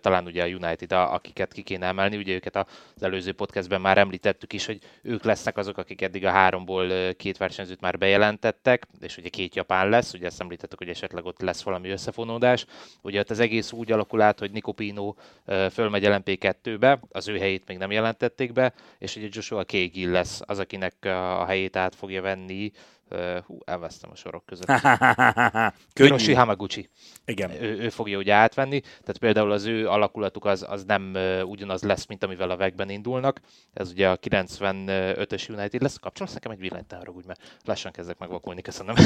talán 0.00 0.26
ugye 0.26 0.42
a 0.42 0.46
United, 0.46 0.92
akiket 0.92 1.52
ki 1.52 1.62
kéne 1.62 1.86
emelni, 1.86 2.16
ugye 2.16 2.34
őket 2.34 2.56
az 2.56 3.02
előző 3.02 3.32
podcastben 3.32 3.80
már 3.80 3.98
említettük 3.98 4.52
is, 4.52 4.66
hogy 4.66 4.78
ők 5.02 5.24
lesznek 5.24 5.56
azok, 5.56 5.78
akik 5.78 6.02
eddig 6.02 6.24
a 6.24 6.30
háromból 6.30 7.12
két 7.14 7.36
versenyzőt 7.36 7.80
már 7.80 7.98
bejelentettek, 7.98 8.86
és 9.00 9.16
ugye 9.16 9.28
két 9.28 9.54
japán 9.54 9.88
lesz, 9.88 10.14
ugye 10.14 10.26
ezt 10.26 10.40
említettük, 10.40 10.78
hogy 10.78 10.88
esetleg 10.88 11.24
ott 11.24 11.40
lesz 11.40 11.62
valami 11.62 11.88
összefonódás. 11.88 12.66
Ugye 13.02 13.20
ott 13.20 13.30
az 13.30 13.40
egész 13.40 13.72
úgy 13.72 13.92
alakul 13.92 14.20
át, 14.20 14.38
hogy 14.38 14.50
Nico 14.50 14.72
Pino 14.72 15.14
fölmegy 15.70 16.04
LMP2-be, 16.06 17.00
az 17.10 17.28
ő 17.28 17.38
helyét 17.38 17.66
még 17.66 17.78
nem 17.78 17.90
jelentették 17.90 18.52
be, 18.52 18.72
és 18.98 19.16
ugye 19.16 19.28
Joshua 19.30 19.64
Kégil 19.64 20.10
lesz 20.10 20.40
az, 20.44 20.58
akinek 20.58 20.94
a 21.04 21.44
helyét 21.46 21.76
át 21.76 21.94
fogja 21.94 22.22
venni 22.22 22.70
Uh, 23.10 23.38
hú, 23.38 23.58
elvesztem 23.64 24.10
a 24.12 24.16
sorok 24.16 24.46
között. 24.46 24.70
Hiroshi 25.94 26.34
Hamaguchi. 26.34 26.88
Igen. 27.24 27.62
Ő, 27.62 27.78
ő, 27.78 27.88
fogja 27.88 28.18
ugye 28.18 28.32
átvenni, 28.34 28.80
tehát 28.80 29.18
például 29.18 29.52
az 29.52 29.64
ő 29.64 29.88
alakulatuk 29.88 30.44
az, 30.44 30.66
az 30.68 30.84
nem 30.84 31.12
uh, 31.14 31.40
ugyanaz 31.44 31.82
lesz, 31.82 32.06
mint 32.06 32.24
amivel 32.24 32.50
a 32.50 32.56
vegben 32.56 32.90
indulnak. 32.90 33.40
Ez 33.72 33.90
ugye 33.90 34.08
a 34.08 34.18
95-ös 34.18 35.50
United 35.50 35.82
lesz. 35.82 35.98
Kapcsolsz 35.98 36.32
nekem 36.32 36.50
egy 36.50 36.58
villanyt, 36.58 36.92
arra 36.92 37.10
úgy, 37.12 37.26
mert 37.26 37.58
lassan 37.64 37.92
kezdek 37.92 38.18
megvakulni, 38.18 38.62
köszönöm. 38.62 38.94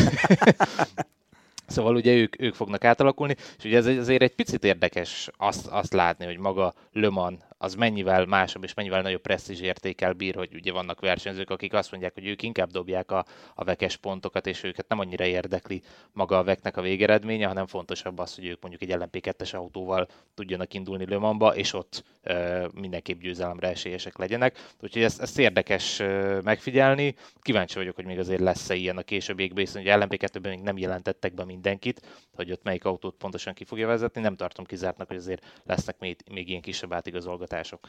Szóval 1.66 1.96
ugye 1.96 2.14
ők, 2.14 2.40
ők 2.40 2.54
fognak 2.54 2.84
átalakulni, 2.84 3.36
és 3.58 3.64
ugye 3.64 3.76
ez 3.76 3.86
azért 3.86 4.22
egy 4.22 4.34
picit 4.34 4.64
érdekes 4.64 5.30
azt, 5.36 5.66
azt 5.66 5.92
látni, 5.92 6.24
hogy 6.24 6.38
maga 6.38 6.74
Le 6.92 7.08
Mans 7.08 7.38
az 7.62 7.74
mennyivel 7.74 8.24
másabb 8.24 8.64
és 8.64 8.74
mennyivel 8.74 9.02
nagyobb 9.02 9.20
presztízs 9.20 9.60
értékel 9.60 10.12
bír, 10.12 10.34
hogy 10.34 10.54
ugye 10.54 10.72
vannak 10.72 11.00
versenyzők, 11.00 11.50
akik 11.50 11.72
azt 11.72 11.90
mondják, 11.90 12.14
hogy 12.14 12.26
ők 12.26 12.42
inkább 12.42 12.70
dobják 12.70 13.10
a, 13.10 13.24
a 13.54 13.64
vekes 13.64 13.96
pontokat, 13.96 14.46
és 14.46 14.62
őket 14.62 14.88
nem 14.88 14.98
annyira 14.98 15.24
érdekli 15.24 15.82
maga 16.12 16.38
a 16.38 16.44
veknek 16.44 16.76
a 16.76 16.82
végeredménye, 16.82 17.46
hanem 17.46 17.66
fontosabb 17.66 18.18
az, 18.18 18.34
hogy 18.34 18.46
ők 18.46 18.60
mondjuk 18.60 18.90
egy 18.90 18.98
LMP2-es 18.98 19.54
autóval 19.54 20.08
tudjanak 20.34 20.74
indulni 20.74 21.06
Le 21.06 21.18
Mansba, 21.18 21.56
és 21.56 21.72
ott 21.72 22.04
ö, 22.22 22.66
mindenképp 22.74 23.20
győzelemre 23.20 23.68
esélyesek 23.68 24.18
legyenek. 24.18 24.68
Úgyhogy 24.80 25.02
ezt, 25.02 25.20
ezt 25.20 25.38
érdekes 25.38 26.00
ö, 26.00 26.38
megfigyelni. 26.40 27.14
Kíváncsi 27.40 27.78
vagyok, 27.78 27.94
hogy 27.94 28.04
még 28.04 28.18
azért 28.18 28.40
lesz-e 28.40 28.74
ilyen 28.74 28.96
a 28.96 29.02
későbbiekben, 29.02 29.64
hiszen 29.64 29.82
ugye 29.82 29.96
LMP2-ben 29.98 30.50
még 30.52 30.62
nem 30.62 30.78
jelentettek 30.78 31.34
be 31.34 31.44
mindenkit, 31.44 32.26
hogy 32.34 32.52
ott 32.52 32.62
melyik 32.62 32.84
autót 32.84 33.14
pontosan 33.14 33.54
ki 33.54 33.64
fogja 33.64 33.86
vezetni. 33.86 34.20
Nem 34.20 34.36
tartom 34.36 34.64
kizártnak, 34.64 35.08
hogy 35.08 35.16
azért 35.16 35.60
lesznek 35.64 35.98
még, 35.98 36.16
még 36.30 36.48
ilyen 36.48 36.60
kisebb 36.60 36.92
átigazolgatások 36.92 37.50
támogatások. 37.52 37.88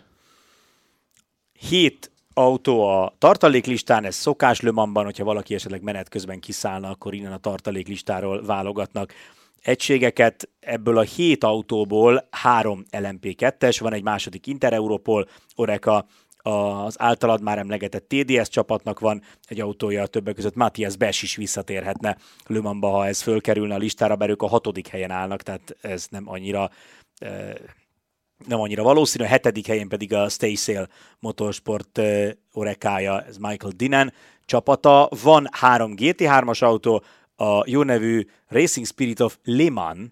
Hét 1.53 2.11
autó 2.33 2.87
a 2.87 3.13
tartaléklistán, 3.17 4.05
ez 4.05 4.15
szokás 4.15 4.61
Lömanban, 4.61 5.03
hogyha 5.03 5.23
valaki 5.23 5.53
esetleg 5.53 5.81
menet 5.81 6.09
közben 6.09 6.39
kiszállna, 6.39 6.89
akkor 6.89 7.13
innen 7.13 7.31
a 7.31 7.37
tartaléklistáról 7.37 8.45
válogatnak 8.45 9.13
egységeket. 9.61 10.49
Ebből 10.59 10.97
a 10.97 11.01
hét 11.01 11.43
autóból 11.43 12.27
három 12.31 12.85
LMP2-es, 12.91 13.77
van 13.79 13.93
egy 13.93 14.03
második 14.03 14.47
Intereuropol, 14.47 15.27
Oreka, 15.55 16.05
az 16.37 17.01
általad 17.01 17.41
már 17.41 17.57
emlegetett 17.57 18.07
TDS 18.07 18.49
csapatnak 18.49 18.99
van 18.99 19.21
egy 19.47 19.61
autója, 19.61 20.05
többek 20.05 20.35
között 20.35 20.55
Matthias 20.55 20.95
Bes 20.95 21.21
is 21.21 21.35
visszatérhetne 21.35 22.17
Lömanba, 22.47 22.89
ha 22.89 23.07
ez 23.07 23.21
fölkerülne 23.21 23.73
a 23.73 23.77
listára, 23.77 24.15
mert 24.15 24.31
ők 24.31 24.41
a 24.41 24.47
hatodik 24.47 24.87
helyen 24.87 25.11
állnak, 25.11 25.41
tehát 25.41 25.75
ez 25.81 26.07
nem 26.09 26.29
annyira 26.29 26.69
nem 28.47 28.59
annyira 28.59 28.83
valószínű, 28.83 29.23
a 29.23 29.27
hetedik 29.27 29.67
helyen 29.67 29.87
pedig 29.87 30.13
a 30.13 30.29
Stay 30.29 30.55
Sail 30.55 30.87
Motorsport 31.19 32.01
orekája, 32.53 33.21
ez 33.21 33.37
Michael 33.37 33.73
Dinan 33.75 34.13
csapata. 34.45 35.09
Van 35.23 35.47
három 35.51 35.93
GT3-as 35.97 36.63
autó, 36.63 37.03
a 37.35 37.63
jó 37.65 37.83
nevű 37.83 38.25
Racing 38.47 38.85
Spirit 38.85 39.19
of 39.19 39.37
Le 39.43 39.69
Mans, 39.69 40.07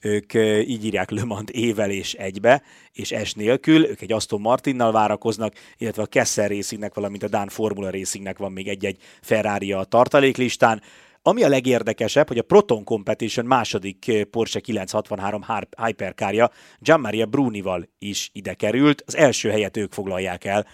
ők 0.00 0.34
így 0.66 0.84
írják 0.84 1.10
Le 1.10 1.24
Mans 1.24 1.50
ével 1.50 1.90
és 1.90 2.14
egybe, 2.14 2.62
és 2.92 3.14
S 3.24 3.32
nélkül, 3.32 3.86
ők 3.86 4.00
egy 4.00 4.12
Aston 4.12 4.40
Martinnal 4.40 4.92
várakoznak, 4.92 5.54
illetve 5.78 6.02
a 6.02 6.06
Kessel 6.06 6.48
Racingnek, 6.48 6.94
valamint 6.94 7.22
a 7.22 7.28
Dan 7.28 7.48
Formula 7.48 7.90
Racingnek 7.90 8.38
van 8.38 8.52
még 8.52 8.68
egy-egy 8.68 8.96
Ferrari 9.22 9.72
a 9.72 9.84
tartaléklistán. 9.84 10.82
Ami 11.26 11.42
a 11.42 11.48
legérdekesebb, 11.48 12.28
hogy 12.28 12.38
a 12.38 12.42
Proton 12.42 12.84
Competition 12.84 13.46
második 13.46 14.08
eh, 14.08 14.24
Porsche 14.24 14.60
963 14.60 15.44
Hypercarja 15.84 16.50
Gianmaria 16.78 17.26
Brunival 17.26 17.88
is 17.98 18.30
ide 18.32 18.54
került. 18.54 19.02
Az 19.06 19.16
első 19.16 19.50
helyet 19.50 19.76
ők 19.76 19.92
foglalják 19.92 20.44
el 20.44 20.66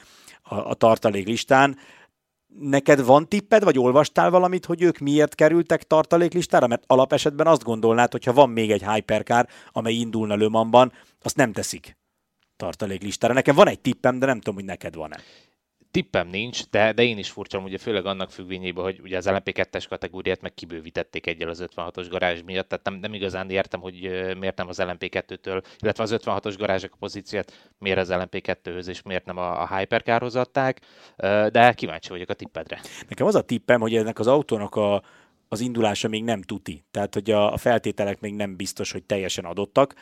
a, 0.42 0.54
a 0.54 0.74
tartaléklistán. 0.74 1.76
Neked 2.60 3.04
van 3.04 3.28
tipped, 3.28 3.64
vagy 3.64 3.78
olvastál 3.78 4.30
valamit, 4.30 4.64
hogy 4.64 4.82
ők 4.82 4.98
miért 4.98 5.34
kerültek 5.34 5.82
tartaléklistára? 5.82 6.66
Mert 6.66 6.84
alapesetben 6.86 7.46
azt 7.46 7.64
gondolnád, 7.64 8.12
hogy 8.12 8.24
ha 8.24 8.32
van 8.32 8.50
még 8.50 8.70
egy 8.70 8.84
Hypercar, 8.92 9.46
amely 9.72 9.94
indulna 9.94 10.34
Lömanban, 10.34 10.92
azt 11.22 11.36
nem 11.36 11.52
teszik 11.52 11.96
tartaléklistára. 12.56 13.32
Nekem 13.32 13.54
van 13.54 13.68
egy 13.68 13.80
tippem, 13.80 14.18
de 14.18 14.26
nem 14.26 14.36
tudom, 14.36 14.54
hogy 14.54 14.64
neked 14.64 14.94
van-e 14.94 15.20
tippem 15.90 16.28
nincs, 16.28 16.62
de, 16.70 16.92
de 16.92 17.02
én 17.02 17.18
is 17.18 17.30
furcsam, 17.30 17.64
ugye 17.64 17.78
főleg 17.78 18.06
annak 18.06 18.30
függvényében, 18.30 18.84
hogy 18.84 19.00
ugye 19.02 19.16
az 19.16 19.26
LMP2-es 19.28 19.84
kategóriát 19.88 20.40
meg 20.40 20.54
kibővítették 20.54 21.26
egyel 21.26 21.48
az 21.48 21.64
56-os 21.76 22.06
garázs 22.10 22.42
miatt, 22.44 22.68
tehát 22.68 22.84
nem, 22.84 22.94
nem 22.94 23.14
igazán 23.14 23.50
értem, 23.50 23.80
hogy 23.80 23.94
miért 24.38 24.56
nem 24.56 24.68
az 24.68 24.78
LMP2-től, 24.80 25.62
illetve 25.78 26.02
az 26.02 26.16
56-os 26.18 26.54
garázsok 26.58 26.92
a 26.92 26.96
pozíciót 26.98 27.70
miért 27.78 27.98
az 27.98 28.08
LMP2-höz 28.12 28.88
és 28.88 29.02
miért 29.02 29.24
nem 29.24 29.36
a, 29.36 29.62
a 29.62 29.76
Hypercarhoz 29.76 30.36
adták, 30.36 30.80
de 31.52 31.72
kíváncsi 31.72 32.08
vagyok 32.08 32.28
a 32.28 32.34
tippedre. 32.34 32.80
Nekem 33.08 33.26
az 33.26 33.34
a 33.34 33.42
tippem, 33.42 33.80
hogy 33.80 33.96
ennek 33.96 34.18
az 34.18 34.26
autónak 34.26 34.74
a, 34.74 35.02
az 35.48 35.60
indulása 35.60 36.08
még 36.08 36.24
nem 36.24 36.42
tuti, 36.42 36.84
tehát 36.90 37.14
hogy 37.14 37.30
a, 37.30 37.52
a 37.52 37.56
feltételek 37.56 38.20
még 38.20 38.34
nem 38.34 38.56
biztos, 38.56 38.92
hogy 38.92 39.02
teljesen 39.02 39.44
adottak, 39.44 39.94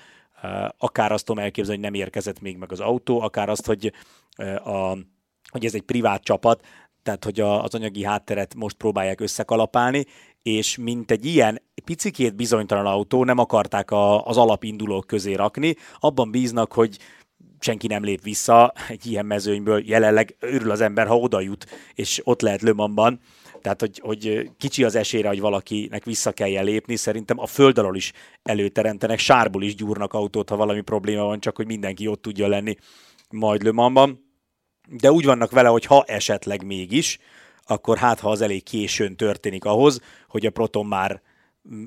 akár 0.78 1.12
azt 1.12 1.24
tudom 1.24 1.43
elképzelni, 1.43 1.80
hogy 1.82 1.91
nem 1.91 2.01
érkezett 2.01 2.41
még 2.41 2.57
meg 2.57 2.72
az 2.72 2.80
autó, 2.80 3.20
akár 3.20 3.49
azt, 3.49 3.66
hogy 3.66 3.93
a 4.64 4.97
hogy 5.51 5.64
ez 5.64 5.74
egy 5.74 5.82
privát 5.82 6.22
csapat, 6.22 6.64
tehát 7.03 7.24
hogy 7.24 7.40
a, 7.40 7.62
az 7.62 7.74
anyagi 7.74 8.05
hátteret 8.05 8.55
most 8.55 8.76
próbálják 8.76 9.20
összekalapálni, 9.20 10.07
és 10.42 10.76
mint 10.76 11.11
egy 11.11 11.24
ilyen 11.24 11.62
picikét 11.84 12.34
bizonytalan 12.34 12.86
autó 12.86 13.24
nem 13.24 13.38
akarták 13.38 13.90
a, 13.90 14.24
az 14.24 14.36
alapindulók 14.36 15.07
közé 15.07 15.34
rakni, 15.34 15.76
abban 15.99 16.30
bíznak, 16.30 16.72
hogy 16.72 16.99
senki 17.61 17.86
nem 17.86 18.05
lép 18.05 18.22
vissza 18.22 18.72
egy 18.88 19.07
ilyen 19.07 19.26
mezőnyből, 19.26 19.82
jelenleg 19.86 20.36
örül 20.40 20.70
az 20.70 20.80
ember, 20.80 21.07
ha 21.07 21.18
oda 21.18 21.40
jut, 21.40 21.66
és 21.94 22.20
ott 22.24 22.40
lehet 22.40 22.62
Lömanban, 22.62 23.20
tehát 23.62 23.80
hogy, 23.80 23.99
hogy 23.99 24.51
kicsi 24.59 24.84
az 24.84 24.94
esélyre, 24.94 25.28
hogy 25.28 25.40
valakinek 25.40 26.05
vissza 26.05 26.32
kelljen 26.32 26.64
lépni, 26.64 26.96
szerintem 26.96 27.38
a 27.38 27.46
föld 27.46 27.78
alól 27.78 27.96
is 27.96 28.12
előteremtenek, 28.42 29.18
sárból 29.18 29.62
is 29.62 29.74
gyúrnak 29.74 30.12
autót, 30.12 30.49
ha 30.49 30.57
valami 30.57 30.80
probléma 30.80 31.24
van, 31.24 31.40
csak 31.40 31.57
hogy 31.57 31.66
mindenki 31.66 32.07
ott 32.07 32.22
tudja 32.22 32.49
lenni 32.49 32.76
majd 33.30 33.62
Lömanban 33.62 34.28
de 34.91 35.12
úgy 35.12 35.24
vannak 35.24 35.51
vele, 35.51 35.68
hogy 35.68 35.84
ha 35.84 36.05
esetleg 36.07 36.64
mégis, 36.64 37.18
akkor 37.64 37.99
hát 37.99 38.20
ha 38.20 38.30
az 38.30 38.41
elég 38.41 38.62
későn 38.62 39.16
történik 39.16 39.64
ahhoz, 39.64 40.01
hogy 40.28 40.47
a 40.47 40.51
Proton 40.51 40.86
már, 40.86 41.22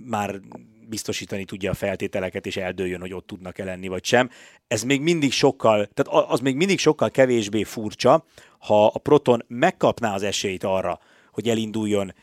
már 0.06 0.40
biztosítani 0.88 1.46
tudja 1.46 1.72
a 1.72 1.74
feltételeket, 1.74 2.46
és 2.46 2.58
eldőljön, 2.58 3.00
hogy 3.00 3.14
ott 3.14 3.28
tudnak-e 3.28 3.64
lenni, 3.64 3.88
vagy 3.88 4.06
sem. 4.06 4.30
Ez 4.68 4.84
még 4.84 5.02
mindig 5.02 5.32
sokkal, 5.32 5.90
tehát 5.94 6.30
az 6.30 6.40
még 6.40 6.56
mindig 6.56 6.80
sokkal 6.80 7.10
kevésbé 7.10 7.64
furcsa, 7.64 8.26
ha 8.60 8.86
a 8.86 9.00
Proton 9.00 9.44
megkapná 9.48 10.14
az 10.14 10.24
esélyt 10.24 10.64
arra, 10.64 11.00
hogy 11.32 11.50
elinduljon 11.50 12.14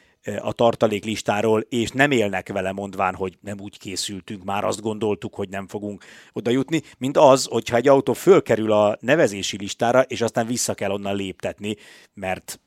a 0.41 0.53
tartalék 0.53 1.05
listáról, 1.05 1.61
és 1.61 1.91
nem 1.91 2.11
élnek 2.11 2.49
vele 2.49 2.72
mondván, 2.72 3.14
hogy 3.14 3.39
nem 3.41 3.61
úgy 3.61 3.79
készültünk, 3.79 4.45
már 4.45 4.64
azt 4.64 4.81
gondoltuk, 4.81 5.35
hogy 5.35 5.49
nem 5.49 5.66
fogunk 5.66 6.05
oda 6.33 6.51
jutni, 6.51 6.83
mint 6.99 7.16
az, 7.16 7.45
hogyha 7.45 7.76
egy 7.76 7.89
autó 7.89 8.12
fölkerül 8.12 8.72
a 8.72 8.97
nevezési 9.01 9.57
listára, 9.57 10.03
és 10.03 10.20
aztán 10.20 10.47
vissza 10.47 10.74
kell 10.74 10.91
onnan 10.91 11.16
léptetni, 11.16 11.76
mert 12.14 12.61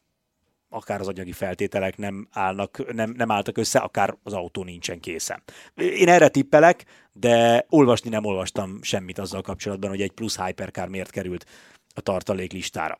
akár 0.69 0.99
az 0.99 1.07
anyagi 1.07 1.31
feltételek 1.31 1.97
nem, 1.97 2.27
állnak, 2.31 2.93
nem, 2.93 3.13
nem 3.17 3.31
álltak 3.31 3.57
össze, 3.57 3.79
akár 3.79 4.17
az 4.23 4.33
autó 4.33 4.63
nincsen 4.63 4.99
készen. 4.99 5.43
Én 5.75 6.07
erre 6.07 6.27
tippelek, 6.27 6.85
de 7.13 7.65
olvasni 7.69 8.09
nem 8.09 8.25
olvastam 8.25 8.79
semmit 8.81 9.19
azzal 9.19 9.41
kapcsolatban, 9.41 9.89
hogy 9.89 10.01
egy 10.01 10.11
plusz 10.11 10.39
hypercar 10.39 10.87
miért 10.87 11.11
került 11.11 11.45
a 11.93 12.01
tartalék 12.01 12.51
listára. 12.51 12.99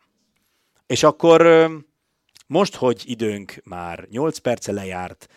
És 0.88 1.04
akkor 1.04 1.42
most, 2.52 2.76
hogy 2.76 3.04
időnk 3.06 3.62
már 3.64 4.08
8 4.10 4.38
perce 4.38 4.72
lejárt, 4.72 5.28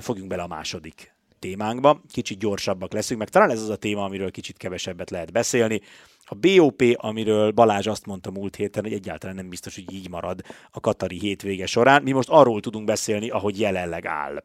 fogjunk 0.00 0.28
bele 0.28 0.42
a 0.42 0.46
második 0.46 1.14
témánkba. 1.38 2.00
Kicsit 2.10 2.38
gyorsabbak 2.38 2.92
leszünk, 2.92 3.18
meg 3.20 3.28
talán 3.28 3.50
ez 3.50 3.62
az 3.62 3.68
a 3.68 3.76
téma, 3.76 4.04
amiről 4.04 4.30
kicsit 4.30 4.56
kevesebbet 4.56 5.10
lehet 5.10 5.32
beszélni. 5.32 5.80
A 6.24 6.34
BOP, 6.34 6.82
amiről 6.96 7.50
Balázs 7.50 7.86
azt 7.86 8.06
mondta 8.06 8.30
múlt 8.30 8.56
héten, 8.56 8.82
hogy 8.82 8.92
egyáltalán 8.92 9.34
nem 9.34 9.48
biztos, 9.48 9.74
hogy 9.74 9.92
így 9.92 10.08
marad 10.08 10.40
a 10.70 10.80
Katari 10.80 11.18
hétvége 11.18 11.66
során. 11.66 12.02
Mi 12.02 12.12
most 12.12 12.28
arról 12.28 12.60
tudunk 12.60 12.84
beszélni, 12.84 13.30
ahogy 13.30 13.60
jelenleg 13.60 14.06
áll. 14.06 14.44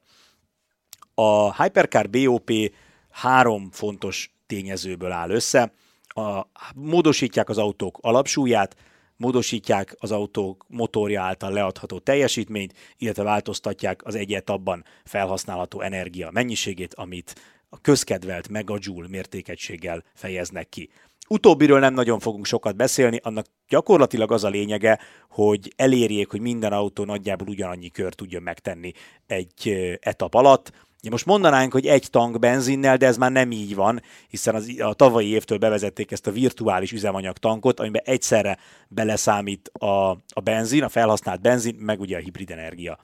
A 1.13 1.63
Hypercar 1.63 2.09
BOP 2.09 2.51
három 3.09 3.71
fontos 3.71 4.33
tényezőből 4.47 5.11
áll 5.11 5.29
össze. 5.29 5.73
A, 6.07 6.45
módosítják 6.75 7.49
az 7.49 7.57
autók 7.57 7.97
alapsúlyát, 8.01 8.75
módosítják 9.21 9.95
az 9.99 10.11
autók 10.11 10.65
motorja 10.67 11.21
által 11.21 11.51
leadható 11.51 11.99
teljesítményt, 11.99 12.73
illetve 12.97 13.23
változtatják 13.23 14.05
az 14.05 14.15
egy 14.15 14.33
etapban 14.33 14.83
felhasználható 15.03 15.81
energia 15.81 16.31
mennyiségét, 16.31 16.93
amit 16.93 17.35
a 17.69 17.81
közkedvelt 17.81 18.49
megajoule 18.49 19.07
mértékegységgel 19.07 20.03
fejeznek 20.13 20.69
ki. 20.69 20.89
Utóbbiről 21.27 21.79
nem 21.79 21.93
nagyon 21.93 22.19
fogunk 22.19 22.45
sokat 22.45 22.75
beszélni, 22.75 23.19
annak 23.23 23.45
gyakorlatilag 23.67 24.31
az 24.31 24.43
a 24.43 24.49
lényege, 24.49 24.99
hogy 25.29 25.73
elérjék, 25.75 26.29
hogy 26.29 26.41
minden 26.41 26.71
autó 26.71 27.03
nagyjából 27.03 27.47
ugyanannyi 27.47 27.89
kör 27.89 28.13
tudjon 28.13 28.43
megtenni 28.43 28.91
egy 29.27 29.69
etap 29.99 30.33
alatt. 30.33 30.71
Most 31.09 31.25
mondanánk, 31.25 31.71
hogy 31.71 31.87
egy 31.87 32.07
tank 32.09 32.39
benzinnel, 32.39 32.97
de 32.97 33.05
ez 33.05 33.17
már 33.17 33.31
nem 33.31 33.51
így 33.51 33.75
van, 33.75 34.01
hiszen 34.27 34.55
az, 34.55 34.75
a 34.79 34.93
tavalyi 34.93 35.27
évtől 35.27 35.57
bevezették 35.57 36.11
ezt 36.11 36.27
a 36.27 36.31
virtuális 36.31 36.91
üzemanyag 36.91 37.37
tankot, 37.37 37.79
amiben 37.79 38.01
egyszerre 38.05 38.57
beleszámít 38.87 39.67
a, 39.73 40.09
a 40.11 40.39
benzin, 40.43 40.83
a 40.83 40.89
felhasznált 40.89 41.41
benzin, 41.41 41.75
meg 41.75 41.99
ugye 41.99 42.17
a 42.17 42.19
hibrid 42.19 42.51
energia, 42.51 42.99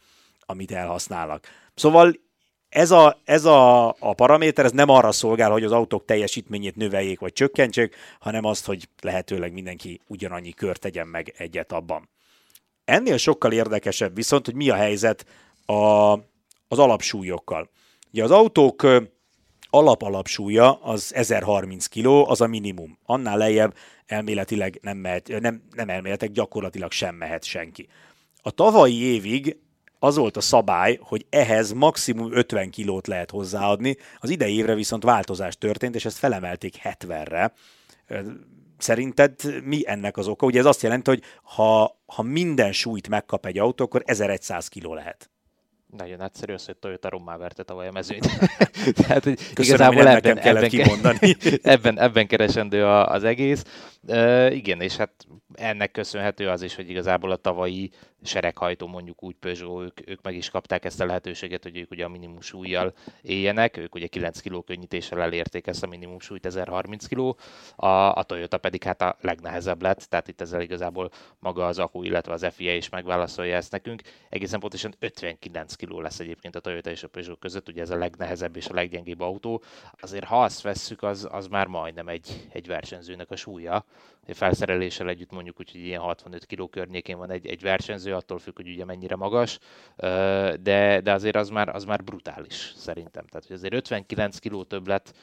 amit 0.46 0.72
elhasználnak. 0.72 1.48
Szóval 1.76 2.14
ez 2.70 2.92
a, 2.92 3.22
ez 3.24 3.46
a, 3.46 3.88
a 3.88 4.14
paraméter 4.16 4.66
ez 4.66 4.72
nem 4.72 4.90
arra 4.90 5.12
szolgál, 5.12 5.52
hogy 5.52 5.64
az 5.64 5.72
autók 5.72 6.06
teljesítményét 6.06 6.76
növeljék 6.76 7.20
vagy 7.20 7.34
csökkentsék, 7.34 7.96
hanem 8.20 8.46
azt, 8.46 8.66
hogy 8.66 8.90
lehetőleg 9.02 9.54
mindenki 9.54 10.02
ugyanannyi 10.08 10.52
kört 10.52 10.80
tegyen 10.80 11.08
meg 11.08 11.34
egyet 11.38 11.72
abban. 11.72 12.10
Ennél 12.86 13.18
sokkal 13.18 13.52
érdekesebb 13.52 14.16
viszont, 14.16 14.46
hogy 14.46 14.56
mi 14.56 14.70
a 14.70 14.76
helyzet 14.76 15.26
a, 15.66 16.12
az 16.68 16.80
alapsúlyokkal. 16.80 17.70
Ugye 18.12 18.24
az 18.24 18.32
autók 18.32 18.88
alap-alapsúlya 19.70 20.74
az 20.74 21.14
1030 21.16 21.86
kg, 21.86 22.06
az 22.06 22.42
a 22.42 22.48
minimum. 22.48 22.98
Annál 23.04 23.38
lejjebb 23.38 23.74
elméletileg 24.06 24.80
nem 24.82 24.98
mehet, 24.98 25.40
nem, 25.40 25.62
nem 25.76 25.90
elméletek, 25.90 26.32
gyakorlatilag 26.32 26.92
sem 26.92 27.16
mehet 27.16 27.44
senki. 27.44 27.88
A 28.42 28.52
tavalyi 28.52 29.02
évig 29.02 29.58
az 30.00 30.16
volt 30.16 30.38
a 30.38 30.42
szabály, 30.42 31.00
hogy 31.02 31.26
ehhez 31.30 31.72
maximum 31.72 32.34
50 32.34 32.70
kilót 32.70 33.08
lehet 33.08 33.32
hozzáadni, 33.32 33.98
az 34.20 34.30
idei 34.30 34.56
évre 34.56 34.76
viszont 34.76 35.04
változás 35.04 35.58
történt, 35.58 35.96
és 35.96 36.06
ezt 36.06 36.18
felemelték 36.18 36.76
70-re. 36.84 37.54
Szerinted 38.78 39.64
mi 39.64 39.82
ennek 39.86 40.18
az 40.18 40.28
oka? 40.28 40.46
Ugye 40.46 40.60
ez 40.60 40.66
azt 40.66 40.82
jelenti, 40.82 41.10
hogy 41.10 41.24
ha, 41.44 42.00
ha 42.06 42.22
minden 42.22 42.72
súlyt 42.72 43.10
megkap 43.10 43.46
egy 43.46 43.58
autó, 43.58 43.84
akkor 43.84 44.04
1100 44.06 44.68
kiló 44.68 44.94
lehet. 44.94 45.30
Nagyon 45.88 46.22
egyszerű 46.22 46.54
az, 46.54 46.66
hogy 46.66 46.78
Toyota 46.78 47.10
rommá 47.10 47.38
verte 47.38 47.64
tavaly 47.64 47.88
a 47.88 47.92
mezőnyt. 47.92 48.28
Tehát, 49.02 49.24
hogy 49.24 49.36
Köszönöm, 49.54 49.92
igazából 49.92 50.08
ebben, 50.08 50.36
kellett 50.36 50.64
ebben, 50.64 50.70
kimondani. 50.70 51.36
ebben, 51.62 52.00
ebben 52.00 52.28
keresendő 52.28 52.86
az 52.86 53.24
egész. 53.24 53.64
Uh, 54.08 54.56
igen, 54.56 54.82
és 54.82 54.96
hát 54.96 55.12
ennek 55.58 55.92
köszönhető 55.92 56.50
az 56.50 56.62
is, 56.62 56.76
hogy 56.76 56.90
igazából 56.90 57.32
a 57.32 57.36
tavalyi 57.36 57.92
sereghajtó, 58.24 58.88
mondjuk 58.88 59.24
úgy 59.24 59.36
Peugeot, 59.36 59.84
ők, 59.84 60.10
ők 60.10 60.22
meg 60.22 60.36
is 60.36 60.50
kapták 60.50 60.86
ezt 60.86 61.02
a 61.02 61.06
lehetőséget, 61.06 61.64
hogy 61.64 61.78
ők 61.78 61.92
ugye 61.92 62.06
a 62.06 62.10
minimum 62.10 62.42
súlyjal 62.42 62.94
éljenek, 63.22 63.78
ők 63.78 63.96
ugye 63.96 64.08
9 64.08 64.42
kg 64.42 64.64
könnyítéssel 64.64 65.22
elérték 65.22 65.68
ezt 65.68 65.84
a 65.84 65.88
minimum 65.88 66.20
súlyt, 66.20 66.46
1030 66.46 67.06
kg, 67.08 67.36
a, 67.76 67.88
a 68.16 68.24
Toyota 68.24 68.58
pedig 68.58 68.84
hát 68.84 69.02
a 69.02 69.18
legnehezebb 69.22 69.82
lett, 69.82 70.02
tehát 70.02 70.28
itt 70.28 70.42
ezzel 70.42 70.62
igazából 70.62 71.12
maga 71.40 71.66
az 71.66 71.80
akku, 71.80 72.04
illetve 72.04 72.34
az 72.34 72.48
FIA 72.52 72.76
is 72.76 72.90
megválaszolja 72.90 73.56
ezt 73.56 73.72
nekünk. 73.72 74.02
Egészen 74.30 74.60
pontosan 74.60 74.94
59 75.00 75.76
kg 75.76 75.92
lesz 75.92 76.20
egyébként 76.20 76.56
a 76.56 76.60
Toyota 76.60 76.90
és 76.90 77.04
a 77.04 77.08
Peugeot 77.08 77.40
között, 77.40 77.68
ugye 77.68 77.82
ez 77.82 77.90
a 77.90 77.98
legnehezebb 77.98 78.56
és 78.56 78.68
a 78.68 78.74
leggyengébb 78.74 79.22
autó. 79.22 79.64
Azért 80.02 80.26
ha 80.26 80.44
azt 80.44 80.62
vesszük, 80.62 81.04
az, 81.04 81.28
az 81.32 81.48
már 81.48 81.68
majdnem 81.68 82.08
egy, 82.08 82.48
egy 82.52 82.68
versenyzőnek 82.68 83.32
a 83.32 83.36
súlya, 83.36 83.86
felszereléssel 84.34 85.10
együtt 85.10 85.32
mondjuk 85.32 85.47
úgy, 85.60 85.72
hogy 85.72 85.82
ilyen 85.82 86.02
65 86.02 86.46
kg 86.46 86.70
környékén 86.70 87.18
van 87.18 87.32
egy, 87.32 87.48
egy 87.48 87.62
versenyző, 87.62 88.14
attól 88.14 88.40
függ, 88.40 88.56
hogy 88.56 88.68
ugye 88.68 88.86
mennyire 88.86 89.16
magas, 89.16 89.60
de, 90.62 91.02
de 91.04 91.12
azért 91.12 91.36
az 91.36 91.50
már, 91.50 91.70
az 91.70 91.86
már 91.86 92.04
brutális 92.04 92.74
szerintem. 92.76 93.26
Tehát, 93.26 93.48
hogy 93.48 93.56
azért 93.56 93.74
59 93.74 94.38
kg 94.40 94.68
többlet, 94.68 95.14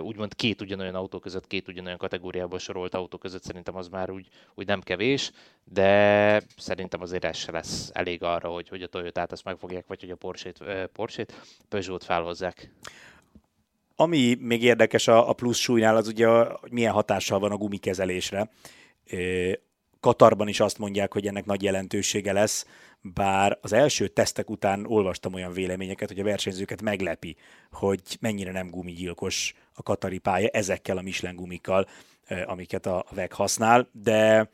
úgymond 0.00 0.34
két 0.34 0.60
ugyanolyan 0.60 0.94
autó 0.94 1.18
között, 1.18 1.46
két 1.46 1.68
ugyanolyan 1.68 1.98
kategóriába 1.98 2.58
sorolt 2.58 2.94
autó 2.94 3.18
között 3.18 3.42
szerintem 3.42 3.76
az 3.76 3.88
már 3.88 4.10
úgy, 4.10 4.28
úgy 4.54 4.66
nem 4.66 4.80
kevés, 4.80 5.30
de 5.64 6.42
szerintem 6.56 7.00
azért 7.00 7.24
ez 7.24 7.36
se 7.36 7.52
lesz 7.52 7.90
elég 7.92 8.22
arra, 8.22 8.48
hogy, 8.48 8.68
hogy 8.68 8.82
a 8.82 8.86
Toyota-t 8.86 9.32
azt 9.32 9.44
megfogják, 9.44 9.86
vagy 9.86 10.00
hogy 10.00 10.10
a 10.10 10.16
Porsche-t, 10.16 10.62
Porsche-t 10.92 11.34
Peugeot 11.68 12.04
felhozzák. 12.04 12.70
Ami 13.96 14.36
még 14.40 14.62
érdekes 14.62 15.08
a, 15.08 15.28
a 15.28 15.32
plusz 15.32 15.58
súlynál, 15.58 15.96
az 15.96 16.08
ugye, 16.08 16.28
a, 16.28 16.58
hogy 16.60 16.72
milyen 16.72 16.92
hatással 16.92 17.38
van 17.38 17.52
a 17.52 17.56
gumikezelésre. 17.56 18.50
Katarban 20.00 20.48
is 20.48 20.60
azt 20.60 20.78
mondják, 20.78 21.12
hogy 21.12 21.26
ennek 21.26 21.44
nagy 21.44 21.62
jelentősége 21.62 22.32
lesz, 22.32 22.66
bár 23.00 23.58
az 23.60 23.72
első 23.72 24.08
tesztek 24.08 24.50
után 24.50 24.86
olvastam 24.86 25.34
olyan 25.34 25.52
véleményeket, 25.52 26.08
hogy 26.08 26.20
a 26.20 26.24
versenyzőket 26.24 26.82
meglepi, 26.82 27.36
hogy 27.70 28.00
mennyire 28.20 28.52
nem 28.52 28.70
gumigyilkos 28.70 29.54
a 29.74 29.82
katari 29.82 30.18
pálya 30.18 30.48
ezekkel 30.48 30.96
a 30.96 31.02
Michelin 31.02 31.36
gumikkal, 31.36 31.88
amiket 32.44 32.86
a 32.86 33.04
VEG 33.10 33.32
használ, 33.32 33.88
de 33.92 34.50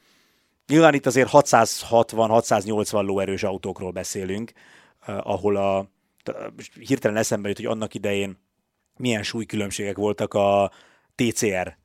nyilván 0.66 0.94
itt 0.94 1.06
azért 1.06 1.28
660-680 1.32 3.04
lóerős 3.04 3.42
autókról 3.42 3.90
beszélünk, 3.90 4.52
ahol 5.06 5.56
a 5.56 5.90
hirtelen 6.86 7.16
eszembe 7.16 7.48
jut, 7.48 7.56
hogy 7.56 7.66
annak 7.66 7.94
idején 7.94 8.38
milyen 8.96 9.22
súlykülönbségek 9.22 9.96
voltak 9.96 10.34
a 10.34 10.70
TCR 11.14 11.76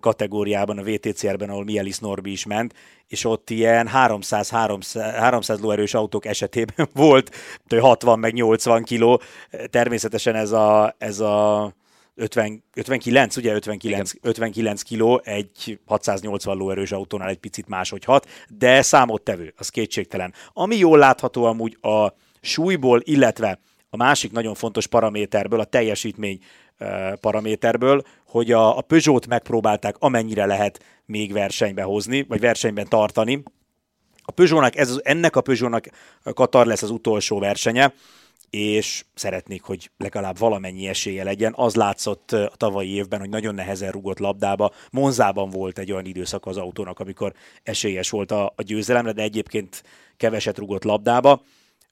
kategóriában, 0.00 0.78
a 0.78 0.82
VTCR-ben, 0.82 1.50
ahol 1.50 1.64
Mielis 1.64 1.98
Norbi 1.98 2.30
is 2.30 2.46
ment, 2.46 2.74
és 3.06 3.24
ott 3.24 3.50
ilyen 3.50 3.86
300, 3.86 4.50
300, 4.50 5.14
300 5.14 5.60
lóerős 5.60 5.94
autók 5.94 6.26
esetében 6.26 6.88
volt 6.94 7.34
60 7.80 8.18
meg 8.18 8.32
80 8.32 8.82
kiló. 8.82 9.20
Természetesen 9.70 10.34
ez 10.34 10.52
a, 10.52 10.94
ez 10.98 11.20
a 11.20 11.74
50, 12.14 12.64
59, 12.74 13.36
ugye 13.36 13.52
59, 13.52 14.12
59 14.22 14.82
kiló 14.82 15.20
egy 15.24 15.80
680 15.86 16.56
lóerős 16.56 16.92
autónál 16.92 17.28
egy 17.28 17.38
picit 17.38 17.68
máshogy 17.68 18.04
hat, 18.04 18.28
de 18.48 18.82
számottevő, 18.82 19.54
az 19.56 19.68
kétségtelen. 19.68 20.34
Ami 20.52 20.76
jól 20.76 20.98
látható 20.98 21.44
amúgy 21.44 21.78
a 21.80 22.12
súlyból, 22.40 23.00
illetve 23.04 23.58
a 23.90 23.96
másik 23.96 24.32
nagyon 24.32 24.54
fontos 24.54 24.86
paraméterből, 24.86 25.60
a 25.60 25.64
teljesítmény 25.64 26.38
paraméterből, 27.20 28.02
hogy 28.36 28.52
a, 28.52 28.78
a 28.78 28.80
Peugeot 28.80 29.26
megpróbálták 29.26 29.96
amennyire 29.98 30.46
lehet 30.46 30.84
még 31.06 31.32
versenybe 31.32 31.82
hozni, 31.82 32.22
vagy 32.22 32.40
versenyben 32.40 32.88
tartani. 32.88 33.42
A 34.22 34.32
Peugeotnak, 34.32 34.76
ez, 34.76 35.00
ennek 35.02 35.36
a 35.36 35.40
Peugeotnak 35.40 35.86
Katar 36.22 36.66
lesz 36.66 36.82
az 36.82 36.90
utolsó 36.90 37.38
versenye, 37.38 37.92
és 38.50 39.04
szeretnék, 39.14 39.62
hogy 39.62 39.90
legalább 39.98 40.38
valamennyi 40.38 40.88
esélye 40.88 41.24
legyen. 41.24 41.52
Az 41.56 41.74
látszott 41.74 42.32
a 42.32 42.52
tavalyi 42.56 42.94
évben, 42.94 43.20
hogy 43.20 43.28
nagyon 43.28 43.54
nehezen 43.54 43.90
rugott 43.90 44.18
labdába. 44.18 44.72
Monzában 44.90 45.50
volt 45.50 45.78
egy 45.78 45.92
olyan 45.92 46.04
időszak 46.04 46.46
az 46.46 46.56
autónak, 46.56 47.00
amikor 47.00 47.32
esélyes 47.62 48.10
volt 48.10 48.30
a, 48.30 48.52
a 48.56 48.62
győzelemre, 48.62 49.12
de 49.12 49.22
egyébként 49.22 49.82
keveset 50.16 50.58
rugott 50.58 50.84
labdába. 50.84 51.42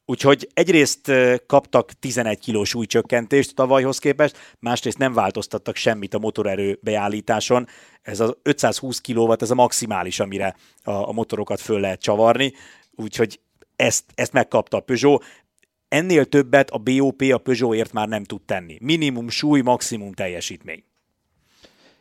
Úgyhogy 0.07 0.49
egyrészt 0.55 1.13
kaptak 1.47 1.93
11 1.93 2.39
kilós 2.39 2.69
súlycsökkentést 2.69 3.55
tavalyhoz 3.55 3.99
képest, 3.99 4.55
másrészt 4.59 4.99
nem 4.99 5.13
változtattak 5.13 5.77
semmit 5.77 6.15
a 6.15 6.19
motorerő 6.19 6.79
beállításon. 6.83 7.67
Ez 8.03 8.21
az 8.21 8.37
520 8.43 9.01
kW, 9.01 9.33
ez 9.39 9.51
a 9.51 9.55
maximális, 9.55 10.21
amire 10.21 10.57
a, 10.83 10.91
a 10.91 11.13
motorokat 11.13 11.61
föl 11.61 11.81
lehet 11.81 12.01
csavarni, 12.01 12.53
úgyhogy 12.95 13.41
ezt, 13.77 14.05
ezt 14.15 14.33
megkapta 14.33 14.77
a 14.77 14.81
Peugeot. 14.81 15.25
Ennél 15.89 16.25
többet 16.25 16.71
a 16.71 16.79
BOP 16.79 17.23
a 17.23 17.39
Peugeotért 17.39 17.93
már 17.93 18.09
nem 18.09 18.25
tud 18.25 18.43
tenni. 18.43 18.79
Minimum 18.81 19.29
súly, 19.29 19.61
maximum 19.61 20.13
teljesítmény. 20.13 20.85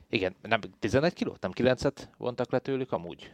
Igen, 0.09 0.35
nem 0.41 0.59
11 0.79 1.13
kilót, 1.13 1.41
nem 1.41 1.51
9-et 1.55 1.95
vontak 2.17 2.51
le 2.51 2.59
tőlük 2.59 2.91
amúgy? 2.91 3.31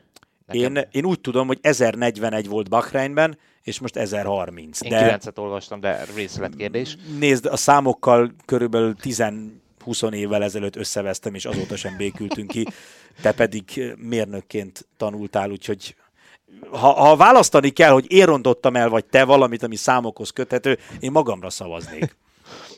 Én, 0.52 0.88
én 0.91 1.06
úgy 1.06 1.20
tudom, 1.20 1.47
hogy 1.47 1.58
1041 1.62 2.47
volt 2.47 2.70
Bahreinben, 2.70 3.38
és 3.64 3.80
most 3.80 3.95
1030. 3.95 4.82
Én 4.82 4.89
de... 4.89 5.18
9-et 5.22 5.38
olvastam, 5.38 5.80
de 5.80 6.06
részletkérdés. 6.16 6.97
Nézd, 7.20 7.45
a 7.45 7.58
számokkal 7.58 8.32
körülbelül 8.45 8.95
10 8.95 9.24
20 9.84 10.02
évvel 10.12 10.43
ezelőtt 10.43 10.76
összevesztem, 10.76 11.34
és 11.34 11.45
azóta 11.45 11.76
sem 11.76 11.97
békültünk 11.97 12.47
ki. 12.47 12.66
Te 13.22 13.32
pedig 13.32 13.93
mérnökként 13.97 14.88
tanultál, 14.97 15.52
úgyhogy 15.52 15.95
ha, 16.72 16.91
ha 16.91 17.16
választani 17.16 17.70
kell, 17.70 17.91
hogy 17.91 18.12
én 18.12 18.26
rontottam 18.26 18.76
el, 18.76 18.89
vagy 18.89 19.06
te 19.06 19.24
valamit, 19.24 19.64
ami 19.64 19.76
számokhoz 19.76 20.30
köthető, 20.30 20.78
én 21.00 21.12
magamra 21.12 21.50
szavaznék. 21.50 22.16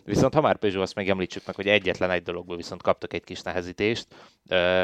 Viszont 0.06 0.34
ha 0.34 0.42
már 0.42 0.58
Peugeot, 0.58 0.84
azt 0.84 0.96
megemlítsük 0.96 1.46
meg, 1.46 1.56
hogy 1.56 1.68
egyetlen 1.68 2.12
egy 2.12 2.24
dologból 2.24 2.56
viszont 2.56 2.82
kaptak 2.82 3.14
egy 3.14 3.24
kis 3.24 3.42
nehezítést. 3.42 4.08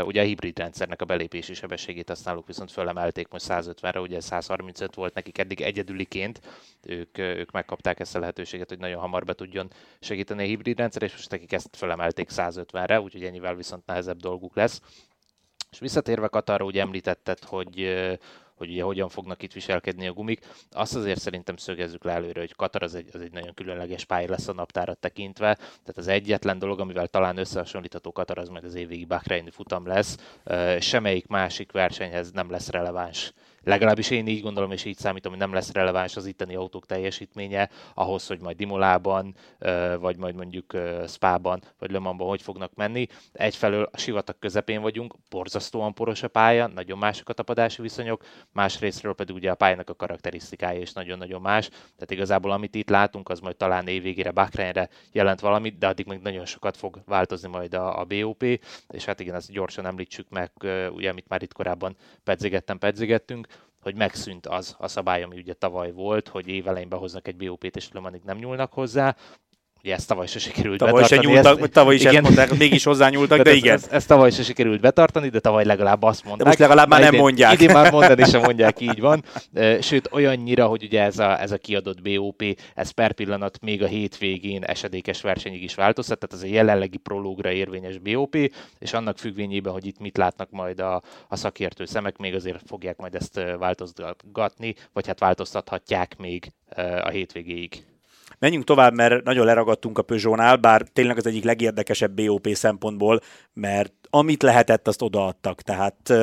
Ugye 0.03 0.21
a 0.21 0.25
hibrid 0.25 0.57
rendszernek 0.57 1.01
a 1.01 1.05
belépési 1.05 1.53
sebességét 1.53 2.09
azt 2.09 2.25
náluk 2.25 2.47
viszont 2.47 2.71
fölemelték 2.71 3.27
most 3.27 3.45
150-re, 3.49 3.99
ugye 3.99 4.19
135 4.19 4.95
volt 4.95 5.13
nekik 5.13 5.37
eddig 5.37 5.61
egyedüliként. 5.61 6.41
Ők, 6.87 7.17
ők 7.17 7.51
megkapták 7.51 7.99
ezt 7.99 8.15
a 8.15 8.19
lehetőséget, 8.19 8.69
hogy 8.69 8.79
nagyon 8.79 8.99
hamar 8.99 9.23
be 9.23 9.33
tudjon 9.33 9.71
segíteni 9.99 10.43
a 10.43 10.45
hibrid 10.45 10.77
rendszer, 10.77 11.03
és 11.03 11.11
most 11.11 11.31
nekik 11.31 11.51
ezt 11.51 11.75
fölemelték 11.75 12.29
150-re, 12.31 13.01
úgyhogy 13.01 13.23
ennyivel 13.23 13.55
viszont 13.55 13.85
nehezebb 13.85 14.17
dolguk 14.17 14.55
lesz. 14.55 14.81
És 15.71 15.79
visszatérve 15.79 16.27
Katarra, 16.27 16.65
ugye 16.65 16.81
említetted, 16.81 17.43
hogy 17.43 17.79
hogy 18.57 18.69
ugye 18.69 18.83
hogyan 18.83 19.09
fognak 19.09 19.43
itt 19.43 19.53
viselkedni 19.53 20.07
a 20.07 20.13
gumik. 20.13 20.45
Azt 20.71 20.95
azért 20.95 21.19
szerintem 21.19 21.55
szögezzük 21.55 22.03
le 22.03 22.11
előre, 22.11 22.39
hogy 22.39 22.55
Katar 22.55 22.83
az 22.83 22.95
egy, 22.95 23.09
az 23.13 23.21
egy 23.21 23.31
nagyon 23.31 23.53
különleges 23.53 24.05
pálya 24.05 24.29
lesz 24.29 24.47
a 24.47 24.53
naptárat 24.53 24.97
tekintve, 24.97 25.55
tehát 25.55 25.97
az 25.97 26.07
egyetlen 26.07 26.59
dolog, 26.59 26.79
amivel 26.79 27.07
talán 27.07 27.37
összehasonlítható 27.37 28.11
Katar, 28.11 28.37
az 28.37 28.49
majd 28.49 28.63
az 28.63 28.75
évvégi 28.75 29.05
Bahreini 29.05 29.49
futam 29.49 29.87
lesz, 29.87 30.17
semmelyik 30.79 31.27
másik 31.27 31.71
versenyhez 31.71 32.31
nem 32.31 32.51
lesz 32.51 32.69
releváns 32.69 33.33
legalábbis 33.67 34.09
én 34.09 34.27
így 34.27 34.41
gondolom, 34.41 34.71
és 34.71 34.85
így 34.85 34.97
számítom, 34.97 35.31
hogy 35.31 35.41
nem 35.41 35.53
lesz 35.53 35.71
releváns 35.71 36.15
az 36.15 36.25
itteni 36.25 36.55
autók 36.55 36.85
teljesítménye 36.85 37.69
ahhoz, 37.93 38.27
hogy 38.27 38.39
majd 38.39 38.57
Dimolában, 38.57 39.35
vagy 39.99 40.17
majd 40.17 40.35
mondjuk 40.35 40.77
Spában, 41.07 41.61
vagy 41.79 41.91
Le 41.91 41.99
hogy 42.17 42.41
fognak 42.41 42.73
menni. 42.75 43.07
Egyfelől 43.31 43.89
a 43.91 43.97
sivatag 43.97 44.39
közepén 44.39 44.81
vagyunk, 44.81 45.15
borzasztóan 45.29 45.93
poros 45.93 46.23
a 46.23 46.27
pálya, 46.27 46.67
nagyon 46.67 46.97
mások 46.97 47.29
a 47.29 47.33
tapadási 47.33 47.81
viszonyok, 47.81 48.23
másrésztről 48.51 49.13
pedig 49.13 49.35
ugye 49.35 49.51
a 49.51 49.55
pályának 49.55 49.89
a 49.89 49.95
karakterisztikája 49.95 50.81
is 50.81 50.93
nagyon-nagyon 50.93 51.41
más. 51.41 51.67
Tehát 51.69 52.11
igazából 52.11 52.51
amit 52.51 52.75
itt 52.75 52.89
látunk, 52.89 53.29
az 53.29 53.39
majd 53.39 53.55
talán 53.55 53.87
évvégére 53.87 54.31
Bakreinre 54.31 54.89
jelent 55.11 55.39
valamit, 55.39 55.77
de 55.77 55.87
addig 55.87 56.05
még 56.05 56.19
nagyon 56.19 56.45
sokat 56.45 56.77
fog 56.77 57.01
változni 57.05 57.49
majd 57.49 57.73
a, 57.73 57.99
a 57.99 58.05
BOP, 58.05 58.43
és 58.89 59.05
hát 59.05 59.19
igen, 59.19 59.35
ezt 59.35 59.51
gyorsan 59.51 59.85
említsük 59.85 60.29
meg, 60.29 60.51
ugye, 60.89 61.09
amit 61.09 61.27
már 61.27 61.41
itt 61.41 61.53
korábban 61.53 61.95
pedzegettem, 62.23 62.77
pedzegettünk, 62.77 63.47
hogy 63.81 63.95
megszűnt 63.95 64.45
az 64.47 64.75
a 64.79 64.87
szabály, 64.87 65.23
ami 65.23 65.37
ugye 65.37 65.53
tavaly 65.53 65.91
volt, 65.91 66.27
hogy 66.27 66.47
évelején 66.47 66.89
behoznak 66.89 67.27
egy 67.27 67.35
BOP-t, 67.35 67.75
és 67.75 67.91
Lemanig 67.91 68.21
nem 68.23 68.37
nyúlnak 68.37 68.73
hozzá. 68.73 69.15
Ugye 69.83 69.95
ezt 69.95 70.07
tavaly 70.07 70.27
se 70.27 70.39
sikerült 70.39 70.77
tavaly 70.77 71.01
betartani. 71.01 71.21
Se 71.21 71.33
nyúltak, 71.33 71.61
ezt, 71.61 71.71
tavaly 71.71 71.95
is 71.95 72.03
igen. 72.03 72.21
mondták, 72.21 72.49
hogy 72.49 72.57
mégis 72.57 72.83
hozzányúltak, 72.83 73.41
de 73.41 73.53
igen. 73.53 73.73
Ezt, 73.73 73.91
ezt, 73.91 74.07
tavaly 74.07 74.31
se 74.31 74.43
sikerült 74.43 74.81
betartani, 74.81 75.29
de 75.29 75.39
tavaly 75.39 75.65
legalább 75.65 76.03
azt 76.03 76.23
mondták. 76.23 76.43
De 76.43 76.47
most 76.47 76.59
legalább 76.59 76.89
már 76.89 76.99
nem 76.99 77.09
idén, 77.09 77.21
mondják. 77.21 77.53
Idén 77.53 77.71
már 77.71 77.91
mondani 77.91 78.23
sem 78.31 78.41
mondják, 78.41 78.79
így 78.79 78.99
van. 78.99 79.23
Sőt, 79.81 80.09
olyannyira, 80.11 80.65
hogy 80.65 80.83
ugye 80.83 81.01
ez 81.01 81.19
a, 81.19 81.41
ez 81.41 81.51
a 81.51 81.57
kiadott 81.57 82.01
BOP, 82.01 82.43
ez 82.75 82.89
per 82.89 83.13
pillanat 83.13 83.59
még 83.61 83.83
a 83.83 83.87
hétvégén 83.87 84.63
esedékes 84.63 85.21
versenyig 85.21 85.63
is 85.63 85.75
változtat, 85.75 86.19
tehát 86.19 86.43
ez 86.43 86.51
a 86.51 86.53
jelenlegi 86.53 86.97
prológra 86.97 87.51
érvényes 87.51 87.97
BOP, 87.97 88.35
és 88.79 88.93
annak 88.93 89.17
függvényében, 89.17 89.73
hogy 89.73 89.85
itt 89.85 89.99
mit 89.99 90.17
látnak 90.17 90.49
majd 90.51 90.79
a, 90.79 91.01
a 91.27 91.35
szakértő 91.35 91.85
szemek, 91.85 92.17
még 92.17 92.35
azért 92.35 92.61
fogják 92.65 92.97
majd 92.97 93.15
ezt 93.15 93.39
változtatni, 93.59 94.75
vagy 94.93 95.07
hát 95.07 95.19
változtathatják 95.19 96.17
még 96.17 96.51
a 97.03 97.09
hétvégéig. 97.09 97.85
Menjünk 98.39 98.63
tovább, 98.63 98.93
mert 98.93 99.23
nagyon 99.23 99.45
leragadtunk 99.45 99.97
a 99.97 100.01
Peugeot-nál, 100.01 100.55
bár 100.55 100.81
tényleg 100.93 101.17
az 101.17 101.25
egyik 101.25 101.43
legérdekesebb 101.43 102.11
BOP 102.11 102.47
szempontból, 102.53 103.21
mert 103.53 103.93
amit 104.09 104.43
lehetett, 104.43 104.87
azt 104.87 105.01
odaadtak. 105.01 105.61
Tehát 105.61 106.13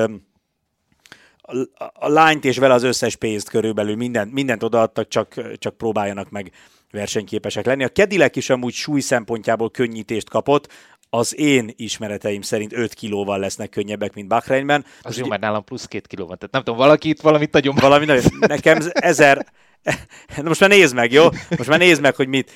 a 1.93 2.09
lányt 2.09 2.45
és 2.45 2.59
vele 2.59 2.75
az 2.75 2.83
összes 2.83 3.17
pénzt 3.17 3.49
körülbelül 3.49 3.97
mindent, 3.97 4.33
mindent 4.33 4.63
odaadtak, 4.63 5.09
csak, 5.09 5.59
csak 5.59 5.77
próbáljanak 5.77 6.31
meg 6.31 6.53
versenyképesek 6.91 7.67
lenni. 7.67 7.85
A 7.85 7.89
Cadillac 7.89 8.37
is 8.37 8.51
amúgy 8.51 8.73
súly 8.73 9.01
szempontjából 9.01 9.71
könnyítést 9.71 10.29
kapott, 10.29 10.69
az 11.11 11.39
én 11.39 11.71
ismereteim 11.77 12.43
szerint 12.43 12.73
5 12.73 12.95
kilóval 12.95 13.39
lesznek 13.39 13.69
könnyebbek, 13.69 14.15
mint 14.15 14.29
Bahreinben. 14.29 14.85
Az 14.85 15.05
Most 15.05 15.19
jó, 15.19 15.27
mert 15.27 15.41
nálam 15.41 15.65
plusz 15.65 15.87
2 15.87 16.05
kiló 16.09 16.27
van. 16.27 16.39
Tehát 16.39 16.53
nem 16.53 16.63
tudom, 16.63 16.79
valaki 16.79 17.09
itt 17.09 17.21
valamit 17.21 17.53
nagyon... 17.53 17.75
Valami 17.81 18.05
nagyon... 18.05 18.23
Nekem 18.41 18.79
ezer, 18.93 19.47
Na 20.37 20.43
most 20.43 20.61
már 20.61 20.71
nézd 20.71 20.95
meg, 20.95 21.13
jó? 21.13 21.25
Most 21.57 21.69
már 21.69 21.79
nézd 21.79 22.01
meg, 22.01 22.15
hogy 22.15 22.29
mit. 22.29 22.51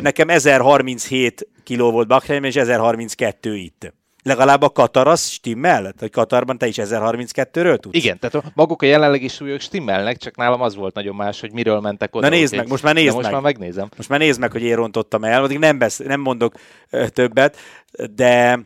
Nekem 0.00 0.28
1037 0.28 1.48
kiló 1.64 1.90
volt 1.90 2.06
Bahrein, 2.06 2.44
és 2.44 2.56
1032 2.56 3.56
itt. 3.56 3.92
Legalább 4.22 4.62
a 4.62 4.70
Katar 4.70 5.08
az 5.08 5.28
stimmel? 5.28 5.94
Hogy 5.98 6.10
Katarban 6.10 6.58
te 6.58 6.66
is 6.66 6.76
1032-ről 6.78 7.78
tudsz? 7.78 7.96
Igen, 7.96 8.18
tehát 8.18 8.52
maguk 8.54 8.82
a 8.82 8.86
jelenlegi 8.86 9.28
súlyok 9.28 9.60
stimmelnek, 9.60 10.16
csak 10.16 10.36
nálam 10.36 10.60
az 10.60 10.74
volt 10.74 10.94
nagyon 10.94 11.14
más, 11.14 11.40
hogy 11.40 11.52
miről 11.52 11.80
mentek 11.80 12.14
oda. 12.14 12.28
Na 12.28 12.34
nézd 12.34 12.56
meg, 12.56 12.68
most 12.68 12.82
már 12.82 12.94
nézd 12.94 13.12
most 13.14 13.22
meg. 13.22 13.32
már 13.32 13.42
megnézem. 13.42 13.88
Most 13.96 14.08
már 14.08 14.18
nézd 14.18 14.40
meg, 14.40 14.52
hogy 14.52 14.62
én 14.62 14.76
rontottam 14.76 15.24
el, 15.24 15.42
addig 15.42 15.58
nem, 15.58 15.78
besz- 15.78 16.04
nem 16.04 16.20
mondok 16.20 16.54
többet, 17.12 17.56
de 18.14 18.60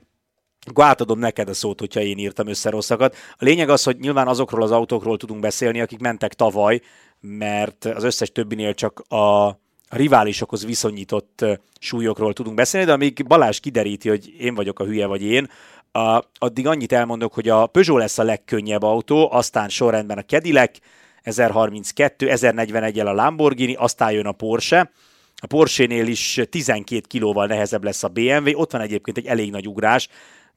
akkor 0.66 0.84
átadom 0.84 1.18
neked 1.18 1.48
a 1.48 1.54
szót, 1.54 1.80
hogyha 1.80 2.00
én 2.00 2.18
írtam 2.18 2.48
össze 2.48 2.70
rosszakat. 2.70 3.16
A 3.32 3.44
lényeg 3.44 3.68
az, 3.68 3.82
hogy 3.82 3.96
nyilván 3.98 4.28
azokról 4.28 4.62
az 4.62 4.70
autókról 4.70 5.16
tudunk 5.16 5.40
beszélni, 5.40 5.80
akik 5.80 5.98
mentek 5.98 6.34
tavaly, 6.34 6.80
mert 7.26 7.84
az 7.84 8.04
összes 8.04 8.32
többinél 8.32 8.74
csak 8.74 9.00
a 9.00 9.58
riválisokhoz 9.88 10.64
viszonyított 10.64 11.44
súlyokról 11.78 12.32
tudunk 12.32 12.56
beszélni, 12.56 12.86
de 12.86 12.92
amíg 12.92 13.26
Balázs 13.26 13.60
kideríti, 13.60 14.08
hogy 14.08 14.34
én 14.38 14.54
vagyok 14.54 14.78
a 14.78 14.84
hülye 14.84 15.06
vagy 15.06 15.22
én, 15.22 15.50
a, 15.92 16.22
addig 16.38 16.66
annyit 16.66 16.92
elmondok, 16.92 17.34
hogy 17.34 17.48
a 17.48 17.66
Peugeot 17.66 17.98
lesz 17.98 18.18
a 18.18 18.22
legkönnyebb 18.22 18.82
autó, 18.82 19.32
aztán 19.32 19.68
sorrendben 19.68 20.18
a 20.18 20.22
Cadillac, 20.22 20.78
1032, 21.22 22.26
1041-el 22.30 23.06
a 23.06 23.12
Lamborghini, 23.12 23.74
aztán 23.74 24.12
jön 24.12 24.26
a 24.26 24.32
Porsche, 24.32 24.90
a 25.36 25.46
Porsche-nél 25.46 26.06
is 26.06 26.40
12 26.50 27.00
kilóval 27.08 27.46
nehezebb 27.46 27.84
lesz 27.84 28.02
a 28.02 28.08
BMW, 28.08 28.58
ott 28.58 28.72
van 28.72 28.80
egyébként 28.80 29.18
egy 29.18 29.26
elég 29.26 29.50
nagy 29.50 29.68
ugrás, 29.68 30.08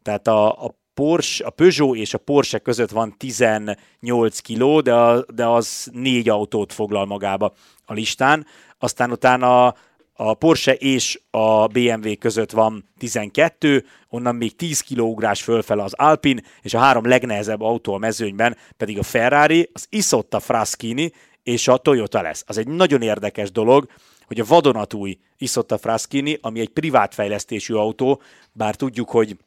tehát 0.01 0.27
a, 0.27 0.65
a 0.65 0.75
Porsche, 0.97 1.45
a 1.45 1.49
Peugeot 1.49 1.95
és 1.95 2.13
a 2.13 2.17
Porsche 2.17 2.59
között 2.59 2.89
van 2.89 3.15
18 3.17 4.39
kiló, 4.39 4.81
de, 4.81 4.93
a, 4.93 5.25
de 5.33 5.45
az 5.45 5.89
négy 5.93 6.29
autót 6.29 6.73
foglal 6.73 7.05
magába 7.05 7.53
a 7.85 7.93
listán. 7.93 8.45
Aztán 8.77 9.11
utána 9.11 9.75
a 10.13 10.33
Porsche 10.33 10.73
és 10.73 11.19
a 11.29 11.67
BMW 11.67 12.17
között 12.19 12.51
van 12.51 12.89
12, 12.97 13.85
onnan 14.09 14.35
még 14.35 14.55
10 14.55 14.79
kiló 14.79 15.11
ugrás 15.11 15.41
fölfele 15.41 15.83
az 15.83 15.93
Alpine, 15.93 16.41
és 16.61 16.73
a 16.73 16.79
három 16.79 17.07
legnehezebb 17.07 17.61
autó 17.61 17.93
a 17.93 17.97
mezőnyben 17.97 18.57
pedig 18.77 18.97
a 18.97 19.03
Ferrari, 19.03 19.69
az 19.73 19.85
Isotta 19.89 20.39
Fraschini 20.39 21.11
és 21.43 21.67
a 21.67 21.77
Toyota 21.77 22.21
lesz. 22.21 22.43
Az 22.47 22.57
egy 22.57 22.67
nagyon 22.67 23.01
érdekes 23.01 23.51
dolog, 23.51 23.87
hogy 24.25 24.39
a 24.39 24.45
vadonatúj 24.45 25.17
Isotta 25.37 25.77
Fraschini, 25.77 26.37
ami 26.41 26.59
egy 26.59 26.69
privát 26.69 27.13
fejlesztésű 27.13 27.73
autó, 27.73 28.21
bár 28.51 28.75
tudjuk, 28.75 29.09
hogy 29.09 29.37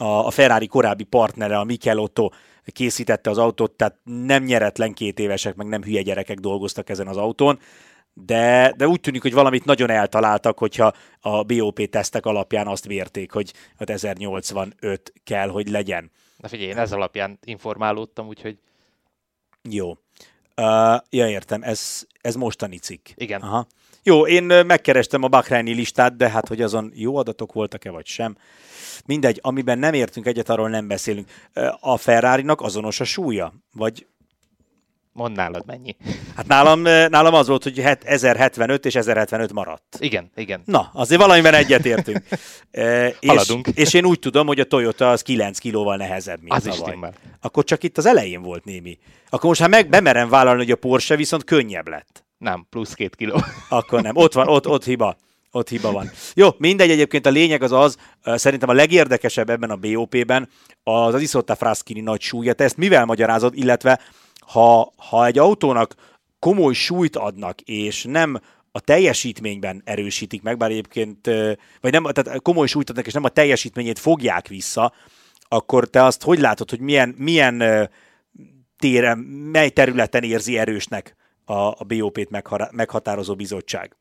a, 0.00 0.30
Ferrari 0.30 0.66
korábbi 0.66 1.04
partnere, 1.04 1.58
a 1.58 1.64
Michelotto 1.64 2.30
készítette 2.64 3.30
az 3.30 3.38
autót, 3.38 3.72
tehát 3.72 3.98
nem 4.04 4.44
nyeretlen 4.44 4.92
két 4.92 5.18
évesek, 5.18 5.54
meg 5.54 5.66
nem 5.66 5.82
hülye 5.82 6.02
gyerekek 6.02 6.38
dolgoztak 6.38 6.88
ezen 6.88 7.06
az 7.06 7.16
autón, 7.16 7.58
de, 8.12 8.74
de 8.76 8.88
úgy 8.88 9.00
tűnik, 9.00 9.22
hogy 9.22 9.32
valamit 9.32 9.64
nagyon 9.64 9.90
eltaláltak, 9.90 10.58
hogyha 10.58 10.92
a 11.20 11.42
BOP 11.42 11.88
tesztek 11.90 12.26
alapján 12.26 12.66
azt 12.66 12.86
vérték, 12.86 13.32
hogy 13.32 13.52
1085 13.76 15.12
kell, 15.24 15.48
hogy 15.48 15.68
legyen. 15.68 16.10
Na 16.36 16.48
figyelj, 16.48 16.68
én 16.68 16.78
ez 16.78 16.92
alapján 16.92 17.38
informálódtam, 17.44 18.26
úgyhogy... 18.26 18.58
Jó. 19.70 19.90
Uh, 19.90 19.96
ja, 21.10 21.28
értem, 21.28 21.62
ez, 21.62 22.06
ez 22.20 22.34
mostani 22.34 22.78
cikk. 22.78 23.08
Igen. 23.14 23.40
Aha. 23.40 23.66
Jó, 24.02 24.26
én 24.26 24.44
megkerestem 24.44 25.22
a 25.22 25.28
Bahreini 25.28 25.72
listát, 25.72 26.16
de 26.16 26.28
hát, 26.28 26.48
hogy 26.48 26.62
azon 26.62 26.92
jó 26.94 27.16
adatok 27.16 27.52
voltak-e, 27.52 27.90
vagy 27.90 28.06
sem. 28.06 28.36
Mindegy, 29.06 29.38
amiben 29.42 29.78
nem 29.78 29.94
értünk 29.94 30.26
egyet, 30.26 30.48
arról 30.48 30.68
nem 30.68 30.88
beszélünk. 30.88 31.28
A 31.80 31.96
ferrari 31.96 32.44
azonos 32.46 33.00
a 33.00 33.04
súlya? 33.04 33.52
Vagy 33.72 34.06
Mondd 35.12 35.34
nálad 35.34 35.66
mennyi. 35.66 35.96
Hát 36.36 36.46
nálam, 36.46 36.80
nálam 36.80 37.34
az 37.34 37.46
volt, 37.46 37.62
hogy 37.62 37.78
1075 37.78 38.86
és 38.86 38.94
1075 38.94 39.52
maradt. 39.52 39.96
Igen, 39.98 40.30
igen. 40.34 40.62
Na, 40.64 40.90
azért 40.92 41.20
valamiben 41.20 41.54
egyetértünk. 41.54 42.22
e, 42.70 43.14
Haladunk. 43.26 43.66
És, 43.66 43.76
és 43.76 43.94
én 43.94 44.04
úgy 44.04 44.18
tudom, 44.18 44.46
hogy 44.46 44.60
a 44.60 44.64
Toyota 44.64 45.10
az 45.10 45.22
9 45.22 45.58
kilóval 45.58 45.96
nehezebb, 45.96 46.40
mint 46.40 46.52
az 46.52 46.62
tavaly. 46.62 46.96
Is 47.02 47.16
Akkor 47.40 47.64
csak 47.64 47.82
itt 47.82 47.98
az 47.98 48.06
elején 48.06 48.42
volt 48.42 48.64
némi. 48.64 48.98
Akkor 49.28 49.48
most 49.48 49.60
hát 49.60 49.70
meg 49.70 49.88
bemerem 49.88 50.28
vállalni, 50.28 50.58
hogy 50.62 50.70
a 50.70 50.76
Porsche 50.76 51.16
viszont 51.16 51.44
könnyebb 51.44 51.88
lett. 51.88 52.24
Nem, 52.40 52.66
plusz 52.70 52.94
két 52.94 53.16
kiló. 53.16 53.42
Akkor 53.68 54.02
nem. 54.02 54.16
Ott 54.16 54.32
van, 54.32 54.48
ott, 54.48 54.68
ott 54.68 54.84
hiba. 54.84 55.16
Ott 55.50 55.68
hiba 55.68 55.92
van. 55.92 56.10
Jó, 56.34 56.48
mindegy, 56.58 56.90
egyébként 56.90 57.26
a 57.26 57.30
lényeg 57.30 57.62
az 57.62 57.72
az, 57.72 57.96
szerintem 58.22 58.68
a 58.68 58.72
legérdekesebb 58.72 59.50
ebben 59.50 59.70
a 59.70 59.76
BOP-ben 59.76 60.48
az 60.82 61.14
az 61.14 61.20
Isotta 61.20 61.54
Fraschini 61.54 62.00
nagy 62.00 62.20
súlya. 62.20 62.52
Te 62.52 62.64
ezt 62.64 62.76
mivel 62.76 63.04
magyarázod, 63.04 63.56
illetve 63.56 64.00
ha, 64.46 64.92
ha 64.96 65.26
egy 65.26 65.38
autónak 65.38 65.94
komoly 66.38 66.74
súlyt 66.74 67.16
adnak, 67.16 67.60
és 67.60 68.04
nem 68.04 68.40
a 68.72 68.80
teljesítményben 68.80 69.82
erősítik 69.84 70.42
meg, 70.42 70.56
bár 70.56 70.70
egyébként, 70.70 71.26
vagy 71.80 71.92
nem, 71.92 72.02
tehát 72.02 72.42
komoly 72.42 72.66
súlyt 72.66 72.90
adnak, 72.90 73.06
és 73.06 73.12
nem 73.12 73.24
a 73.24 73.28
teljesítményét 73.28 73.98
fogják 73.98 74.48
vissza, 74.48 74.92
akkor 75.48 75.88
te 75.88 76.04
azt 76.04 76.22
hogy 76.22 76.38
látod, 76.38 76.70
hogy 76.70 76.80
milyen, 76.80 77.14
milyen 77.18 77.88
téren, 78.78 79.18
mely 79.52 79.70
területen 79.70 80.22
érzi 80.22 80.58
erősnek 80.58 81.18
a, 81.50 81.74
a 81.78 81.84
BOP-t 81.84 82.30
meghatározó 82.72 83.34
bizottság? 83.34 83.99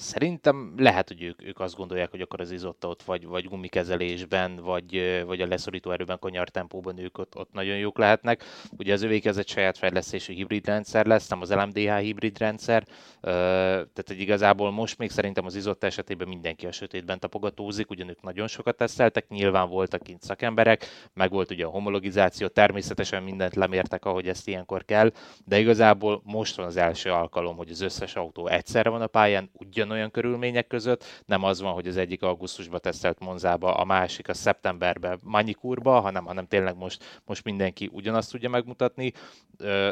Szerintem 0.00 0.74
lehet, 0.76 1.08
hogy 1.08 1.22
ők, 1.22 1.42
ők 1.44 1.60
azt 1.60 1.76
gondolják, 1.76 2.10
hogy 2.10 2.20
akkor 2.20 2.40
az 2.40 2.50
izotta 2.50 2.88
ott 2.88 3.02
vagy, 3.02 3.26
vagy 3.26 3.44
gumikezelésben, 3.44 4.56
vagy, 4.56 5.22
vagy 5.26 5.40
a 5.40 5.46
leszorító 5.46 5.90
erőben, 5.90 6.18
kanyar 6.18 6.48
tempóban 6.48 6.98
ők 6.98 7.18
ott, 7.18 7.36
ott 7.36 7.52
nagyon 7.52 7.76
jók 7.76 7.98
lehetnek. 7.98 8.44
Ugye 8.76 8.92
az 8.92 9.02
övék 9.02 9.24
ez 9.24 9.36
egy 9.36 9.48
saját 9.48 9.78
fejlesztésű 9.78 10.32
hibrid 10.32 10.66
rendszer 10.66 11.06
lesz, 11.06 11.28
nem 11.28 11.40
az 11.40 11.52
LMDH 11.52 11.96
hibrid 11.96 12.38
rendszer, 12.38 12.84
tehát 13.20 14.04
hogy 14.06 14.20
igazából 14.20 14.70
most 14.70 14.98
még 14.98 15.10
szerintem 15.10 15.44
az 15.44 15.54
izotta 15.54 15.86
esetében 15.86 16.28
mindenki 16.28 16.66
a 16.66 16.72
sötétben 16.72 17.18
tapogatózik, 17.18 17.90
ugyan 17.90 18.08
ők 18.08 18.22
nagyon 18.22 18.46
sokat 18.46 18.76
teszteltek, 18.76 19.28
nyilván 19.28 19.68
voltak 19.68 20.02
kint 20.02 20.22
szakemberek, 20.22 20.86
meg 21.14 21.30
volt 21.30 21.50
ugye 21.50 21.64
a 21.64 21.70
homologizáció, 21.70 22.46
természetesen 22.46 23.22
mindent 23.22 23.54
lemértek, 23.54 24.04
ahogy 24.04 24.28
ezt 24.28 24.48
ilyenkor 24.48 24.84
kell, 24.84 25.12
de 25.44 25.58
igazából 25.58 26.20
most 26.24 26.56
van 26.56 26.66
az 26.66 26.76
első 26.76 27.10
alkalom, 27.10 27.56
hogy 27.56 27.70
az 27.70 27.80
összes 27.80 28.16
autó 28.16 28.46
egyszerre 28.46 28.90
van 28.90 29.02
a 29.02 29.06
pályán, 29.06 29.50
ugyan 29.52 29.88
ugyanolyan 29.90 30.10
körülmények 30.10 30.66
között, 30.66 31.22
nem 31.26 31.44
az 31.44 31.60
van, 31.60 31.72
hogy 31.72 31.86
az 31.86 31.96
egyik 31.96 32.22
augusztusban 32.22 32.80
tesztelt 32.80 33.18
Monzába, 33.18 33.74
a 33.74 33.84
másik 33.84 34.28
a 34.28 34.34
szeptemberben 34.34 35.18
Manikurba, 35.22 36.00
hanem, 36.00 36.24
hanem 36.24 36.46
tényleg 36.46 36.76
most, 36.76 37.20
most 37.24 37.44
mindenki 37.44 37.90
ugyanazt 37.92 38.30
tudja 38.30 38.48
megmutatni. 38.48 39.12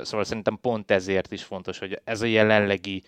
Szóval 0.03 0.25
szerintem 0.25 0.59
pont 0.61 0.91
ezért 0.91 1.33
is 1.33 1.43
fontos, 1.43 1.79
hogy 1.79 2.01
ez 2.05 2.23
a 2.23 2.27
jelenlegi 2.27 3.03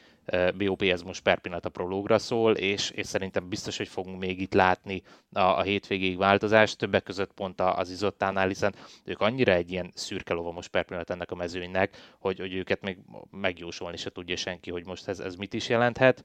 BOP 0.57 0.83
ez 0.83 1.03
most 1.03 1.23
per 1.23 1.39
pillanat 1.39 1.65
a 1.65 1.69
prológra 1.69 2.19
szól, 2.19 2.57
és, 2.57 2.91
és 2.91 3.07
szerintem 3.07 3.49
biztos, 3.49 3.77
hogy 3.77 3.89
fogunk 3.89 4.19
még 4.19 4.41
itt 4.41 4.55
látni 4.55 5.03
a, 5.33 5.41
a 5.41 5.63
hétvégéig 5.63 6.17
változást, 6.17 6.79
többek 6.79 7.03
között 7.03 7.33
pont 7.33 7.61
az 7.61 7.91
izottánál, 7.91 8.49
hiszen 8.49 8.75
ők 9.05 9.21
annyira 9.21 9.53
egy 9.53 9.71
ilyen 9.71 9.91
szürke 9.95 10.35
lova 10.35 10.51
most 10.51 10.69
per 10.69 10.85
pillanat 10.85 11.11
ennek 11.11 11.31
a 11.31 11.35
mezőnynek, 11.35 12.15
hogy, 12.19 12.39
hogy 12.39 12.55
őket 12.55 12.81
még 12.81 12.99
megjósolni 13.31 13.97
se 13.97 14.11
tudja 14.11 14.37
senki, 14.37 14.71
hogy 14.71 14.87
most 14.87 15.09
ez, 15.09 15.19
ez 15.19 15.35
mit 15.35 15.55
is 15.55 15.69
jelenthet 15.69 16.25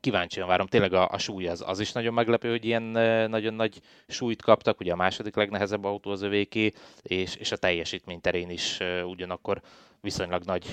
kíváncsian 0.00 0.48
várom. 0.48 0.66
Tényleg 0.66 0.92
a, 0.92 1.08
a 1.08 1.18
súly 1.18 1.48
az, 1.48 1.62
az 1.66 1.80
is 1.80 1.92
nagyon 1.92 2.14
meglepő, 2.14 2.50
hogy 2.50 2.64
ilyen 2.64 2.82
nagyon 3.30 3.54
nagy 3.54 3.80
súlyt 4.08 4.42
kaptak. 4.42 4.80
Ugye 4.80 4.92
a 4.92 4.96
második 4.96 5.36
legnehezebb 5.36 5.84
autó 5.84 6.10
az 6.10 6.22
övéké, 6.22 6.72
és, 7.02 7.34
és 7.34 7.52
a 7.52 7.56
teljesítmény 7.56 8.20
terén 8.20 8.50
is 8.50 8.78
ugyanakkor 9.04 9.60
viszonylag 10.00 10.42
nagy, 10.44 10.64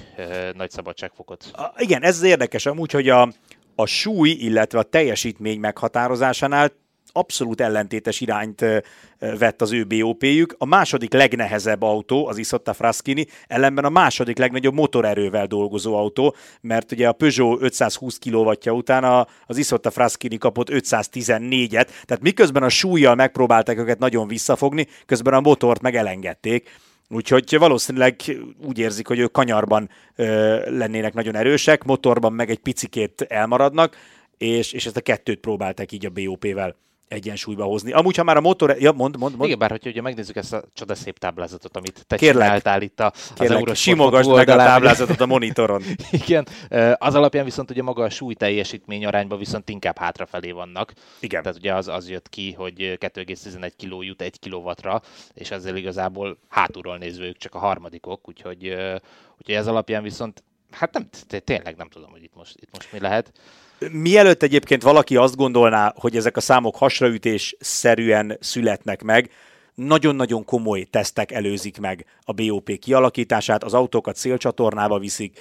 nagy 0.53 0.69
szabadságfokot. 0.69 1.51
A, 1.53 1.74
igen, 1.78 2.03
ez 2.03 2.15
az 2.15 2.24
érdekes 2.24 2.65
amúgy, 2.65 2.91
hogy 2.91 3.09
a, 3.09 3.32
a 3.76 3.86
súly, 3.86 4.30
illetve 4.30 4.80
a 4.80 4.84
teljesítmény 4.84 5.59
meghatározásánál 5.59 6.71
abszolút 7.14 7.61
ellentétes 7.61 8.22
irányt 8.22 8.66
vett 9.20 9.61
az 9.61 9.72
ő 9.72 9.86
BOP-jük. 9.86 10.55
A 10.57 10.66
második 10.66 11.14
legnehezebb 11.14 11.82
autó, 11.82 12.28
az 12.28 12.38
Isotta 12.38 12.74
Fraschini, 12.74 13.26
ellenben 13.47 13.86
a 13.86 13.89
második 13.89 14.38
legnagyobb 14.38 14.74
motorerővel 14.74 15.47
dolgozó 15.47 15.95
autó, 15.95 16.36
mert 16.61 16.91
ugye 16.91 17.07
a 17.07 17.11
Peugeot 17.11 17.61
520 17.61 18.18
kW 18.18 18.70
után 18.70 19.28
az 19.45 19.57
Isotta 19.57 19.91
Fraschini 19.91 20.38
kapott 20.38 20.68
514-et, 20.72 21.88
tehát 22.05 22.22
miközben 22.22 22.64
a 22.64 22.70
súlyjal 22.70 23.16
megpróbálták 23.16 23.78
őket 23.78 23.99
nagyon 23.99 24.28
visszafogni, 24.28 24.88
közben 25.05 25.34
a 25.34 25.39
motort 25.39 25.82
meg 25.82 25.95
elengedték. 25.95 26.70
Úgyhogy 27.09 27.57
valószínűleg 27.57 28.16
úgy 28.68 28.80
érzik, 28.80 29.07
hogy 29.07 29.20
ők 29.20 29.32
kanyarban 29.32 29.89
ö, 30.16 30.57
lennének 30.78 31.14
nagyon 31.14 31.36
erősek, 31.36 31.84
motorban 31.84 32.34
meg 32.34 32.49
egy 32.49 32.59
picikét 32.59 33.22
elmaradnak, 33.22 33.97
és, 34.38 34.72
és 34.72 34.86
ezt 34.86 34.97
a 34.97 35.01
kettőt 35.01 35.39
próbálták 35.39 35.91
így 35.91 36.05
a 36.05 36.09
BOP-vel 36.09 36.76
egyensúlyba 37.08 37.64
hozni. 37.64 37.91
Amúgy, 37.91 38.16
ha 38.16 38.24
már 38.24 38.38
a 38.38 38.41
motor... 38.41 38.76
Ja, 38.80 38.91
mond, 38.91 39.18
mond, 39.18 39.36
mond. 39.36 39.45
Igen, 39.45 39.60
bár 39.60 39.70
hogyha 39.70 39.89
ugye 39.89 40.01
megnézzük 40.01 40.36
ezt 40.36 40.54
a 40.54 40.64
csodaszép 40.74 41.18
táblázatot, 41.18 41.78
amit 41.78 42.06
te 42.08 42.16
Kérlek. 42.16 42.43
csináltál 42.43 42.82
itt 42.82 42.99
a, 42.99 43.12
az 43.16 43.34
Kérlek, 43.36 43.76
simogasd 43.76 44.30
meg 44.30 44.49
a 44.49 44.56
táblázatot 44.56 45.22
a 45.22 45.26
monitoron. 45.26 45.84
Igen, 46.26 46.47
az 46.93 47.16
alapján 47.16 47.45
viszont 47.45 47.72
ugye 47.72 47.84
maga 47.84 48.04
a 48.04 48.10
súly 48.10 48.34
teljesítmény 48.34 49.06
arányban 49.06 49.38
viszont 49.38 49.70
inkább 49.70 49.97
hátrafelé 49.97 50.51
vannak. 50.51 50.93
Igen. 51.20 51.41
Tehát 51.41 51.58
ugye 51.58 51.74
az, 51.74 51.88
az 51.88 52.10
jött 52.10 52.30
ki, 52.30 52.51
hogy 52.51 52.76
2,11 52.78 53.72
kg 53.78 54.04
jut 54.04 54.22
1 54.22 54.39
kilowattra, 54.39 55.01
és 55.34 55.51
ezzel 55.51 55.76
igazából 55.76 56.38
hátulról 56.49 56.97
nézve 56.97 57.26
ők 57.26 57.38
csak 57.38 57.56
a 57.56 57.60
harmadikok, 57.60 58.28
úgyhogy, 58.28 58.68
úgyhogy 59.38 59.56
ez 59.56 59.68
alapján 59.68 60.04
viszont 60.04 60.43
hát 60.74 60.93
nem, 60.93 61.10
tényleg 61.43 61.76
nem 61.76 61.89
tudom, 61.89 62.12
hogy 62.12 62.24
itt 62.24 62.36
most, 62.36 62.56
itt 62.60 62.70
most 62.74 62.91
mi 62.91 62.99
lehet. 62.99 63.32
Mielőtt 63.91 64.43
egyébként 64.43 64.84
valaki 64.84 65.15
azt 65.15 65.36
gondolná, 65.36 65.93
hogy 65.95 66.15
ezek 66.15 66.38
a 66.38 66.41
számok 66.41 66.75
hasraütés 66.75 67.55
szerűen 67.59 68.38
születnek 68.39 69.03
meg, 69.03 69.29
nagyon-nagyon 69.75 70.45
komoly 70.45 70.84
tesztek 70.84 71.31
előzik 71.31 71.79
meg 71.79 72.05
a 72.21 72.34
BOP 72.34 72.79
kialakítását, 72.79 73.63
az 73.63 73.73
autókat 73.73 74.15
szélcsatornába 74.15 74.99
viszik, 74.99 75.39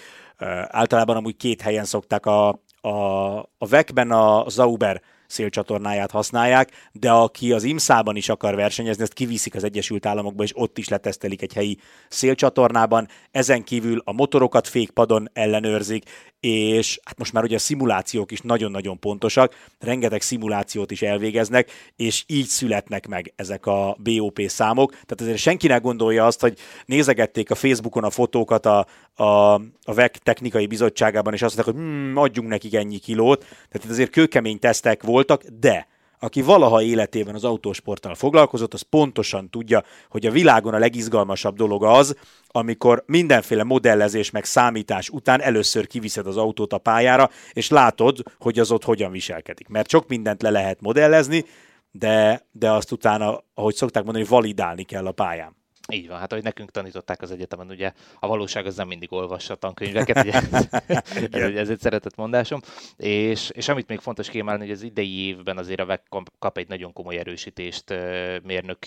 általában 0.67 1.17
amúgy 1.17 1.37
két 1.37 1.61
helyen 1.61 1.85
szokták 1.85 2.27
a, 2.27 2.49
a, 2.81 3.39
a 3.39 3.67
VEC-ben 3.69 4.11
a 4.11 4.49
Zauber 4.49 5.03
szélcsatornáját 5.27 6.11
használják, 6.11 6.71
de 6.93 7.11
aki 7.11 7.53
az 7.53 7.63
IMSZ-ban 7.63 8.17
is 8.17 8.29
akar 8.29 8.55
versenyezni, 8.55 9.03
ezt 9.03 9.13
kiviszik 9.13 9.55
az 9.55 9.65
Egyesült 9.65 10.07
Államokba, 10.07 10.43
és 10.43 10.53
ott 10.55 10.79
is 10.79 10.89
letesztelik 10.89 11.43
egy 11.43 11.53
helyi 11.53 11.79
szélcsatornában. 12.09 13.09
Ezen 13.31 13.65
kívül 13.65 14.03
a 14.05 14.13
motorokat 14.13 14.69
fékpadon 14.69 15.29
ellenőrzik, 15.33 16.05
és 16.43 17.01
hát 17.05 17.19
most 17.19 17.33
már 17.33 17.43
ugye 17.43 17.57
a 17.57 17.59
szimulációk 17.59 18.31
is 18.31 18.41
nagyon-nagyon 18.41 18.99
pontosak, 18.99 19.67
rengeteg 19.79 20.21
szimulációt 20.21 20.91
is 20.91 21.03
elvégeznek, 21.03 21.71
és 21.97 22.25
így 22.27 22.47
születnek 22.47 23.07
meg 23.07 23.33
ezek 23.37 23.67
a 23.67 23.97
BOP 23.99 24.41
számok. 24.47 24.91
Tehát 24.91 25.21
azért 25.21 25.39
senki 25.39 25.67
ne 25.67 25.77
gondolja 25.77 26.27
azt, 26.27 26.41
hogy 26.41 26.59
nézegették 26.87 27.51
a 27.51 27.55
Facebookon 27.55 28.05
a 28.05 28.11
fotókat 28.11 28.67
a, 28.67 28.87
a, 29.15 29.55
a 29.85 29.95
VEC 29.95 30.19
technikai 30.23 30.67
bizottságában, 30.67 31.33
és 31.33 31.43
azt 31.43 31.57
mondták, 31.57 31.75
hogy 31.75 31.85
hmm, 31.85 32.17
adjunk 32.17 32.49
nekik 32.49 32.75
ennyi 32.75 32.99
kilót. 32.99 33.45
Tehát 33.71 33.91
azért 33.91 34.11
kőkemény 34.11 34.59
tesztek 34.59 35.03
voltak, 35.03 35.43
de 35.43 35.87
aki 36.23 36.43
valaha 36.43 36.83
életében 36.83 37.35
az 37.35 37.45
autósporttal 37.45 38.15
foglalkozott, 38.15 38.75
az 38.75 38.81
pontosan 38.83 39.51
tudja, 39.51 39.83
hogy 40.09 40.27
a 40.27 40.31
világon 40.31 40.75
a 40.75 40.79
legizgalmasabb 40.79 41.57
dolog 41.57 41.85
az, 41.85 42.17
amikor 42.47 43.03
mindenféle 43.07 43.65
modellezés 43.65 44.31
meg 44.31 44.45
számítás 44.45 45.09
után 45.09 45.41
először 45.41 45.87
kiviszed 45.87 46.27
az 46.27 46.37
autót 46.37 46.73
a 46.73 46.79
pályára, 46.79 47.31
és 47.53 47.71
látod, 47.71 48.23
hogy 48.39 48.59
az 48.59 48.71
ott 48.71 48.85
hogyan 48.85 49.11
viselkedik. 49.11 49.69
Mert 49.69 49.89
sok 49.89 50.09
mindent 50.09 50.43
le 50.43 50.51
lehet 50.51 50.81
modellezni, 50.81 51.45
de, 51.91 52.47
de 52.53 52.71
azt 52.71 52.93
utána, 52.93 53.45
ahogy 53.55 53.75
szokták 53.75 54.05
mondani, 54.05 54.25
validálni 54.25 54.83
kell 54.83 55.07
a 55.07 55.13
pályán. 55.13 55.62
Így 55.93 56.09
van, 56.09 56.19
hát 56.19 56.33
ahogy 56.33 56.45
nekünk 56.45 56.71
tanították 56.71 57.23
az 57.23 57.31
egyetemen, 57.31 57.71
ugye 57.71 57.93
a 58.21 58.27
valóság 58.27 58.67
az 58.67 58.77
nem 58.77 58.89
mindig 58.89 59.13
olvassa 59.13 59.55
a 59.55 59.57
tankönyveket, 59.57 60.25
ugye 60.25 60.33
ez, 61.47 61.55
ez 61.55 61.71
egy 61.71 61.81
szeretett 61.81 62.17
mondásom. 62.17 62.61
És, 62.97 63.51
és 63.51 63.69
amit 63.69 63.89
még 63.89 63.99
fontos 63.99 64.29
kiemelni, 64.29 64.63
hogy 64.63 64.71
az 64.71 64.83
idei 64.83 65.27
évben 65.27 65.59
azért 65.59 65.81
a 65.81 65.85
VEC 65.85 66.03
kap 66.39 66.59
egy 66.59 66.69
nagyon 66.69 66.93
komoly 66.93 67.19
erősítést 67.19 67.95
mérnök 68.43 68.79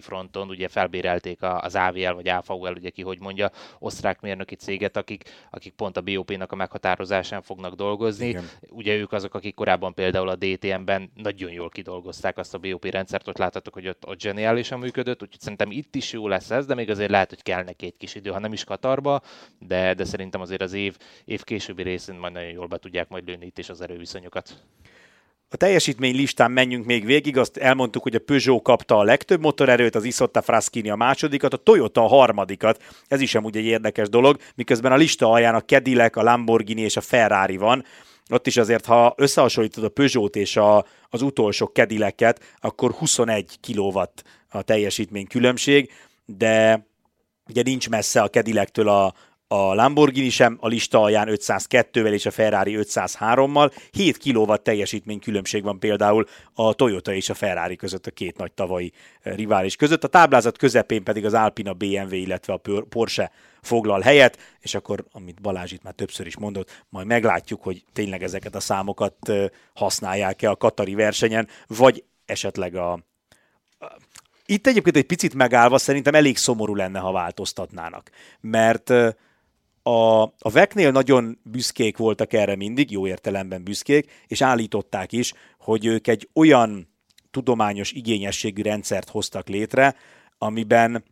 fronton, 0.00 0.48
ugye 0.48 0.68
felbérelték 0.68 1.38
az 1.42 1.74
AVL 1.74 2.12
vagy 2.12 2.28
AVL, 2.28 2.74
ugye 2.76 2.90
ki 2.90 3.02
hogy 3.02 3.20
mondja, 3.20 3.50
osztrák 3.78 4.20
mérnöki 4.20 4.54
céget, 4.54 4.96
akik, 4.96 5.24
akik 5.50 5.72
pont 5.72 5.96
a 5.96 6.00
BOP-nak 6.00 6.52
a 6.52 6.56
meghatározásán 6.56 7.42
fognak 7.42 7.74
dolgozni. 7.74 8.28
Igen. 8.28 8.48
Ugye 8.68 8.94
ők 8.94 9.12
azok, 9.12 9.34
akik 9.34 9.54
korábban 9.54 9.94
például 9.94 10.28
a 10.28 10.36
DTM-ben 10.36 11.10
nagyon 11.14 11.52
jól 11.52 11.68
kidolgozták 11.68 12.38
azt 12.38 12.54
a 12.54 12.58
BOP 12.58 12.84
rendszert, 12.84 13.28
ott 13.28 13.38
láthatok, 13.38 13.74
hogy 13.74 13.88
ott, 13.88 14.06
ott 14.06 14.20
zseniálisan 14.20 14.78
működött, 14.78 15.22
úgyhogy 15.22 15.40
szerintem 15.40 15.70
itt 15.70 15.94
is 15.94 16.12
jó 16.12 16.28
lesz 16.28 16.50
ez, 16.50 16.66
de 16.66 16.74
még 16.74 16.90
azért 16.90 17.10
lehet, 17.10 17.28
hogy 17.28 17.42
kell 17.42 17.64
neki 17.64 17.86
egy 17.86 17.96
kis 17.96 18.14
idő, 18.14 18.30
ha 18.30 18.38
nem 18.38 18.52
is 18.52 18.64
Katarba, 18.64 19.20
de, 19.58 19.94
de 19.94 20.04
szerintem 20.04 20.40
azért 20.40 20.62
az 20.62 20.72
év, 20.72 20.96
év 21.24 21.44
későbbi 21.44 21.82
részén 21.82 22.14
majd 22.14 22.32
nagyon 22.32 22.50
jól 22.50 22.66
be 22.66 22.78
tudják 22.78 23.08
majd 23.08 23.26
lőni 23.26 23.46
itt 23.46 23.58
is 23.58 23.68
az 23.68 23.80
erőviszonyokat. 23.80 24.64
A 25.54 25.56
teljesítmény 25.56 26.16
listán 26.16 26.50
menjünk 26.50 26.84
még 26.84 27.04
végig, 27.04 27.38
azt 27.38 27.56
elmondtuk, 27.56 28.02
hogy 28.02 28.14
a 28.14 28.18
Peugeot 28.18 28.62
kapta 28.62 28.98
a 28.98 29.02
legtöbb 29.02 29.40
motorerőt, 29.40 29.94
az 29.94 30.04
Isotta 30.04 30.42
Fraschini 30.42 30.90
a 30.90 30.96
másodikat, 30.96 31.52
a 31.52 31.56
Toyota 31.56 32.04
a 32.04 32.06
harmadikat. 32.06 32.82
Ez 33.06 33.20
is 33.20 33.34
amúgy 33.34 33.56
egy 33.56 33.64
érdekes 33.64 34.08
dolog, 34.08 34.36
miközben 34.54 34.92
a 34.92 34.96
lista 34.96 35.30
alján 35.30 35.54
a 35.54 35.60
Cadillac, 35.60 36.16
a 36.16 36.22
Lamborghini 36.22 36.80
és 36.80 36.96
a 36.96 37.00
Ferrari 37.00 37.56
van. 37.56 37.84
Ott 38.30 38.46
is 38.46 38.56
azért, 38.56 38.84
ha 38.84 39.14
összehasonlítod 39.16 39.84
a 39.84 39.88
Peugeot 39.88 40.36
és 40.36 40.56
a, 40.56 40.84
az 41.08 41.22
utolsó 41.22 41.66
cadillac 41.66 42.38
akkor 42.60 42.90
21 42.90 43.58
kW 43.60 43.98
a 44.48 44.62
teljesítmény 44.62 45.26
különbség, 45.26 45.90
de 46.26 46.86
ugye 47.48 47.62
nincs 47.62 47.88
messze 47.88 48.22
a 48.22 48.30
Cadillac-től 48.30 48.88
a, 48.88 49.14
a 49.54 49.74
Lamborghini 49.74 50.28
sem 50.28 50.56
a 50.60 50.68
lista 50.68 51.02
alján 51.02 51.28
502-vel 51.30 52.12
és 52.12 52.26
a 52.26 52.30
Ferrari 52.30 52.78
503-mal. 52.80 53.72
7 53.90 54.18
kW 54.18 54.54
teljesítmény 54.54 55.18
különbség 55.18 55.62
van 55.62 55.78
például 55.78 56.26
a 56.54 56.74
Toyota 56.74 57.12
és 57.12 57.28
a 57.28 57.34
Ferrari 57.34 57.76
között, 57.76 58.06
a 58.06 58.10
két 58.10 58.36
nagy 58.36 58.52
tavalyi 58.52 58.92
eh, 59.22 59.34
rivális 59.36 59.76
között. 59.76 60.04
A 60.04 60.08
táblázat 60.08 60.58
közepén 60.58 61.02
pedig 61.02 61.24
az 61.24 61.34
Alpina 61.34 61.72
BMW, 61.72 62.14
illetve 62.14 62.52
a 62.52 62.60
Porsche 62.88 63.30
foglal 63.62 64.00
helyet, 64.00 64.38
és 64.60 64.74
akkor, 64.74 65.04
amit 65.12 65.40
Balázs 65.40 65.72
itt 65.72 65.82
már 65.82 65.92
többször 65.94 66.26
is 66.26 66.36
mondott, 66.36 66.82
majd 66.88 67.06
meglátjuk, 67.06 67.62
hogy 67.62 67.84
tényleg 67.92 68.22
ezeket 68.22 68.54
a 68.54 68.60
számokat 68.60 69.28
eh, 69.28 69.46
használják-e 69.74 70.50
a 70.50 70.56
Katari 70.56 70.94
versenyen, 70.94 71.48
vagy 71.66 72.04
esetleg 72.24 72.74
a, 72.74 72.98
itt 74.46 74.66
egyébként 74.66 74.96
egy 74.96 75.06
picit 75.06 75.34
megállva 75.34 75.78
szerintem 75.78 76.14
elég 76.14 76.36
szomorú 76.36 76.74
lenne, 76.74 76.98
ha 76.98 77.12
változtatnának. 77.12 78.10
Mert 78.40 78.90
eh, 78.90 79.12
a, 79.86 80.22
a 80.22 80.50
Veknél 80.52 80.90
nagyon 80.90 81.38
büszkék 81.42 81.96
voltak 81.96 82.32
erre 82.32 82.56
mindig, 82.56 82.90
jó 82.90 83.06
értelemben 83.06 83.64
büszkék, 83.64 84.10
és 84.26 84.42
állították 84.42 85.12
is, 85.12 85.32
hogy 85.58 85.86
ők 85.86 86.06
egy 86.06 86.28
olyan 86.34 86.88
tudományos 87.30 87.92
igényességű 87.92 88.62
rendszert 88.62 89.08
hoztak 89.08 89.48
létre, 89.48 89.96
amiben 90.38 91.04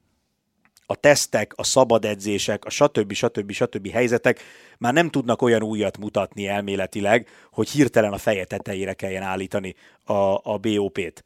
a 0.86 0.94
tesztek, 0.94 1.52
a 1.56 1.64
szabad 1.64 2.04
edzések, 2.04 2.64
a 2.64 2.70
stb. 2.70 3.12
stb. 3.12 3.52
stb. 3.52 3.90
helyzetek 3.90 4.40
már 4.78 4.92
nem 4.92 5.10
tudnak 5.10 5.42
olyan 5.42 5.62
újat 5.62 5.98
mutatni 5.98 6.46
elméletileg, 6.46 7.28
hogy 7.50 7.68
hirtelen 7.68 8.12
a 8.12 8.18
feje 8.18 8.44
tetejére 8.44 8.92
kelljen 8.92 9.22
állítani 9.22 9.74
a, 10.04 10.12
a 10.52 10.58
BOP-t. 10.60 11.24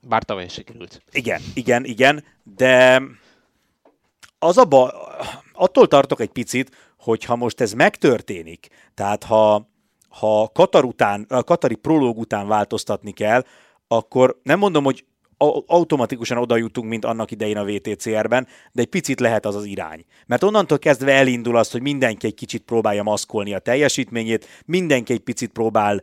Bár 0.00 0.22
tavaly 0.22 0.48
sikerült. 0.48 1.02
Igen, 1.10 1.40
igen, 1.54 1.84
igen, 1.84 2.24
de 2.56 3.02
az 4.42 4.58
a 4.58 4.64
ba, 4.64 4.92
attól 5.52 5.86
tartok 5.86 6.20
egy 6.20 6.30
picit, 6.30 6.70
hogy 6.98 7.24
ha 7.24 7.36
most 7.36 7.60
ez 7.60 7.72
megtörténik, 7.72 8.68
tehát 8.94 9.24
ha, 9.24 9.68
ha 10.08 10.50
Katar 10.52 10.84
után, 10.84 11.26
a 11.28 11.42
Katari 11.42 11.74
prológ 11.74 12.18
után 12.18 12.48
változtatni 12.48 13.12
kell, 13.12 13.44
akkor 13.88 14.40
nem 14.42 14.58
mondom, 14.58 14.84
hogy 14.84 15.04
automatikusan 15.66 16.38
oda 16.38 16.56
jutunk, 16.56 16.88
mint 16.88 17.04
annak 17.04 17.30
idején 17.30 17.56
a 17.56 17.64
VTCR-ben, 17.64 18.46
de 18.72 18.82
egy 18.82 18.88
picit 18.88 19.20
lehet 19.20 19.46
az 19.46 19.54
az 19.54 19.64
irány. 19.64 20.04
Mert 20.26 20.42
onnantól 20.42 20.78
kezdve 20.78 21.12
elindul 21.12 21.56
az, 21.56 21.70
hogy 21.70 21.82
mindenki 21.82 22.26
egy 22.26 22.34
kicsit 22.34 22.62
próbálja 22.62 23.02
maszkolni 23.02 23.54
a 23.54 23.58
teljesítményét, 23.58 24.46
mindenki 24.66 25.12
egy 25.12 25.20
picit 25.20 25.52
próbál 25.52 26.02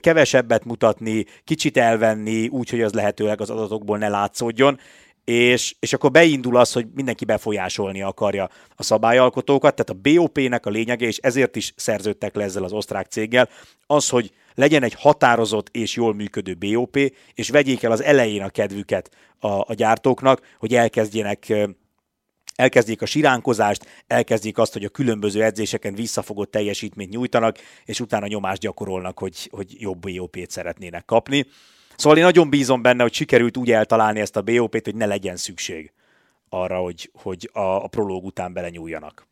kevesebbet 0.00 0.64
mutatni, 0.64 1.24
kicsit 1.44 1.76
elvenni, 1.76 2.48
úgy, 2.48 2.70
hogy 2.70 2.82
az 2.82 2.92
lehetőleg 2.92 3.40
az 3.40 3.50
adatokból 3.50 3.98
ne 3.98 4.08
látszódjon, 4.08 4.78
és, 5.26 5.74
és 5.78 5.92
akkor 5.92 6.10
beindul 6.10 6.56
az, 6.56 6.72
hogy 6.72 6.86
mindenki 6.94 7.24
befolyásolni 7.24 8.02
akarja 8.02 8.50
a 8.76 8.82
szabályalkotókat, 8.82 9.74
tehát 9.74 9.90
a 10.04 10.10
BOP-nek 10.10 10.66
a 10.66 10.70
lényege, 10.70 11.06
és 11.06 11.16
ezért 11.16 11.56
is 11.56 11.72
szerződtek 11.76 12.34
le 12.34 12.44
ezzel 12.44 12.64
az 12.64 12.72
osztrák 12.72 13.06
céggel, 13.06 13.48
az, 13.86 14.08
hogy 14.08 14.32
legyen 14.54 14.82
egy 14.82 14.94
határozott 14.94 15.68
és 15.68 15.94
jól 15.94 16.14
működő 16.14 16.54
BOP, 16.54 16.96
és 17.34 17.48
vegyék 17.48 17.82
el 17.82 17.92
az 17.92 18.02
elején 18.02 18.42
a 18.42 18.48
kedvüket 18.48 19.10
a, 19.38 19.48
a 19.48 19.74
gyártóknak, 19.74 20.40
hogy 20.58 20.74
elkezdjenek 20.74 21.52
elkezdjék 22.54 23.02
a 23.02 23.06
siránkozást, 23.06 24.04
elkezdjék 24.06 24.58
azt, 24.58 24.72
hogy 24.72 24.84
a 24.84 24.88
különböző 24.88 25.42
edzéseken 25.42 25.94
visszafogott 25.94 26.50
teljesítményt 26.50 27.10
nyújtanak, 27.10 27.58
és 27.84 28.00
utána 28.00 28.26
nyomást 28.26 28.60
gyakorolnak, 28.60 29.18
hogy, 29.18 29.48
hogy 29.50 29.80
jobb 29.80 30.00
BOP-t 30.00 30.50
szeretnének 30.50 31.04
kapni. 31.04 31.46
Szóval 31.96 32.18
én 32.18 32.24
nagyon 32.24 32.50
bízom 32.50 32.82
benne, 32.82 33.02
hogy 33.02 33.12
sikerült 33.12 33.56
úgy 33.56 33.70
eltalálni 33.70 34.20
ezt 34.20 34.36
a 34.36 34.42
BOP-t, 34.42 34.84
hogy 34.84 34.94
ne 34.94 35.06
legyen 35.06 35.36
szükség 35.36 35.92
arra, 36.48 36.78
hogy, 36.78 37.10
hogy 37.14 37.50
a, 37.52 37.60
a 37.60 37.86
prológ 37.86 38.24
után 38.24 38.52
belenyúljanak. 38.52 39.26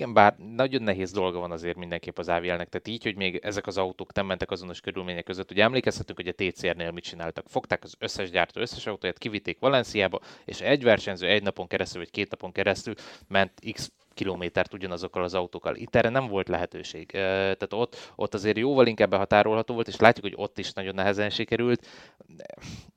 Igen, 0.00 0.14
bár 0.14 0.36
nagyon 0.54 0.82
nehéz 0.82 1.12
dolga 1.12 1.38
van 1.38 1.50
azért 1.50 1.76
mindenképp 1.76 2.18
az 2.18 2.28
AVL-nek, 2.28 2.68
tehát 2.68 2.88
így, 2.88 3.02
hogy 3.02 3.16
még 3.16 3.36
ezek 3.42 3.66
az 3.66 3.76
autók 3.78 4.12
nem 4.12 4.26
mentek 4.26 4.50
azonos 4.50 4.80
körülmények 4.80 5.24
között. 5.24 5.50
Ugye 5.50 5.62
emlékezhetünk, 5.62 6.18
hogy 6.18 6.28
a 6.28 6.50
TCR-nél 6.50 6.90
mit 6.90 7.04
csináltak. 7.04 7.44
Fogták 7.48 7.84
az 7.84 7.94
összes 7.98 8.30
gyártó 8.30 8.60
összes 8.60 8.86
autóját, 8.86 9.18
kivitték 9.18 9.58
Valenciába, 9.58 10.20
és 10.44 10.60
egy 10.60 10.82
versenyző 10.82 11.26
egy 11.26 11.42
napon 11.42 11.66
keresztül, 11.66 12.00
vagy 12.00 12.10
két 12.10 12.30
napon 12.30 12.52
keresztül 12.52 12.94
ment 13.28 13.52
X 13.72 13.92
kilométert 14.14 14.74
ugyanazokkal 14.74 15.22
az 15.22 15.34
autókkal. 15.34 15.76
Itt 15.76 15.94
erre 15.94 16.08
nem 16.08 16.26
volt 16.26 16.48
lehetőség. 16.48 17.06
Tehát 17.10 17.72
ott, 17.72 18.12
ott 18.16 18.34
azért 18.34 18.56
jóval 18.56 18.86
inkább 18.86 19.10
behatárolható 19.10 19.74
volt, 19.74 19.88
és 19.88 19.96
látjuk, 19.96 20.24
hogy 20.24 20.34
ott 20.36 20.58
is 20.58 20.72
nagyon 20.72 20.94
nehezen 20.94 21.30
sikerült. 21.30 21.86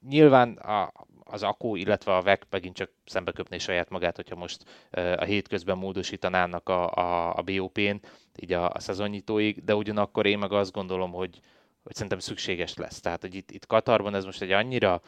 Nyilván 0.09 0.51
a, 0.53 0.91
az 1.23 1.43
akku, 1.43 1.75
illetve 1.75 2.15
a 2.15 2.21
VEC 2.21 2.41
megint 2.49 2.75
csak 2.75 2.91
szembe 3.05 3.31
köpné 3.31 3.57
saját 3.57 3.89
magát, 3.89 4.15
hogyha 4.15 4.35
most 4.35 4.63
a 4.91 5.23
hétközben 5.23 5.77
módosítanának 5.77 6.69
a, 6.69 6.91
a, 6.91 7.35
a 7.35 7.41
BOP-n, 7.41 7.95
így 8.35 8.53
a, 8.53 8.69
a 8.69 8.79
szezonnyitóig, 8.79 9.63
de 9.63 9.75
ugyanakkor 9.75 10.25
én 10.25 10.37
meg 10.37 10.51
azt 10.51 10.71
gondolom, 10.71 11.11
hogy, 11.11 11.39
hogy 11.83 11.93
szerintem 11.93 12.19
szükséges 12.19 12.75
lesz. 12.75 12.99
Tehát, 12.99 13.21
hogy 13.21 13.35
itt, 13.35 13.51
itt 13.51 13.65
Katarban 13.65 14.15
ez 14.15 14.25
most 14.25 14.41
egy 14.41 14.51
annyira 14.51 15.01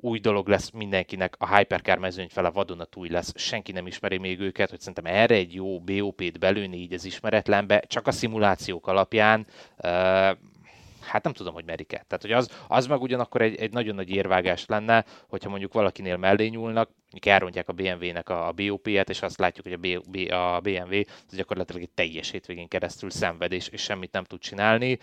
új 0.00 0.18
dolog 0.18 0.48
lesz 0.48 0.70
mindenkinek, 0.70 1.34
a 1.38 1.56
Hypercar 1.56 1.98
mezőny 1.98 2.28
fele 2.28 2.50
vadonatúj 2.50 3.08
lesz, 3.08 3.32
senki 3.36 3.72
nem 3.72 3.86
ismeri 3.86 4.18
még 4.18 4.40
őket, 4.40 4.70
hogy 4.70 4.78
szerintem 4.78 5.14
erre 5.14 5.34
egy 5.34 5.54
jó 5.54 5.80
BOP-t 5.80 6.38
belőni 6.38 6.76
így 6.76 6.92
az 6.92 7.04
ismeretlenbe, 7.04 7.80
csak 7.86 8.06
a 8.06 8.12
szimulációk 8.12 8.86
alapján 8.86 9.46
hát 11.08 11.24
nem 11.24 11.32
tudom, 11.32 11.54
hogy 11.54 11.64
merik-e. 11.64 12.04
Tehát, 12.06 12.22
hogy 12.22 12.32
az, 12.32 12.50
az 12.68 12.86
meg 12.86 13.00
ugyanakkor 13.00 13.42
egy, 13.42 13.56
egy 13.56 13.72
nagyon 13.72 13.94
nagy 13.94 14.10
érvágás 14.10 14.66
lenne, 14.66 15.04
hogyha 15.28 15.50
mondjuk 15.50 15.72
valakinél 15.72 16.16
mellé 16.16 16.46
nyúlnak, 16.46 16.90
mondjuk 17.10 17.34
elrontják 17.34 17.68
a 17.68 17.72
BMW-nek 17.72 18.28
a, 18.28 18.46
a 18.46 18.52
BOP-et, 18.52 19.08
és 19.08 19.22
azt 19.22 19.38
látjuk, 19.38 19.66
hogy 19.66 19.92
a, 19.94 20.00
B, 20.10 20.32
a 20.32 20.60
BMW 20.60 21.00
az 21.28 21.36
gyakorlatilag 21.36 21.82
egy 21.82 21.90
teljes 21.90 22.30
hétvégén 22.30 22.68
keresztül 22.68 23.10
szenved, 23.10 23.52
és, 23.52 23.68
és 23.68 23.82
semmit 23.82 24.12
nem 24.12 24.24
tud 24.24 24.40
csinálni, 24.40 24.98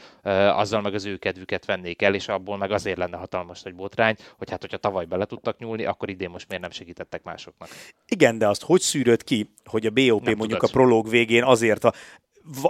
azzal 0.52 0.82
meg 0.82 0.94
az 0.94 1.06
ő 1.06 1.18
kedvüket 1.18 1.66
vennék 1.66 2.02
el, 2.02 2.14
és 2.14 2.28
abból 2.28 2.58
meg 2.58 2.72
azért 2.72 2.98
lenne 2.98 3.18
hatalmas 3.18 3.62
nagy 3.62 3.76
botrány, 3.76 4.16
hogy 4.38 4.50
hát, 4.50 4.62
hogyha 4.62 4.78
tavaly 4.78 5.06
bele 5.06 5.26
tudtak 5.26 5.58
nyúlni, 5.58 5.86
akkor 5.86 6.10
idén 6.10 6.30
most 6.30 6.48
miért 6.48 6.64
nem 6.64 6.72
segítettek 6.72 7.24
másoknak. 7.24 7.70
Igen, 8.08 8.38
de 8.38 8.48
azt 8.48 8.64
hogy 8.64 8.82
szűröd 8.82 9.24
ki, 9.24 9.54
hogy 9.64 9.86
a 9.86 9.90
BOP 9.90 10.24
nem 10.24 10.38
mondjuk 10.38 10.60
tudod. 10.60 10.64
a 10.64 10.72
prológ 10.72 11.10
végén 11.10 11.44
azért 11.44 11.84
a 11.84 11.94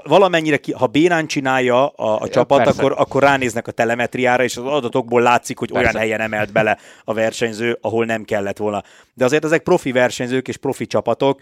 valamennyire, 0.04 0.58
ki, 0.58 0.72
ha 0.72 0.88
bénán 0.88 1.28
csinálja 1.28 1.88
a, 1.88 2.16
a 2.16 2.20
ja, 2.22 2.30
csapat, 2.30 2.68
akkor, 2.68 2.94
akkor 2.98 3.22
ránéznek 3.22 3.68
a 3.68 3.72
telemetriára, 3.72 4.44
és 4.44 4.58
az 4.58 4.66
adatokból 4.66 5.22
látszik, 5.22 5.58
hogy 5.58 5.72
persze. 5.72 5.88
olyan 5.88 6.00
helyen 6.02 6.22
emelt 6.22 6.52
bele 6.52 6.78
a 7.04 7.14
versenyző, 7.14 7.78
ahol 7.82 8.06
nem 8.06 8.24
kellett 8.24 8.58
volna. 8.58 8.84
De 9.14 9.26
azért 9.26 9.46
ezek 9.46 9.64
profi 9.64 9.92
versenyzők 9.92 10.48
és 10.48 10.58
profi 10.58 10.88
csapatok, 10.88 11.42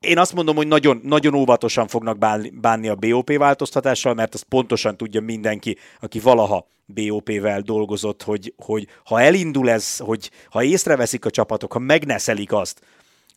én 0.00 0.18
azt 0.18 0.34
mondom, 0.34 0.56
hogy 0.56 0.66
nagyon, 0.66 1.00
nagyon 1.02 1.34
óvatosan 1.34 1.86
fognak 1.86 2.18
bánni 2.60 2.88
a 2.88 2.94
BOP 2.94 3.36
változtatással, 3.36 4.14
mert 4.14 4.34
azt 4.34 4.44
pontosan 4.44 4.96
tudja 4.96 5.20
mindenki, 5.20 5.76
aki 6.00 6.18
valaha 6.18 6.66
BOP-vel 6.86 7.60
dolgozott, 7.60 8.22
hogy, 8.22 8.54
hogy 8.56 8.86
ha 9.04 9.20
elindul 9.20 9.70
ez, 9.70 9.96
hogy 9.98 10.30
ha 10.50 10.62
észreveszik 10.62 11.24
a 11.24 11.30
csapatok, 11.30 11.72
ha 11.72 11.78
megneszelik 11.78 12.52
azt, 12.52 12.80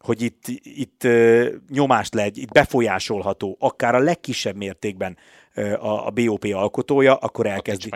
hogy 0.03 0.21
itt, 0.21 0.43
itt 0.63 1.07
nyomást 1.69 2.13
legy, 2.13 2.37
itt 2.37 2.51
befolyásolható, 2.51 3.57
akár 3.59 3.95
a 3.95 3.99
legkisebb 3.99 4.55
mértékben 4.55 5.17
a, 5.79 6.05
a 6.05 6.09
BOP 6.09 6.43
alkotója, 6.53 7.15
akkor 7.15 7.45
elkezdi. 7.45 7.89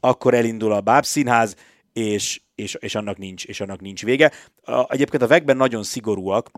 Akkor 0.00 0.34
elindul 0.34 0.72
a 0.72 0.80
bábszínház, 0.80 1.56
és, 1.92 2.40
és, 2.54 2.74
és, 2.74 2.94
annak 2.94 3.18
nincs, 3.18 3.44
és 3.44 3.60
annak 3.60 3.80
nincs 3.80 4.04
vége. 4.04 4.30
A, 4.62 4.92
egyébként 4.92 5.22
a 5.22 5.26
vegben 5.26 5.56
nagyon 5.56 5.82
szigorúak, 5.82 6.50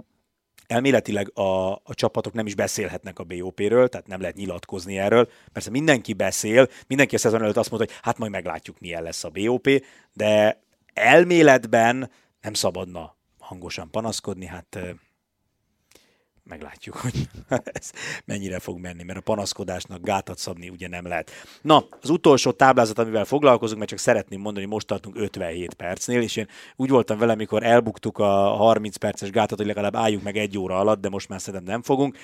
elméletileg 0.67 1.39
a, 1.39 1.73
a 1.73 1.95
csapatok 1.95 2.33
nem 2.33 2.47
is 2.47 2.55
beszélhetnek 2.55 3.19
a 3.19 3.25
BOP-ről, 3.25 3.89
tehát 3.89 4.07
nem 4.07 4.21
lehet 4.21 4.37
nyilatkozni 4.37 4.99
erről. 4.99 5.29
Persze 5.53 5.71
mindenki 5.71 6.13
beszél, 6.13 6.69
mindenki 6.87 7.15
a 7.15 7.19
szezon 7.19 7.43
előtt 7.43 7.57
azt 7.57 7.71
mondta, 7.71 7.93
hogy 7.93 8.01
hát 8.03 8.19
majd 8.19 8.31
meglátjuk, 8.31 8.81
milyen 8.81 9.03
lesz 9.03 9.25
a 9.25 9.31
BOP, 9.31 9.69
de 10.13 10.63
elméletben 10.95 12.11
nem 12.41 12.55
szabadna 12.55 13.17
hangosan 13.53 13.91
panaszkodni, 13.91 14.47
hát 14.47 14.79
meglátjuk, 16.45 16.97
hogy 16.97 17.29
ez 17.73 17.93
mennyire 18.25 18.59
fog 18.59 18.79
menni, 18.79 19.03
mert 19.03 19.19
a 19.19 19.23
panaszkodásnak 19.23 20.03
gátat 20.03 20.39
szabni 20.39 20.69
ugye 20.69 20.89
nem 20.89 21.07
lehet. 21.07 21.31
Na, 21.63 21.85
az 22.01 22.11
utolsó 22.11 22.51
táblázat, 22.51 22.99
amivel 22.99 23.25
foglalkozunk, 23.25 23.79
mert 23.79 23.91
csak 23.91 23.99
szeretném 23.99 24.41
mondani, 24.41 24.65
hogy 24.65 24.75
most 24.75 24.87
tartunk 24.87 25.17
57 25.17 25.75
percnél, 25.75 26.23
és 26.23 26.37
én 26.37 26.49
úgy 26.77 26.89
voltam 26.89 27.19
vele, 27.19 27.33
amikor 27.33 27.63
elbuktuk 27.63 28.19
a 28.19 28.27
30 28.27 28.97
perces 28.97 29.31
gátat, 29.31 29.59
hogy 29.59 29.67
legalább 29.67 29.97
álljunk 29.97 30.25
meg 30.25 30.37
egy 30.37 30.59
óra 30.59 30.79
alatt, 30.79 31.01
de 31.01 31.09
most 31.09 31.29
már 31.29 31.41
szerintem 31.41 31.73
nem 31.73 31.83
fogunk. 31.83 32.19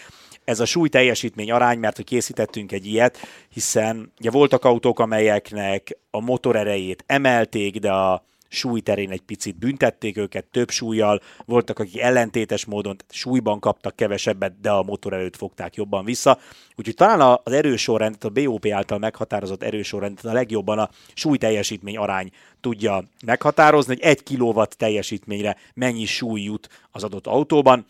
Ez 0.44 0.60
a 0.60 0.64
súly 0.64 0.88
teljesítmény 0.88 1.50
arány, 1.50 1.78
mert 1.78 1.96
hogy 1.96 2.04
készítettünk 2.04 2.72
egy 2.72 2.86
ilyet, 2.86 3.18
hiszen 3.48 4.12
ugye 4.18 4.30
voltak 4.30 4.64
autók, 4.64 4.98
amelyeknek 4.98 5.98
a 6.10 6.20
motor 6.20 6.56
erejét 6.56 7.04
emelték, 7.06 7.78
de 7.78 7.92
a 7.92 8.26
súlyterén 8.48 9.10
egy 9.10 9.20
picit 9.20 9.58
büntették 9.58 10.16
őket, 10.16 10.44
több 10.44 10.70
súlyjal, 10.70 11.20
voltak, 11.44 11.78
akik 11.78 12.00
ellentétes 12.00 12.64
módon 12.64 12.96
súlyban 13.08 13.60
kaptak 13.60 13.96
kevesebbet, 13.96 14.60
de 14.60 14.70
a 14.70 14.82
motor 14.82 15.12
előtt 15.12 15.36
fogták 15.36 15.74
jobban 15.74 16.04
vissza. 16.04 16.38
Úgyhogy 16.76 16.94
talán 16.94 17.38
az 17.44 17.52
erősorrendet, 17.52 18.24
a 18.24 18.28
BOP 18.28 18.66
által 18.66 18.98
meghatározott 18.98 19.62
erősorrendet 19.62 20.24
a 20.24 20.32
legjobban 20.32 20.78
a 20.78 20.90
súly 21.14 21.38
teljesítmény 21.38 21.96
arány 21.96 22.30
tudja 22.60 23.04
meghatározni, 23.24 23.94
hogy 23.94 24.04
egy 24.04 24.22
kilowatt 24.22 24.70
teljesítményre 24.70 25.56
mennyi 25.74 26.04
súly 26.04 26.40
jut 26.40 26.68
az 26.90 27.04
adott 27.04 27.26
autóban, 27.26 27.86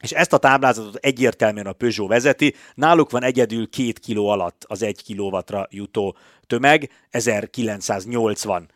és 0.00 0.12
ezt 0.12 0.32
a 0.32 0.38
táblázatot 0.38 0.94
egyértelműen 0.94 1.66
a 1.66 1.72
Peugeot 1.72 2.08
vezeti, 2.08 2.54
náluk 2.74 3.10
van 3.10 3.22
egyedül 3.22 3.68
két 3.68 3.98
kiló 3.98 4.28
alatt 4.28 4.64
az 4.68 4.82
egy 4.82 5.02
kilowattra 5.02 5.66
jutó 5.70 6.16
tömeg, 6.46 6.90
1980 7.10 8.68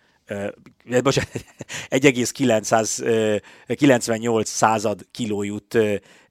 1,998 1.90 4.48
század 4.60 5.06
kiló 5.10 5.42
jut 5.42 5.78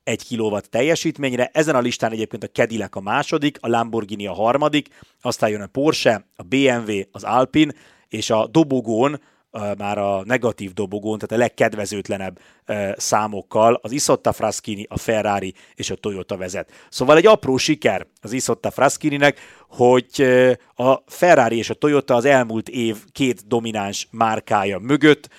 egy 0.04 0.24
kilowatt 0.24 0.66
teljesítményre. 0.66 1.50
Ezen 1.54 1.76
a 1.76 1.80
listán 1.80 2.12
egyébként 2.12 2.44
a 2.44 2.48
Cadillac 2.48 2.96
a 2.96 3.02
második, 3.02 3.58
a 3.62 3.68
Lamborghini 3.68 4.28
a 4.28 4.34
harmadik, 4.34 4.88
aztán 5.22 5.50
jön 5.50 5.62
a 5.62 5.68
Porsche, 5.68 6.26
a 6.36 6.44
BMW, 6.44 7.02
az 7.12 7.24
Alpine, 7.24 7.74
és 8.10 8.30
a 8.30 8.48
dobogón 8.48 9.22
már 9.78 9.98
a 9.98 10.24
negatív 10.26 10.74
dobogón, 10.74 11.18
tehát 11.18 11.36
a 11.44 11.46
legkedvezőtlenebb 11.46 12.40
számokkal 12.96 13.80
az 13.82 13.92
Isotta 13.92 14.32
Fraschini, 14.32 14.86
a 14.90 14.98
Ferrari 14.98 15.54
és 15.76 15.90
a 15.90 15.96
Toyota 15.96 16.38
vezet. 16.38 16.72
Szóval 16.90 17.18
egy 17.18 17.26
apró 17.26 17.58
siker 17.58 18.08
az 18.22 18.32
Isotta 18.32 18.72
Fraschininek, 18.72 19.40
hogy 19.68 20.22
a 20.76 20.96
Ferrari 21.06 21.58
és 21.58 21.70
a 21.70 21.74
Toyota 21.74 22.16
az 22.16 22.26
elmúlt 22.26 22.70
év 22.70 22.98
két 23.12 23.48
domináns 23.48 24.08
márkája 24.12 24.80
mögött 24.80 25.30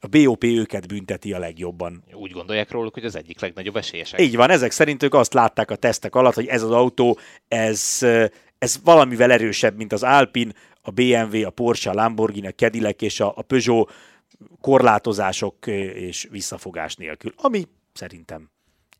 a 0.00 0.06
BOP 0.06 0.44
őket 0.44 0.86
bünteti 0.88 1.32
a 1.32 1.38
legjobban. 1.38 2.04
Úgy 2.12 2.30
gondolják 2.30 2.70
róluk, 2.70 2.94
hogy 2.94 3.04
az 3.04 3.16
egyik 3.16 3.40
legnagyobb 3.40 3.76
esélyesek. 3.76 4.20
Így 4.20 4.36
van, 4.36 4.50
ezek 4.50 4.70
szerint 4.70 5.02
ők 5.02 5.14
azt 5.14 5.34
látták 5.34 5.70
a 5.70 5.76
tesztek 5.76 6.14
alatt, 6.14 6.34
hogy 6.34 6.46
ez 6.46 6.62
az 6.62 6.70
autó, 6.70 7.18
ez, 7.48 7.98
ez 8.58 8.78
valamivel 8.84 9.32
erősebb, 9.32 9.76
mint 9.76 9.92
az 9.92 10.02
Alpine, 10.02 10.52
a 10.88 10.90
BMW, 10.90 11.46
a 11.46 11.50
Porsche, 11.50 11.90
a 11.90 11.94
Lamborghini, 11.94 12.46
a 12.46 12.52
Cadillac 12.52 13.02
és 13.02 13.20
a, 13.20 13.32
a 13.36 13.42
Peugeot 13.42 13.92
korlátozások 14.60 15.66
és 15.66 16.28
visszafogás 16.30 16.94
nélkül, 16.94 17.32
ami 17.36 17.64
szerintem 17.92 18.50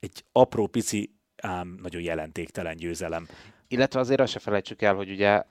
egy 0.01 0.25
apró, 0.33 0.67
pici, 0.67 1.11
ám 1.37 1.79
nagyon 1.83 2.03
jelentéktelen 2.03 2.77
győzelem. 2.77 3.29
Illetve 3.69 4.01
azért 4.01 4.21
azt 4.21 4.33
se 4.33 4.39
felejtsük 4.39 4.83
el, 4.83 4.95
hogy 4.95 5.11
ugye 5.11 5.43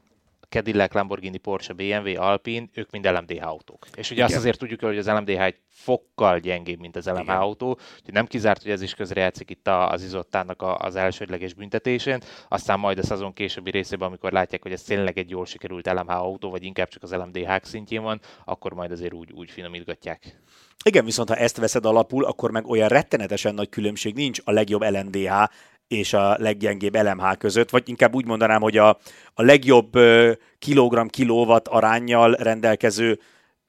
Cadillac, 0.49 0.93
Lamborghini, 0.93 1.37
Porsche, 1.37 1.73
BMW, 1.73 2.21
Alpine, 2.21 2.65
ők 2.73 2.91
mind 2.91 3.05
LMDH 3.05 3.47
autók. 3.47 3.87
És 3.95 4.11
ugye 4.11 4.13
Igen. 4.13 4.25
azt 4.25 4.35
azért 4.35 4.57
tudjuk, 4.57 4.79
hogy 4.79 4.97
az 4.97 5.07
LMDH 5.07 5.41
egy 5.41 5.59
fokkal 5.69 6.39
gyengébb, 6.39 6.79
mint 6.79 6.95
az 6.95 7.05
LMH 7.05 7.21
Igen. 7.21 7.35
autó, 7.35 7.69
úgyhogy 7.69 8.13
nem 8.13 8.25
kizárt, 8.25 8.61
hogy 8.61 8.71
ez 8.71 8.81
is 8.81 8.93
közrejátszik 8.93 9.49
itt 9.49 9.67
az 9.67 10.03
izottának 10.03 10.61
az 10.77 10.95
elsődleges 10.95 11.53
büntetésén, 11.53 12.21
aztán 12.47 12.79
majd 12.79 12.97
a 12.97 13.03
szezon 13.03 13.33
későbbi 13.33 13.71
részében, 13.71 14.07
amikor 14.07 14.31
látják, 14.31 14.61
hogy 14.61 14.71
ez 14.71 14.81
tényleg 14.81 15.17
egy 15.17 15.29
jól 15.29 15.45
sikerült 15.45 15.87
LMH 15.87 16.15
autó, 16.15 16.49
vagy 16.49 16.63
inkább 16.63 16.87
csak 16.87 17.03
az 17.03 17.13
LMDH 17.13 17.51
szintjén 17.61 18.01
van, 18.01 18.19
akkor 18.45 18.73
majd 18.73 18.91
azért 18.91 19.13
úgy, 19.13 19.31
úgy 19.31 19.51
finomítgatják. 19.51 20.41
Igen, 20.85 21.05
viszont 21.05 21.29
ha 21.29 21.35
ezt 21.35 21.57
veszed 21.57 21.85
alapul, 21.85 22.25
akkor 22.25 22.51
meg 22.51 22.67
olyan 22.67 22.87
rettenetesen 22.87 23.53
nagy 23.53 23.69
különbség 23.69 24.15
nincs 24.15 24.39
a 24.43 24.51
legjobb 24.51 24.81
LMDH 24.81 25.31
és 25.87 26.13
a 26.13 26.35
leggyengébb 26.39 26.95
LMH 26.95 27.37
között, 27.37 27.69
vagy 27.69 27.89
inkább 27.89 28.15
úgy 28.15 28.25
mondanám, 28.25 28.61
hogy 28.61 28.77
a, 28.77 28.89
a 29.33 29.41
legjobb 29.41 29.97
kilogramm 30.59 31.07
kilowatt 31.07 31.67
arányjal 31.67 32.31
rendelkező 32.31 33.19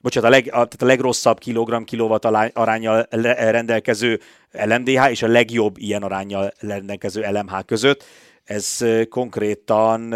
bocsánat, 0.00 0.30
a, 0.30 0.32
leg, 0.32 0.44
a, 0.46 0.50
tehát 0.50 0.82
a 0.82 0.86
legrosszabb 0.86 1.38
kilogramm 1.38 1.82
kilowatt 1.82 2.24
arányjal 2.52 3.06
rendelkező 3.50 4.20
LMDH 4.52 5.10
és 5.10 5.22
a 5.22 5.26
legjobb 5.28 5.78
ilyen 5.78 6.02
arányjal 6.02 6.52
rendelkező 6.60 7.26
LMH 7.30 7.64
között. 7.66 8.04
Ez 8.44 8.84
konkrétan... 9.08 10.14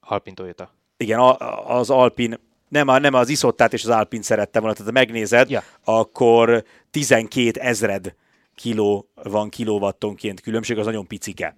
Alpin 0.00 0.34
Toyota. 0.34 0.74
Igen, 0.96 1.20
az 1.66 1.90
Alpin 1.90 2.38
nem, 2.68 2.88
a, 2.88 2.98
nem 2.98 3.14
az 3.14 3.28
Isottát 3.28 3.72
és 3.72 3.84
az 3.84 3.90
Alpin 3.90 4.22
szerettem 4.22 4.62
volna, 4.62 4.76
tehát 4.76 4.92
ha 4.92 4.98
megnézed, 4.98 5.50
ja. 5.50 5.62
akkor 5.84 6.64
12 6.90 7.60
ezred 7.60 8.14
kiló 8.54 9.08
van 9.22 9.48
kilowattonként 9.48 10.40
különbség, 10.40 10.78
az 10.78 10.84
nagyon 10.84 11.06
picike 11.06 11.54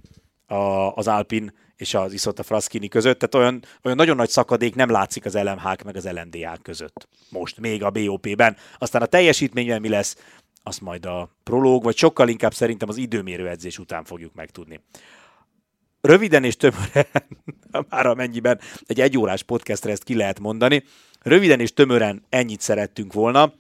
a, 0.47 0.55
az 0.95 1.09
Alpin 1.09 1.53
és 1.77 1.95
az 1.95 2.13
Isotta 2.13 2.43
Fraschini 2.43 2.89
között, 2.89 3.19
tehát 3.19 3.35
olyan, 3.35 3.63
olyan 3.83 3.97
nagyon 3.97 4.17
nagy 4.17 4.29
szakadék 4.29 4.75
nem 4.75 4.91
látszik 4.91 5.25
az 5.25 5.35
LMH-k 5.35 5.83
meg 5.83 5.97
az 5.97 6.09
LMDH 6.11 6.63
között. 6.63 7.09
Most 7.31 7.61
még 7.61 7.83
a 7.83 7.91
BOP-ben. 7.91 8.57
Aztán 8.79 9.03
a 9.03 9.07
teljesítményben 9.07 9.81
mi 9.81 9.89
lesz, 9.89 10.17
azt 10.63 10.81
majd 10.81 11.07
a 11.07 11.31
prológ, 11.43 11.83
vagy 11.83 11.97
sokkal 11.97 12.29
inkább 12.29 12.55
szerintem 12.55 12.89
az 12.89 12.97
időmérő 12.97 13.49
edzés 13.49 13.79
után 13.79 14.05
fogjuk 14.05 14.35
megtudni. 14.35 14.81
Röviden 16.01 16.45
és 16.45 16.57
tömören, 16.57 17.07
már 17.89 18.07
amennyiben 18.07 18.61
egy 18.87 19.01
egyórás 19.01 19.43
podcastre 19.43 19.91
ezt 19.91 20.05
ki 20.05 20.15
lehet 20.15 20.41
mondani, 20.41 20.85
röviden 21.23 21.61
és 21.61 21.73
tömören 21.73 22.25
ennyit 22.29 22.61
szerettünk 22.61 23.13
volna. 23.13 23.53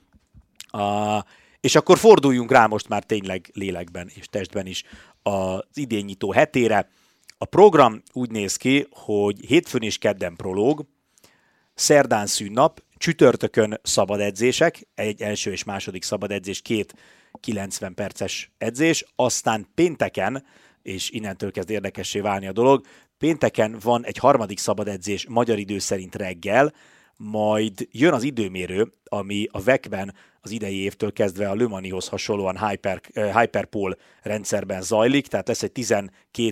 A, 0.66 1.24
és 1.60 1.74
akkor 1.74 1.98
forduljunk 1.98 2.50
rá 2.50 2.66
most 2.66 2.88
már 2.88 3.04
tényleg 3.04 3.50
lélekben 3.52 4.10
és 4.14 4.26
testben 4.26 4.66
is 4.66 4.82
az 5.22 5.62
idényító 5.74 6.32
hetére. 6.32 6.88
A 7.38 7.44
program 7.44 8.02
úgy 8.12 8.30
néz 8.30 8.56
ki, 8.56 8.86
hogy 8.90 9.46
hétfőn 9.46 9.82
és 9.82 9.98
kedden 9.98 10.36
prológ, 10.36 10.86
szerdán 11.74 12.26
szűnnap, 12.26 12.82
csütörtökön 12.96 13.80
szabad 13.82 14.20
edzések, 14.20 14.88
egy 14.94 15.22
első 15.22 15.50
és 15.50 15.64
második 15.64 16.02
szabad 16.02 16.30
edzés, 16.30 16.62
két 16.62 16.94
90 17.40 17.94
perces 17.94 18.50
edzés, 18.58 19.04
aztán 19.16 19.66
pénteken, 19.74 20.44
és 20.82 21.10
innentől 21.10 21.50
kezd 21.50 21.70
érdekessé 21.70 22.20
válni 22.20 22.46
a 22.46 22.52
dolog, 22.52 22.86
pénteken 23.18 23.76
van 23.82 24.04
egy 24.04 24.16
harmadik 24.16 24.58
szabad 24.58 24.88
edzés 24.88 25.26
magyar 25.28 25.58
idő 25.58 25.78
szerint 25.78 26.14
reggel, 26.14 26.72
majd 27.16 27.88
jön 27.90 28.12
az 28.12 28.22
időmérő, 28.22 28.92
ami 29.04 29.46
a 29.50 29.62
VEC-ben 29.62 30.14
az 30.46 30.52
idei 30.52 30.82
évtől 30.82 31.12
kezdve 31.12 31.48
a 31.48 31.54
Lumanihoz 31.54 32.08
hasonlóan 32.08 32.68
Hyper, 32.68 33.00
uh, 33.14 33.40
Hyperpol 33.40 33.96
rendszerben 34.22 34.82
zajlik, 34.82 35.26
tehát 35.26 35.48
lesz 35.48 35.62
egy 35.62 35.72
12 35.72 36.10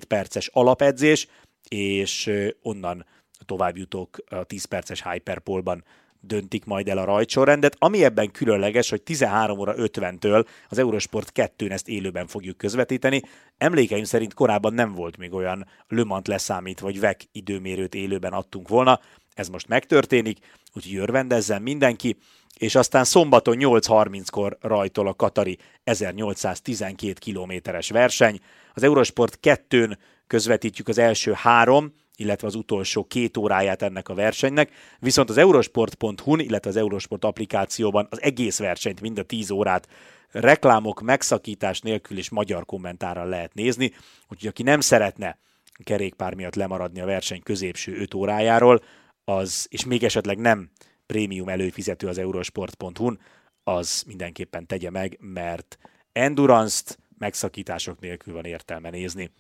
perces 0.09 0.51
alapedzés, 0.53 1.27
és 1.69 2.27
uh, 2.27 2.49
onnan 2.63 3.07
továbbjutók 3.47 4.19
a 4.29 4.45
10 4.45 4.65
perces 4.65 5.03
Hyperpolban 5.03 5.85
döntik 6.27 6.65
majd 6.65 6.89
el 6.89 6.99
a 6.99 7.05
rajtsorrendet. 7.05 7.77
Ami 7.79 8.05
ebben 8.05 8.31
különleges, 8.31 8.91
hogy 8.91 9.03
13 9.03 9.59
óra 9.59 9.75
50-től 9.77 10.47
az 10.69 10.79
Eurosport 10.79 11.33
2-n 11.35 11.71
ezt 11.71 11.89
élőben 11.89 12.27
fogjuk 12.27 12.57
közvetíteni. 12.57 13.23
Emlékeim 13.59 14.05
szerint 14.05 14.35
korábban 14.35 14.75
nem 14.75 14.95
volt 14.95 15.17
még 15.17 15.33
olyan 15.33 15.67
Le 15.89 16.05
Mans 16.05 16.27
leszámít, 16.27 16.81
vagy 16.81 17.01
VEC 17.01 17.25
időmérőt 17.33 17.95
élőben 17.95 18.33
adtunk 18.33 18.69
volna. 18.69 19.01
Ez 19.35 19.49
most 19.49 19.69
megtörténik, 19.69 20.39
úgyhogy 20.73 20.97
örvendezzen 20.97 21.63
mindenki 21.63 22.17
és 22.59 22.75
aztán 22.75 23.05
szombaton 23.05 23.57
8.30-kor 23.59 24.59
rajtol 24.61 25.09
a 25.09 25.15
Katari 25.15 25.59
1812 25.85 27.13
kilométeres 27.19 27.91
verseny. 27.91 28.41
Az 28.75 28.83
Eurosport 28.83 29.39
2-n 29.43 29.97
közvetítjük 30.27 30.89
az 30.89 30.99
első 30.99 31.33
három, 31.33 31.93
illetve 32.17 32.47
az 32.47 32.55
utolsó 32.55 33.05
két 33.05 33.37
óráját 33.37 33.83
ennek 33.83 34.09
a 34.09 34.15
versenynek, 34.15 34.71
viszont 34.99 35.31
az 35.31 35.37
eurosport.hu-n, 35.37 36.41
illetve 36.41 36.71
az 36.71 36.77
Eurosport 36.77 37.25
applikációban 37.25 38.07
az 38.11 38.23
egész 38.23 38.59
versenyt, 38.59 39.01
mind 39.01 39.19
a 39.19 39.23
10 39.23 39.51
órát 39.51 39.89
reklámok, 40.31 41.01
megszakítás 41.01 41.81
nélkül 41.81 42.19
és 42.19 42.31
magyar 42.31 42.65
kommentárral 42.65 43.29
lehet 43.29 43.55
nézni, 43.55 43.93
úgyhogy 44.29 44.49
aki 44.49 44.63
nem 44.63 44.81
szeretne 44.81 45.39
kerékpár 45.85 46.35
miatt 46.35 46.55
lemaradni 46.55 47.01
a 47.01 47.07
verseny 47.07 47.43
középső 47.43 47.97
5 47.97 48.15
órájáról, 48.15 48.83
az, 49.25 49.67
és 49.71 49.85
még 49.85 50.05
esetleg 50.05 50.39
nem 50.39 50.71
prémium 51.07 51.49
előfizető 51.49 52.09
az 52.09 52.19
eurosport.hu-n, 52.19 53.19
az 53.65 54.03
mindenképpen 54.07 54.67
tegye 54.67 54.91
meg, 54.91 55.19
mert 55.21 55.79
endurance-t 56.13 56.99
megszakítások 57.19 58.01
nélkül 58.01 58.35
van 58.35 58.45
értelme 58.45 58.91
nézni. 58.91 59.31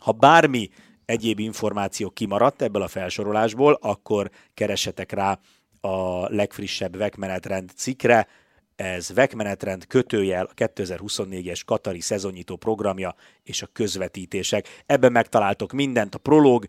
Ha 0.00 0.12
bármi 0.12 0.70
egyéb 1.04 1.38
információ 1.38 2.10
kimaradt 2.10 2.62
ebből 2.62 2.82
a 2.82 2.88
felsorolásból, 2.88 3.78
akkor 3.80 4.30
keresetek 4.54 5.12
rá 5.12 5.38
a 5.80 6.28
legfrissebb 6.28 6.96
vekmenetrend 6.96 7.70
cikkre, 7.76 8.28
ez 8.76 9.12
vekmenetrend 9.12 9.86
kötőjel 9.86 10.44
a 10.44 10.54
2024-es 10.54 11.60
Katari 11.64 12.00
szezonnyitó 12.00 12.56
programja 12.56 13.14
és 13.42 13.62
a 13.62 13.68
közvetítések. 13.72 14.82
Ebben 14.86 15.12
megtaláltok 15.12 15.72
mindent, 15.72 16.14
a 16.14 16.18
prológ 16.18 16.66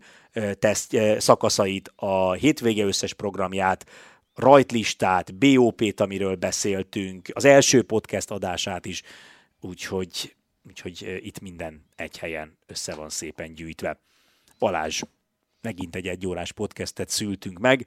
teszt 0.58 0.96
szakaszait, 1.18 1.92
a 1.96 2.32
hétvége 2.32 2.84
összes 2.84 3.14
programját, 3.14 3.86
rajtlistát, 4.34 5.34
BOP-t, 5.34 6.00
amiről 6.00 6.34
beszéltünk, 6.34 7.28
az 7.32 7.44
első 7.44 7.82
podcast 7.82 8.30
adását 8.30 8.86
is, 8.86 9.02
úgyhogy, 9.60 10.36
úgyhogy 10.66 11.20
itt 11.22 11.40
minden 11.40 11.84
egy 11.96 12.18
helyen 12.18 12.58
össze 12.66 12.94
van 12.94 13.08
szépen 13.08 13.54
gyűjtve. 13.54 14.00
Balázs, 14.58 15.02
megint 15.60 15.96
egy 15.96 16.06
egyórás 16.06 16.52
podcastet 16.52 17.08
szültünk 17.08 17.58
meg, 17.58 17.86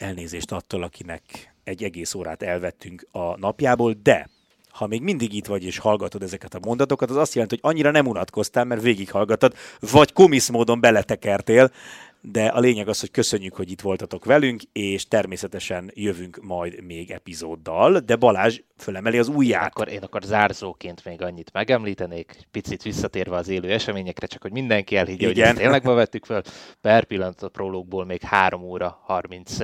elnézést 0.00 0.52
attól, 0.52 0.82
akinek 0.82 1.54
egy 1.64 1.84
egész 1.84 2.14
órát 2.14 2.42
elvettünk 2.42 3.06
a 3.10 3.38
napjából, 3.38 3.94
de 4.02 4.28
ha 4.70 4.86
még 4.86 5.02
mindig 5.02 5.32
itt 5.34 5.46
vagy 5.46 5.64
és 5.64 5.78
hallgatod 5.78 6.22
ezeket 6.22 6.54
a 6.54 6.58
mondatokat, 6.62 7.10
az 7.10 7.16
azt 7.16 7.34
jelenti, 7.34 7.58
hogy 7.60 7.72
annyira 7.72 7.90
nem 7.90 8.06
unatkoztál, 8.06 8.64
mert 8.64 8.82
végighallgatod, 8.82 9.54
vagy 9.80 10.12
komisz 10.12 10.48
módon 10.48 10.80
beletekertél, 10.80 11.70
de 12.20 12.46
a 12.46 12.60
lényeg 12.60 12.88
az, 12.88 13.00
hogy 13.00 13.10
köszönjük, 13.10 13.54
hogy 13.54 13.70
itt 13.70 13.80
voltatok 13.80 14.24
velünk, 14.24 14.62
és 14.72 15.08
természetesen 15.08 15.90
jövünk 15.94 16.38
majd 16.42 16.84
még 16.84 17.10
epizóddal, 17.10 17.98
de 17.98 18.16
Balázs 18.16 18.60
fölemeli 18.76 19.18
az 19.18 19.28
ujját. 19.28 19.66
Akkor, 19.66 19.88
én 19.88 20.02
akkor 20.02 20.22
zárzóként 20.22 21.04
még 21.04 21.22
annyit 21.22 21.52
megemlítenék, 21.52 22.46
picit 22.50 22.82
visszatérve 22.82 23.36
az 23.36 23.48
élő 23.48 23.70
eseményekre, 23.70 24.26
csak 24.26 24.42
hogy 24.42 24.52
mindenki 24.52 24.96
elhiggye, 24.96 25.28
Igen. 25.28 25.34
hogy 25.34 25.40
ezt 25.40 25.56
tényleg 25.56 25.84
ma 25.84 25.92
vettük 25.92 26.24
föl. 26.24 26.42
Per 26.80 27.04
pillanat 27.04 27.42
a 27.42 27.48
prológból 27.48 28.04
még 28.04 28.22
3 28.22 28.62
óra 28.62 29.00
30 29.02 29.56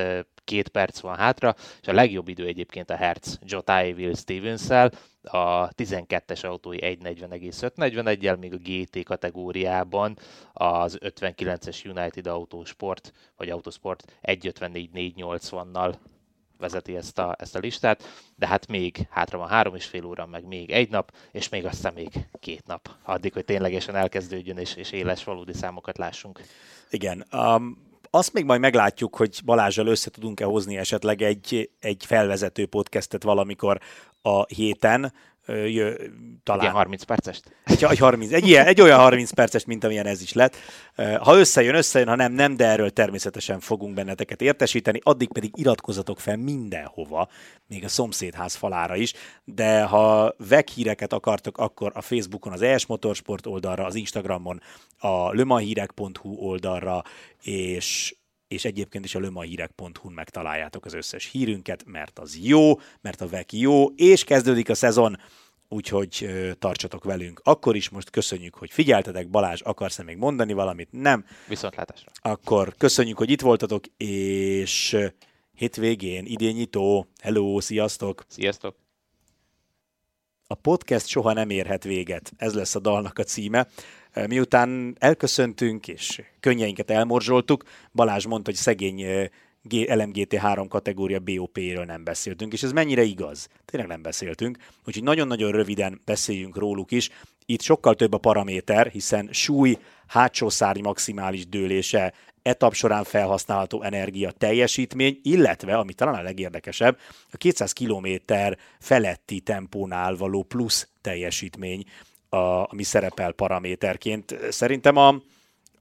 két 0.44 0.68
perc 0.68 1.00
van 1.00 1.16
hátra, 1.16 1.54
és 1.80 1.88
a 1.88 1.92
legjobb 1.92 2.28
idő 2.28 2.46
egyébként 2.46 2.90
a 2.90 2.96
Hertz 2.96 3.38
Jotái 3.46 3.92
Will 3.92 4.14
stevens 4.14 4.60
a 5.26 5.68
12-es 5.68 6.44
autói 6.44 6.78
1.40,541-el, 6.80 8.38
még 8.38 8.52
a 8.52 8.56
GT 8.56 9.04
kategóriában 9.04 10.18
az 10.52 10.98
59-es 11.00 11.96
United 11.96 12.26
Autosport, 12.26 13.12
vagy 13.36 13.50
Autosport 13.50 14.18
1.54.480-nal 14.22 15.94
vezeti 16.58 16.96
ezt 16.96 17.18
a, 17.18 17.36
ezt 17.38 17.56
a 17.56 17.58
listát, 17.58 18.02
de 18.36 18.46
hát 18.46 18.66
még 18.66 19.06
hátra 19.10 19.38
van 19.38 19.48
három 19.48 19.74
és 19.74 19.84
fél 19.84 20.04
óra, 20.04 20.26
meg 20.26 20.44
még 20.44 20.70
egy 20.70 20.90
nap, 20.90 21.12
és 21.32 21.48
még 21.48 21.64
aztán 21.64 21.92
még 21.92 22.08
két 22.40 22.66
nap, 22.66 22.90
addig, 23.02 23.32
hogy 23.32 23.44
ténylegesen 23.44 23.94
elkezdődjön, 23.94 24.58
és, 24.58 24.74
és 24.74 24.92
éles 24.92 25.24
valódi 25.24 25.52
számokat 25.52 25.98
lássunk. 25.98 26.40
Igen, 26.90 27.26
um, 27.32 27.85
azt 28.16 28.32
még 28.32 28.44
majd 28.44 28.60
meglátjuk, 28.60 29.16
hogy 29.16 29.40
Balázsjal 29.44 29.86
össze 29.86 30.10
tudunk-e 30.10 30.44
hozni 30.44 30.76
esetleg 30.76 31.22
egy, 31.22 31.70
egy 31.80 32.04
felvezető 32.06 32.66
podcastet 32.66 33.22
valamikor 33.22 33.80
a 34.22 34.44
héten, 34.44 35.12
jö, 35.46 35.94
talán. 36.42 36.60
Ilyen 36.60 36.74
30 36.74 37.02
percest? 37.02 37.42
Egy, 37.64 37.84
egy, 37.84 37.98
30, 37.98 38.32
egy, 38.32 38.48
ilyen, 38.48 38.66
egy 38.66 38.80
olyan 38.80 38.98
30 38.98 39.30
perces, 39.30 39.64
mint 39.64 39.84
amilyen 39.84 40.06
ez 40.06 40.22
is 40.22 40.32
lett. 40.32 40.56
Ha 41.20 41.38
összejön, 41.38 41.74
összejön, 41.74 42.08
ha 42.08 42.14
nem, 42.14 42.32
nem, 42.32 42.56
de 42.56 42.66
erről 42.66 42.90
természetesen 42.90 43.60
fogunk 43.60 43.94
benneteket 43.94 44.40
értesíteni, 44.40 45.00
addig 45.02 45.32
pedig 45.32 45.50
iratkozatok 45.54 46.20
fel 46.20 46.36
mindenhova, 46.36 47.28
még 47.68 47.84
a 47.84 47.88
szomszédház 47.88 48.54
falára 48.54 48.96
is, 48.96 49.12
de 49.44 49.82
ha 49.82 50.34
veg 50.48 50.68
híreket 50.68 51.12
akartok, 51.12 51.58
akkor 51.58 51.92
a 51.94 52.00
Facebookon 52.00 52.52
az 52.52 52.62
ES 52.62 52.86
Motorsport 52.86 53.46
oldalra, 53.46 53.84
az 53.84 53.94
Instagramon 53.94 54.60
a 54.98 55.30
lömahírek.hu 55.30 56.34
oldalra, 56.34 57.02
és 57.42 58.14
és 58.48 58.64
egyébként 58.64 59.04
is 59.04 59.14
a 59.14 59.18
lömahírek.hu-n 59.18 60.12
megtaláljátok 60.12 60.84
az 60.84 60.94
összes 60.94 61.30
hírünket, 61.30 61.84
mert 61.86 62.18
az 62.18 62.38
jó, 62.42 62.80
mert 63.00 63.20
a 63.20 63.28
VEC 63.28 63.52
jó, 63.52 63.86
és 63.86 64.24
kezdődik 64.24 64.68
a 64.68 64.74
szezon, 64.74 65.16
úgyhogy 65.68 66.28
tartsatok 66.58 67.04
velünk. 67.04 67.40
Akkor 67.44 67.76
is 67.76 67.88
most 67.88 68.10
köszönjük, 68.10 68.54
hogy 68.54 68.70
figyeltetek. 68.70 69.28
Balázs, 69.28 69.60
akarsz-e 69.60 70.02
még 70.02 70.16
mondani 70.16 70.52
valamit? 70.52 70.88
Nem? 70.90 71.24
Viszontlátásra. 71.48 72.10
Akkor 72.20 72.74
köszönjük, 72.76 73.18
hogy 73.18 73.30
itt 73.30 73.40
voltatok, 73.40 73.84
és 73.96 74.96
hétvégén, 75.52 76.24
idényító, 76.26 77.06
hello, 77.22 77.60
sziasztok! 77.60 78.24
Sziasztok! 78.28 78.76
A 80.48 80.54
podcast 80.54 81.06
soha 81.06 81.32
nem 81.32 81.50
érhet 81.50 81.84
véget. 81.84 82.32
Ez 82.36 82.54
lesz 82.54 82.74
a 82.74 82.80
dalnak 82.80 83.18
a 83.18 83.22
címe. 83.22 83.66
Miután 84.28 84.96
elköszöntünk 84.98 85.88
és 85.88 86.22
könnyeinket 86.40 86.90
elmorzsoltuk, 86.90 87.64
Balázs 87.92 88.26
mondta, 88.26 88.50
hogy 88.50 88.58
szegény 88.58 89.28
LMGT3 89.70 90.66
kategória 90.68 91.18
BOP-ről 91.18 91.84
nem 91.84 92.04
beszéltünk, 92.04 92.52
és 92.52 92.62
ez 92.62 92.72
mennyire 92.72 93.02
igaz? 93.02 93.48
Tényleg 93.64 93.88
nem 93.88 94.02
beszéltünk, 94.02 94.58
úgyhogy 94.86 95.02
nagyon-nagyon 95.02 95.50
röviden 95.50 96.00
beszéljünk 96.04 96.56
róluk 96.56 96.90
is. 96.90 97.10
Itt 97.46 97.60
sokkal 97.60 97.94
több 97.94 98.12
a 98.12 98.18
paraméter, 98.18 98.86
hiszen 98.86 99.28
súly, 99.32 99.78
hátsó 100.06 100.48
szárny 100.48 100.80
maximális 100.80 101.46
dőlése, 101.46 102.12
etap 102.42 102.74
során 102.74 103.04
felhasználható 103.04 103.82
energia 103.82 104.30
teljesítmény, 104.30 105.20
illetve, 105.22 105.76
ami 105.76 105.92
talán 105.92 106.14
a 106.14 106.22
legérdekesebb, 106.22 106.98
a 107.32 107.36
200 107.36 107.72
km 107.72 108.06
feletti 108.80 109.40
tempónál 109.40 110.16
való 110.16 110.42
plusz 110.42 110.88
teljesítmény, 111.00 111.84
a, 112.36 112.68
ami 112.70 112.82
szerepel 112.82 113.32
paraméterként. 113.32 114.36
Szerintem 114.50 114.96
a, 114.96 115.14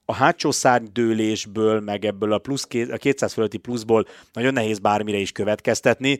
a 0.04 0.14
hátsó 0.14 0.50
szárnydőlésből, 0.50 1.80
meg 1.80 2.04
ebből 2.04 2.32
a, 2.32 2.38
plusz, 2.38 2.66
a 2.90 2.96
200 2.96 3.32
fölötti 3.32 3.58
pluszból 3.58 4.06
nagyon 4.32 4.52
nehéz 4.52 4.78
bármire 4.78 5.18
is 5.18 5.32
következtetni. 5.32 6.18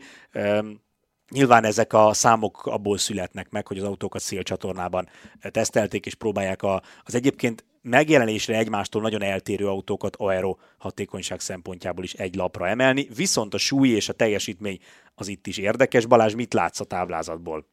Nyilván 1.29 1.63
ezek 1.63 1.93
a 1.93 2.13
számok 2.13 2.65
abból 2.65 2.97
születnek 2.97 3.49
meg, 3.49 3.67
hogy 3.67 3.77
az 3.77 3.83
autókat 3.83 4.21
szélcsatornában 4.21 5.09
tesztelték, 5.39 6.05
és 6.05 6.15
próbálják 6.15 6.63
a, 6.63 6.81
az 7.03 7.15
egyébként 7.15 7.65
megjelenésre 7.81 8.57
egymástól 8.57 9.01
nagyon 9.01 9.23
eltérő 9.23 9.67
autókat 9.67 10.15
aero 10.15 10.55
hatékonyság 10.77 11.39
szempontjából 11.39 12.03
is 12.03 12.13
egy 12.13 12.35
lapra 12.35 12.67
emelni, 12.67 13.07
viszont 13.15 13.53
a 13.53 13.57
súly 13.57 13.89
és 13.89 14.09
a 14.09 14.13
teljesítmény 14.13 14.79
az 15.15 15.27
itt 15.27 15.47
is 15.47 15.57
érdekes. 15.57 16.05
Balázs, 16.05 16.33
mit 16.33 16.53
látsz 16.53 16.79
a 16.79 16.85
táblázatból? 16.85 17.65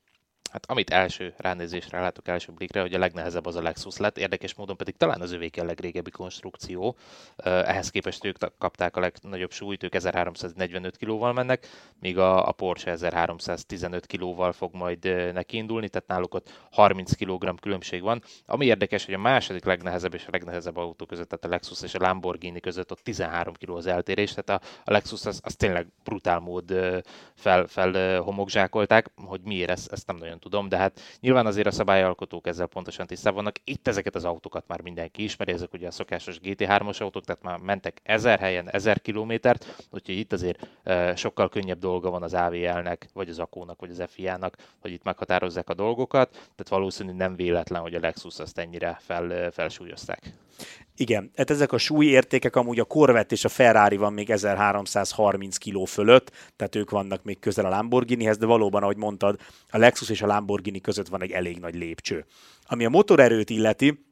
Hát 0.54 0.70
amit 0.70 0.90
első 0.90 1.34
ránézésre 1.36 2.00
látok 2.00 2.28
első 2.28 2.52
blikre, 2.52 2.80
hogy 2.80 2.94
a 2.94 2.98
legnehezebb 2.98 3.46
az 3.46 3.56
a 3.56 3.62
Lexus 3.62 3.96
lett, 3.96 4.18
érdekes 4.18 4.54
módon 4.54 4.76
pedig 4.76 4.96
talán 4.96 5.20
az 5.20 5.32
övék 5.32 5.60
a 5.60 5.64
legrégebbi 5.64 6.10
konstrukció. 6.10 6.96
Ehhez 7.44 7.90
képest 7.90 8.24
ők 8.24 8.36
kapták 8.58 8.96
a 8.96 9.00
legnagyobb 9.00 9.50
súlyt, 9.50 9.82
ők 9.82 9.94
1345 9.94 10.96
kilóval 10.96 11.32
mennek, 11.32 11.66
míg 12.00 12.18
a, 12.18 12.48
a 12.48 12.52
Porsche 12.52 12.90
1315 12.90 14.06
kilóval 14.06 14.52
fog 14.52 14.74
majd 14.74 15.32
nekiindulni, 15.32 15.88
tehát 15.88 16.08
náluk 16.08 16.34
ott 16.34 16.66
30 16.70 17.14
kg 17.16 17.60
különbség 17.60 18.02
van. 18.02 18.22
Ami 18.46 18.66
érdekes, 18.66 19.04
hogy 19.04 19.14
a 19.14 19.18
második 19.18 19.64
legnehezebb 19.64 20.14
és 20.14 20.26
a 20.26 20.30
legnehezebb 20.30 20.76
autó 20.76 21.06
között, 21.06 21.28
tehát 21.28 21.44
a 21.44 21.48
Lexus 21.48 21.82
és 21.82 21.94
a 21.94 22.00
Lamborghini 22.00 22.60
között 22.60 22.90
ott 22.90 23.00
13 23.00 23.54
kg 23.54 23.70
az 23.70 23.86
eltérés, 23.86 24.34
tehát 24.34 24.62
a, 24.62 24.66
a 24.84 24.92
Lexus 24.92 25.26
az, 25.26 25.40
az 25.42 25.54
tényleg 25.54 25.86
brutál 26.04 26.38
mód 26.38 26.74
fel, 27.34 27.66
fel 27.66 28.20
homokzsákolták, 28.20 29.10
hogy 29.24 29.40
miért 29.44 29.70
ezt, 29.70 29.92
ezt 29.92 30.06
nem 30.06 30.16
nagyon 30.16 30.42
tudom, 30.44 30.68
de 30.68 30.76
hát 30.76 31.00
nyilván 31.20 31.46
azért 31.46 31.66
a 31.66 31.70
szabályalkotók 31.70 32.46
ezzel 32.46 32.66
pontosan 32.66 33.06
tisztában 33.06 33.42
vannak. 33.42 33.56
Itt 33.64 33.88
ezeket 33.88 34.14
az 34.14 34.24
autókat 34.24 34.64
már 34.66 34.80
mindenki 34.80 35.22
ismeri, 35.22 35.52
ezek 35.52 35.72
ugye 35.72 35.86
a 35.86 35.90
szokásos 35.90 36.38
GT3-as 36.42 37.00
autók, 37.00 37.24
tehát 37.24 37.42
már 37.42 37.58
mentek 37.58 38.00
ezer 38.02 38.38
helyen, 38.38 38.70
ezer 38.70 39.00
kilométert, 39.00 39.86
úgyhogy 39.90 40.18
itt 40.18 40.32
azért 40.32 40.68
sokkal 41.14 41.48
könnyebb 41.48 41.78
dolga 41.78 42.10
van 42.10 42.22
az 42.22 42.34
AVL-nek, 42.34 43.08
vagy 43.12 43.28
az 43.28 43.38
Akónak, 43.38 43.80
vagy 43.80 43.90
az 43.90 44.04
FIA-nak, 44.08 44.56
hogy 44.80 44.92
itt 44.92 45.02
meghatározzák 45.02 45.68
a 45.68 45.74
dolgokat, 45.74 46.30
tehát 46.30 46.68
valószínű 46.68 47.12
nem 47.12 47.36
véletlen, 47.36 47.80
hogy 47.80 47.94
a 47.94 48.00
Lexus 48.00 48.38
azt 48.38 48.58
ennyire 48.58 48.96
fel, 49.00 49.50
felsúlyozták. 49.50 50.32
Igen, 50.96 51.30
hát 51.36 51.50
ezek 51.50 51.72
a 51.72 51.78
súlyértékek 51.78 52.56
amúgy 52.56 52.78
a 52.78 52.84
Corvette 52.84 53.34
és 53.34 53.44
a 53.44 53.48
Ferrari 53.48 53.96
van 53.96 54.12
még 54.12 54.30
1330 54.30 55.56
kg 55.56 55.86
fölött, 55.86 56.30
tehát 56.56 56.74
ők 56.74 56.90
vannak 56.90 57.24
még 57.24 57.38
közel 57.38 57.64
a 57.64 57.68
Lamborghinihez, 57.68 58.36
de 58.36 58.46
valóban, 58.46 58.82
ahogy 58.82 58.96
mondtad, 58.96 59.40
a 59.70 59.78
Lexus 59.78 60.10
és 60.10 60.22
a 60.22 60.26
Lamborghini 60.26 60.80
között 60.80 61.08
van 61.08 61.22
egy 61.22 61.30
elég 61.30 61.58
nagy 61.58 61.74
lépcső. 61.74 62.24
Ami 62.66 62.84
a 62.84 62.88
motorerőt 62.88 63.50
illeti, 63.50 64.04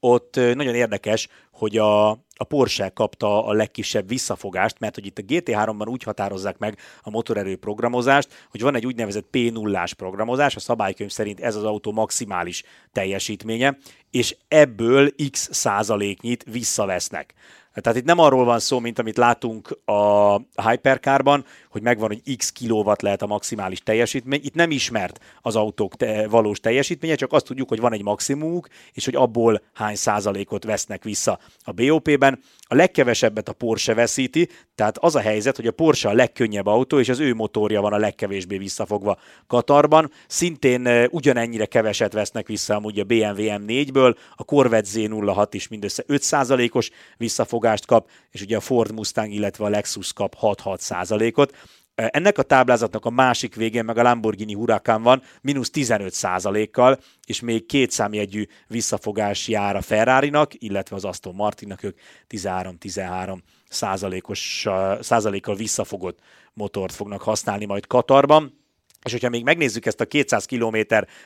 ott 0.00 0.34
nagyon 0.34 0.74
érdekes, 0.74 1.28
hogy 1.52 1.76
a, 1.76 2.10
a 2.10 2.44
Porsche 2.48 2.88
kapta 2.88 3.46
a 3.46 3.52
legkisebb 3.52 4.08
visszafogást, 4.08 4.78
mert 4.78 4.94
hogy 4.94 5.06
itt 5.06 5.18
a 5.18 5.22
GT3-ban 5.22 5.88
úgy 5.88 6.02
határozzák 6.02 6.58
meg 6.58 6.78
a 7.02 7.10
motorerő 7.10 7.56
programozást, 7.56 8.46
hogy 8.50 8.60
van 8.60 8.74
egy 8.74 8.86
úgynevezett 8.86 9.26
P0-ás 9.32 9.94
programozás, 9.94 10.56
a 10.56 10.60
szabálykönyv 10.60 11.10
szerint 11.10 11.40
ez 11.40 11.56
az 11.56 11.64
autó 11.64 11.92
maximális 11.92 12.62
teljesítménye, 12.92 13.78
és 14.10 14.36
ebből 14.48 15.10
x 15.30 15.48
százaléknyit 15.52 16.44
visszavesznek. 16.50 17.34
Tehát 17.80 17.98
itt 17.98 18.04
nem 18.04 18.18
arról 18.18 18.44
van 18.44 18.58
szó, 18.58 18.78
mint 18.78 18.98
amit 18.98 19.16
látunk 19.16 19.78
a 19.84 20.36
Hypercarban, 20.68 21.44
hogy 21.76 21.84
megvan, 21.84 22.08
hogy 22.08 22.36
x 22.36 22.52
kilowatt 22.52 23.00
lehet 23.00 23.22
a 23.22 23.26
maximális 23.26 23.80
teljesítmény. 23.80 24.40
Itt 24.42 24.54
nem 24.54 24.70
ismert 24.70 25.20
az 25.40 25.56
autók 25.56 25.96
te- 25.96 26.28
valós 26.28 26.60
teljesítménye, 26.60 27.14
csak 27.14 27.32
azt 27.32 27.44
tudjuk, 27.44 27.68
hogy 27.68 27.80
van 27.80 27.92
egy 27.92 28.02
maximumuk, 28.02 28.68
és 28.92 29.04
hogy 29.04 29.14
abból 29.14 29.62
hány 29.72 29.94
százalékot 29.94 30.64
vesznek 30.64 31.04
vissza 31.04 31.38
a 31.64 31.72
BOP-ben. 31.72 32.40
A 32.68 32.74
legkevesebbet 32.74 33.48
a 33.48 33.52
Porsche 33.52 33.94
veszíti, 33.94 34.48
tehát 34.74 34.98
az 34.98 35.14
a 35.14 35.20
helyzet, 35.20 35.56
hogy 35.56 35.66
a 35.66 35.72
Porsche 35.72 36.08
a 36.08 36.12
legkönnyebb 36.12 36.66
autó, 36.66 36.98
és 36.98 37.08
az 37.08 37.20
ő 37.20 37.34
motorja 37.34 37.80
van 37.80 37.92
a 37.92 37.98
legkevésbé 37.98 38.58
visszafogva 38.58 39.18
Katarban. 39.46 40.10
Szintén 40.26 41.08
ugyanennyire 41.10 41.66
keveset 41.66 42.12
vesznek 42.12 42.46
vissza 42.46 42.74
amúgy 42.74 42.98
a 42.98 43.04
BMW 43.04 43.42
M4-ből, 43.42 44.16
a 44.36 44.44
Corvette 44.44 44.88
Z06 44.94 45.48
is 45.50 45.68
mindössze 45.68 46.04
5%-os 46.08 46.90
visszafogást 47.16 47.86
kap, 47.86 48.08
és 48.30 48.40
ugye 48.40 48.56
a 48.56 48.60
Ford 48.60 48.92
Mustang, 48.92 49.32
illetve 49.32 49.64
a 49.64 49.68
Lexus 49.68 50.12
kap 50.12 50.36
6-6%-ot. 50.40 51.54
Ennek 51.96 52.38
a 52.38 52.42
táblázatnak 52.42 53.04
a 53.04 53.10
másik 53.10 53.54
végén 53.54 53.84
meg 53.84 53.98
a 53.98 54.02
Lamborghini 54.02 54.54
Huracan 54.54 55.02
van, 55.02 55.22
mínusz 55.40 55.70
15 55.70 56.70
kal 56.70 56.98
és 57.26 57.40
még 57.40 57.66
két 57.66 57.90
számjegyű 57.90 58.46
visszafogás 58.66 59.48
jár 59.48 59.76
a 59.76 59.80
Ferrari-nak, 59.80 60.52
illetve 60.54 60.96
az 60.96 61.04
Aston 61.04 61.34
Martinnak, 61.34 61.82
ők 61.82 61.98
13-13 62.28 63.38
százalékos, 63.68 64.66
százalékkal 65.00 65.54
visszafogott 65.54 66.18
motort 66.52 66.92
fognak 66.92 67.22
használni 67.22 67.64
majd 67.64 67.86
Katarban. 67.86 68.64
És 69.02 69.12
hogyha 69.12 69.28
még 69.28 69.44
megnézzük 69.44 69.86
ezt 69.86 70.00
a 70.00 70.06
200 70.06 70.44
km 70.44 70.78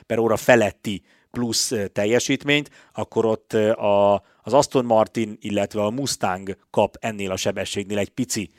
per 0.05 0.19
óra 0.19 0.37
feletti 0.37 1.03
plusz 1.31 1.73
teljesítményt, 1.93 2.69
akkor 2.93 3.25
ott 3.25 3.53
a, 3.53 4.13
az 4.41 4.53
Aston 4.53 4.85
Martin, 4.85 5.37
illetve 5.39 5.83
a 5.83 5.89
Mustang 5.89 6.57
kap 6.69 6.97
ennél 6.99 7.31
a 7.31 7.35
sebességnél 7.35 7.97
egy 7.97 8.09
pici 8.09 8.51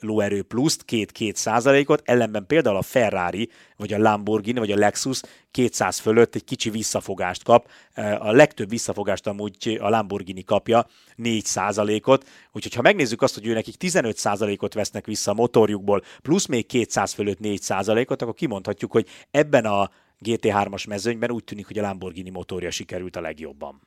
lóerő 0.00 0.42
pluszt, 0.42 0.84
két-két 0.84 1.36
százalékot, 1.36 2.02
ellenben 2.04 2.46
például 2.46 2.76
a 2.76 2.82
Ferrari, 2.82 3.48
vagy 3.76 3.92
a 3.92 3.98
Lamborghini, 3.98 4.58
vagy 4.58 4.70
a 4.70 4.76
Lexus 4.76 5.20
200 5.50 5.98
fölött 5.98 6.34
egy 6.34 6.44
kicsi 6.44 6.70
visszafogást 6.70 7.42
kap. 7.42 7.70
A 8.18 8.30
legtöbb 8.30 8.68
visszafogást 8.68 9.26
amúgy 9.26 9.78
a 9.80 9.88
Lamborghini 9.88 10.44
kapja, 10.44 10.86
4 11.16 11.44
százalékot, 11.44 12.28
úgyhogy 12.52 12.74
ha 12.74 12.82
megnézzük 12.82 13.22
azt, 13.22 13.34
hogy 13.34 13.46
ő 13.46 13.52
nekik 13.52 13.76
15 13.76 14.16
százalékot 14.16 14.74
vesznek 14.74 15.06
vissza 15.06 15.30
a 15.30 15.34
motorjukból, 15.34 16.02
plusz 16.22 16.46
még 16.46 16.66
200 16.66 17.12
fölött 17.12 17.38
4 17.38 17.62
százalékot, 17.62 18.22
akkor 18.22 18.34
kimondhatjuk, 18.34 18.92
hogy 18.92 19.06
ebben 19.30 19.64
a 19.64 19.90
GT3-as 20.24 20.88
mezőnyben 20.88 21.30
úgy 21.30 21.44
tűnik, 21.44 21.66
hogy 21.66 21.78
a 21.78 21.82
Lamborghini 21.82 22.30
motorja 22.30 22.70
sikerült 22.70 23.16
a 23.16 23.20
legjobban. 23.20 23.80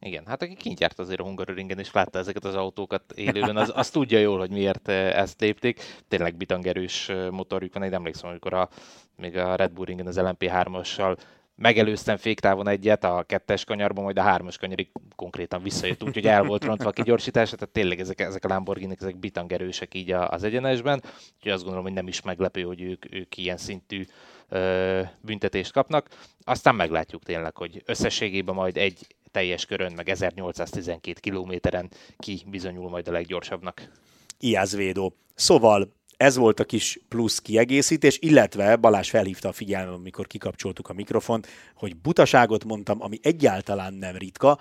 Igen, 0.00 0.26
hát 0.26 0.42
aki 0.42 0.54
kint 0.54 0.80
járt 0.80 0.98
azért 0.98 1.20
a 1.20 1.22
Hungaroringen 1.22 1.78
és 1.78 1.92
látta 1.92 2.18
ezeket 2.18 2.44
az 2.44 2.54
autókat 2.54 3.12
élőben, 3.12 3.56
az, 3.56 3.72
az 3.74 3.90
tudja 3.90 4.18
jól, 4.18 4.38
hogy 4.38 4.50
miért 4.50 4.88
ezt 4.88 5.40
lépték. 5.40 5.82
Tényleg 6.08 6.36
bitangerős 6.36 7.12
motorjuk 7.30 7.74
van, 7.74 7.82
én 7.82 7.94
emlékszem, 7.94 8.30
amikor 8.30 8.52
a, 8.52 8.68
még 9.16 9.36
a 9.36 9.54
Red 9.54 9.72
Bull 9.72 9.84
Ringen 9.84 10.06
az 10.06 10.20
LMP3-assal 10.20 11.18
megelőztem 11.58 12.16
féktávon 12.16 12.68
egyet 12.68 13.04
a 13.04 13.24
kettes 13.26 13.64
kanyarban, 13.64 14.04
majd 14.04 14.18
a 14.18 14.22
hármas 14.22 14.56
kanyarig 14.56 14.90
konkrétan 15.16 15.62
visszajött, 15.62 16.02
úgyhogy 16.02 16.26
el 16.26 16.42
volt 16.42 16.64
rontva 16.64 16.88
a 16.88 16.92
kigyorsítása, 16.92 17.56
tehát 17.56 17.74
tényleg 17.74 18.00
ezek, 18.00 18.20
ezek 18.20 18.44
a 18.44 18.48
lamborghini 18.48 18.96
ezek 19.00 19.18
bitangerősek 19.18 19.94
így 19.94 20.12
az 20.12 20.42
egyenesben, 20.42 21.02
úgyhogy 21.36 21.52
azt 21.52 21.62
gondolom, 21.62 21.84
hogy 21.84 21.94
nem 21.94 22.08
is 22.08 22.22
meglepő, 22.22 22.62
hogy 22.62 22.82
ők, 22.82 23.14
ők 23.14 23.36
ilyen 23.36 23.56
szintű 23.56 24.04
ö, 24.48 25.00
büntetést 25.20 25.72
kapnak. 25.72 26.08
Aztán 26.44 26.74
meglátjuk 26.74 27.22
tényleg, 27.22 27.56
hogy 27.56 27.82
összességében 27.84 28.54
majd 28.54 28.76
egy 28.76 29.06
teljes 29.30 29.66
körön, 29.66 29.92
meg 29.92 30.08
1812 30.08 31.20
kilométeren 31.20 31.90
ki 32.18 32.44
bizonyul 32.46 32.88
majd 32.88 33.08
a 33.08 33.12
leggyorsabbnak. 33.12 33.90
Iázvédó. 34.38 35.14
Szóval 35.34 35.96
ez 36.18 36.36
volt 36.36 36.60
a 36.60 36.64
kis 36.64 37.00
plusz 37.08 37.38
kiegészítés, 37.38 38.18
illetve 38.20 38.76
Balázs 38.76 39.10
felhívta 39.10 39.48
a 39.48 39.52
figyelmem, 39.52 39.94
amikor 39.94 40.26
kikapcsoltuk 40.26 40.88
a 40.88 40.92
mikrofont, 40.92 41.46
hogy 41.74 41.96
butaságot 41.96 42.64
mondtam, 42.64 43.02
ami 43.02 43.18
egyáltalán 43.22 43.94
nem 43.94 44.16
ritka, 44.16 44.60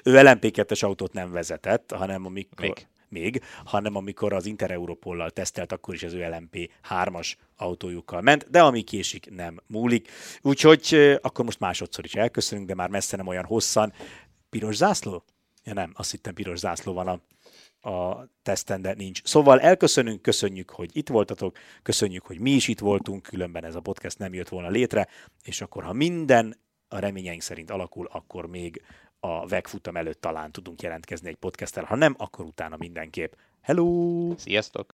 ő 0.03 0.13
LMP2-es 0.15 0.83
autót 0.83 1.13
nem 1.13 1.31
vezetett, 1.31 1.91
hanem 1.91 2.25
amikor... 2.25 2.65
Még 2.65 2.87
még, 3.11 3.43
hanem 3.65 3.95
amikor 3.95 4.33
az 4.33 4.45
Intereuropollal 4.45 5.29
tesztelt, 5.29 5.71
akkor 5.71 5.93
is 5.93 6.03
az 6.03 6.13
ő 6.13 6.29
LMP 6.29 6.71
3-as 6.89 7.33
autójukkal 7.55 8.21
ment, 8.21 8.49
de 8.49 8.61
ami 8.61 8.81
késik, 8.81 9.29
nem 9.29 9.59
múlik. 9.67 10.09
Úgyhogy 10.41 11.17
akkor 11.21 11.45
most 11.45 11.59
másodszor 11.59 12.05
is 12.05 12.15
elköszönünk, 12.15 12.67
de 12.67 12.75
már 12.75 12.89
messze 12.89 13.17
nem 13.17 13.27
olyan 13.27 13.45
hosszan. 13.45 13.93
Piros 14.49 14.75
zászló? 14.75 15.23
Ja 15.63 15.73
nem, 15.73 15.91
azt 15.95 16.11
hittem 16.11 16.33
piros 16.33 16.59
zászló 16.59 16.93
van 16.93 17.07
a 17.07 17.21
a 17.81 18.27
teszten, 18.43 18.81
de 18.81 18.93
nincs. 18.93 19.23
Szóval 19.23 19.59
elköszönünk, 19.59 20.21
köszönjük, 20.21 20.69
hogy 20.69 20.89
itt 20.93 21.09
voltatok, 21.09 21.57
köszönjük, 21.83 22.25
hogy 22.25 22.39
mi 22.39 22.51
is 22.51 22.67
itt 22.67 22.79
voltunk, 22.79 23.21
különben 23.21 23.63
ez 23.63 23.75
a 23.75 23.79
podcast 23.79 24.17
nem 24.17 24.33
jött 24.33 24.49
volna 24.49 24.69
létre, 24.69 25.07
és 25.43 25.61
akkor 25.61 25.83
ha 25.83 25.93
minden 25.93 26.57
a 26.87 26.99
reményeink 26.99 27.41
szerint 27.41 27.71
alakul, 27.71 28.07
akkor 28.11 28.45
még 28.45 28.81
a 29.23 29.47
vegfutam 29.47 29.97
előtt 29.97 30.21
talán 30.21 30.51
tudunk 30.51 30.81
jelentkezni 30.81 31.29
egy 31.29 31.35
podcasttel, 31.35 31.83
ha 31.83 31.95
nem, 31.95 32.15
akkor 32.17 32.45
utána 32.45 32.77
mindenképp. 32.77 33.33
Hello! 33.61 34.33
Sziasztok! 34.37 34.89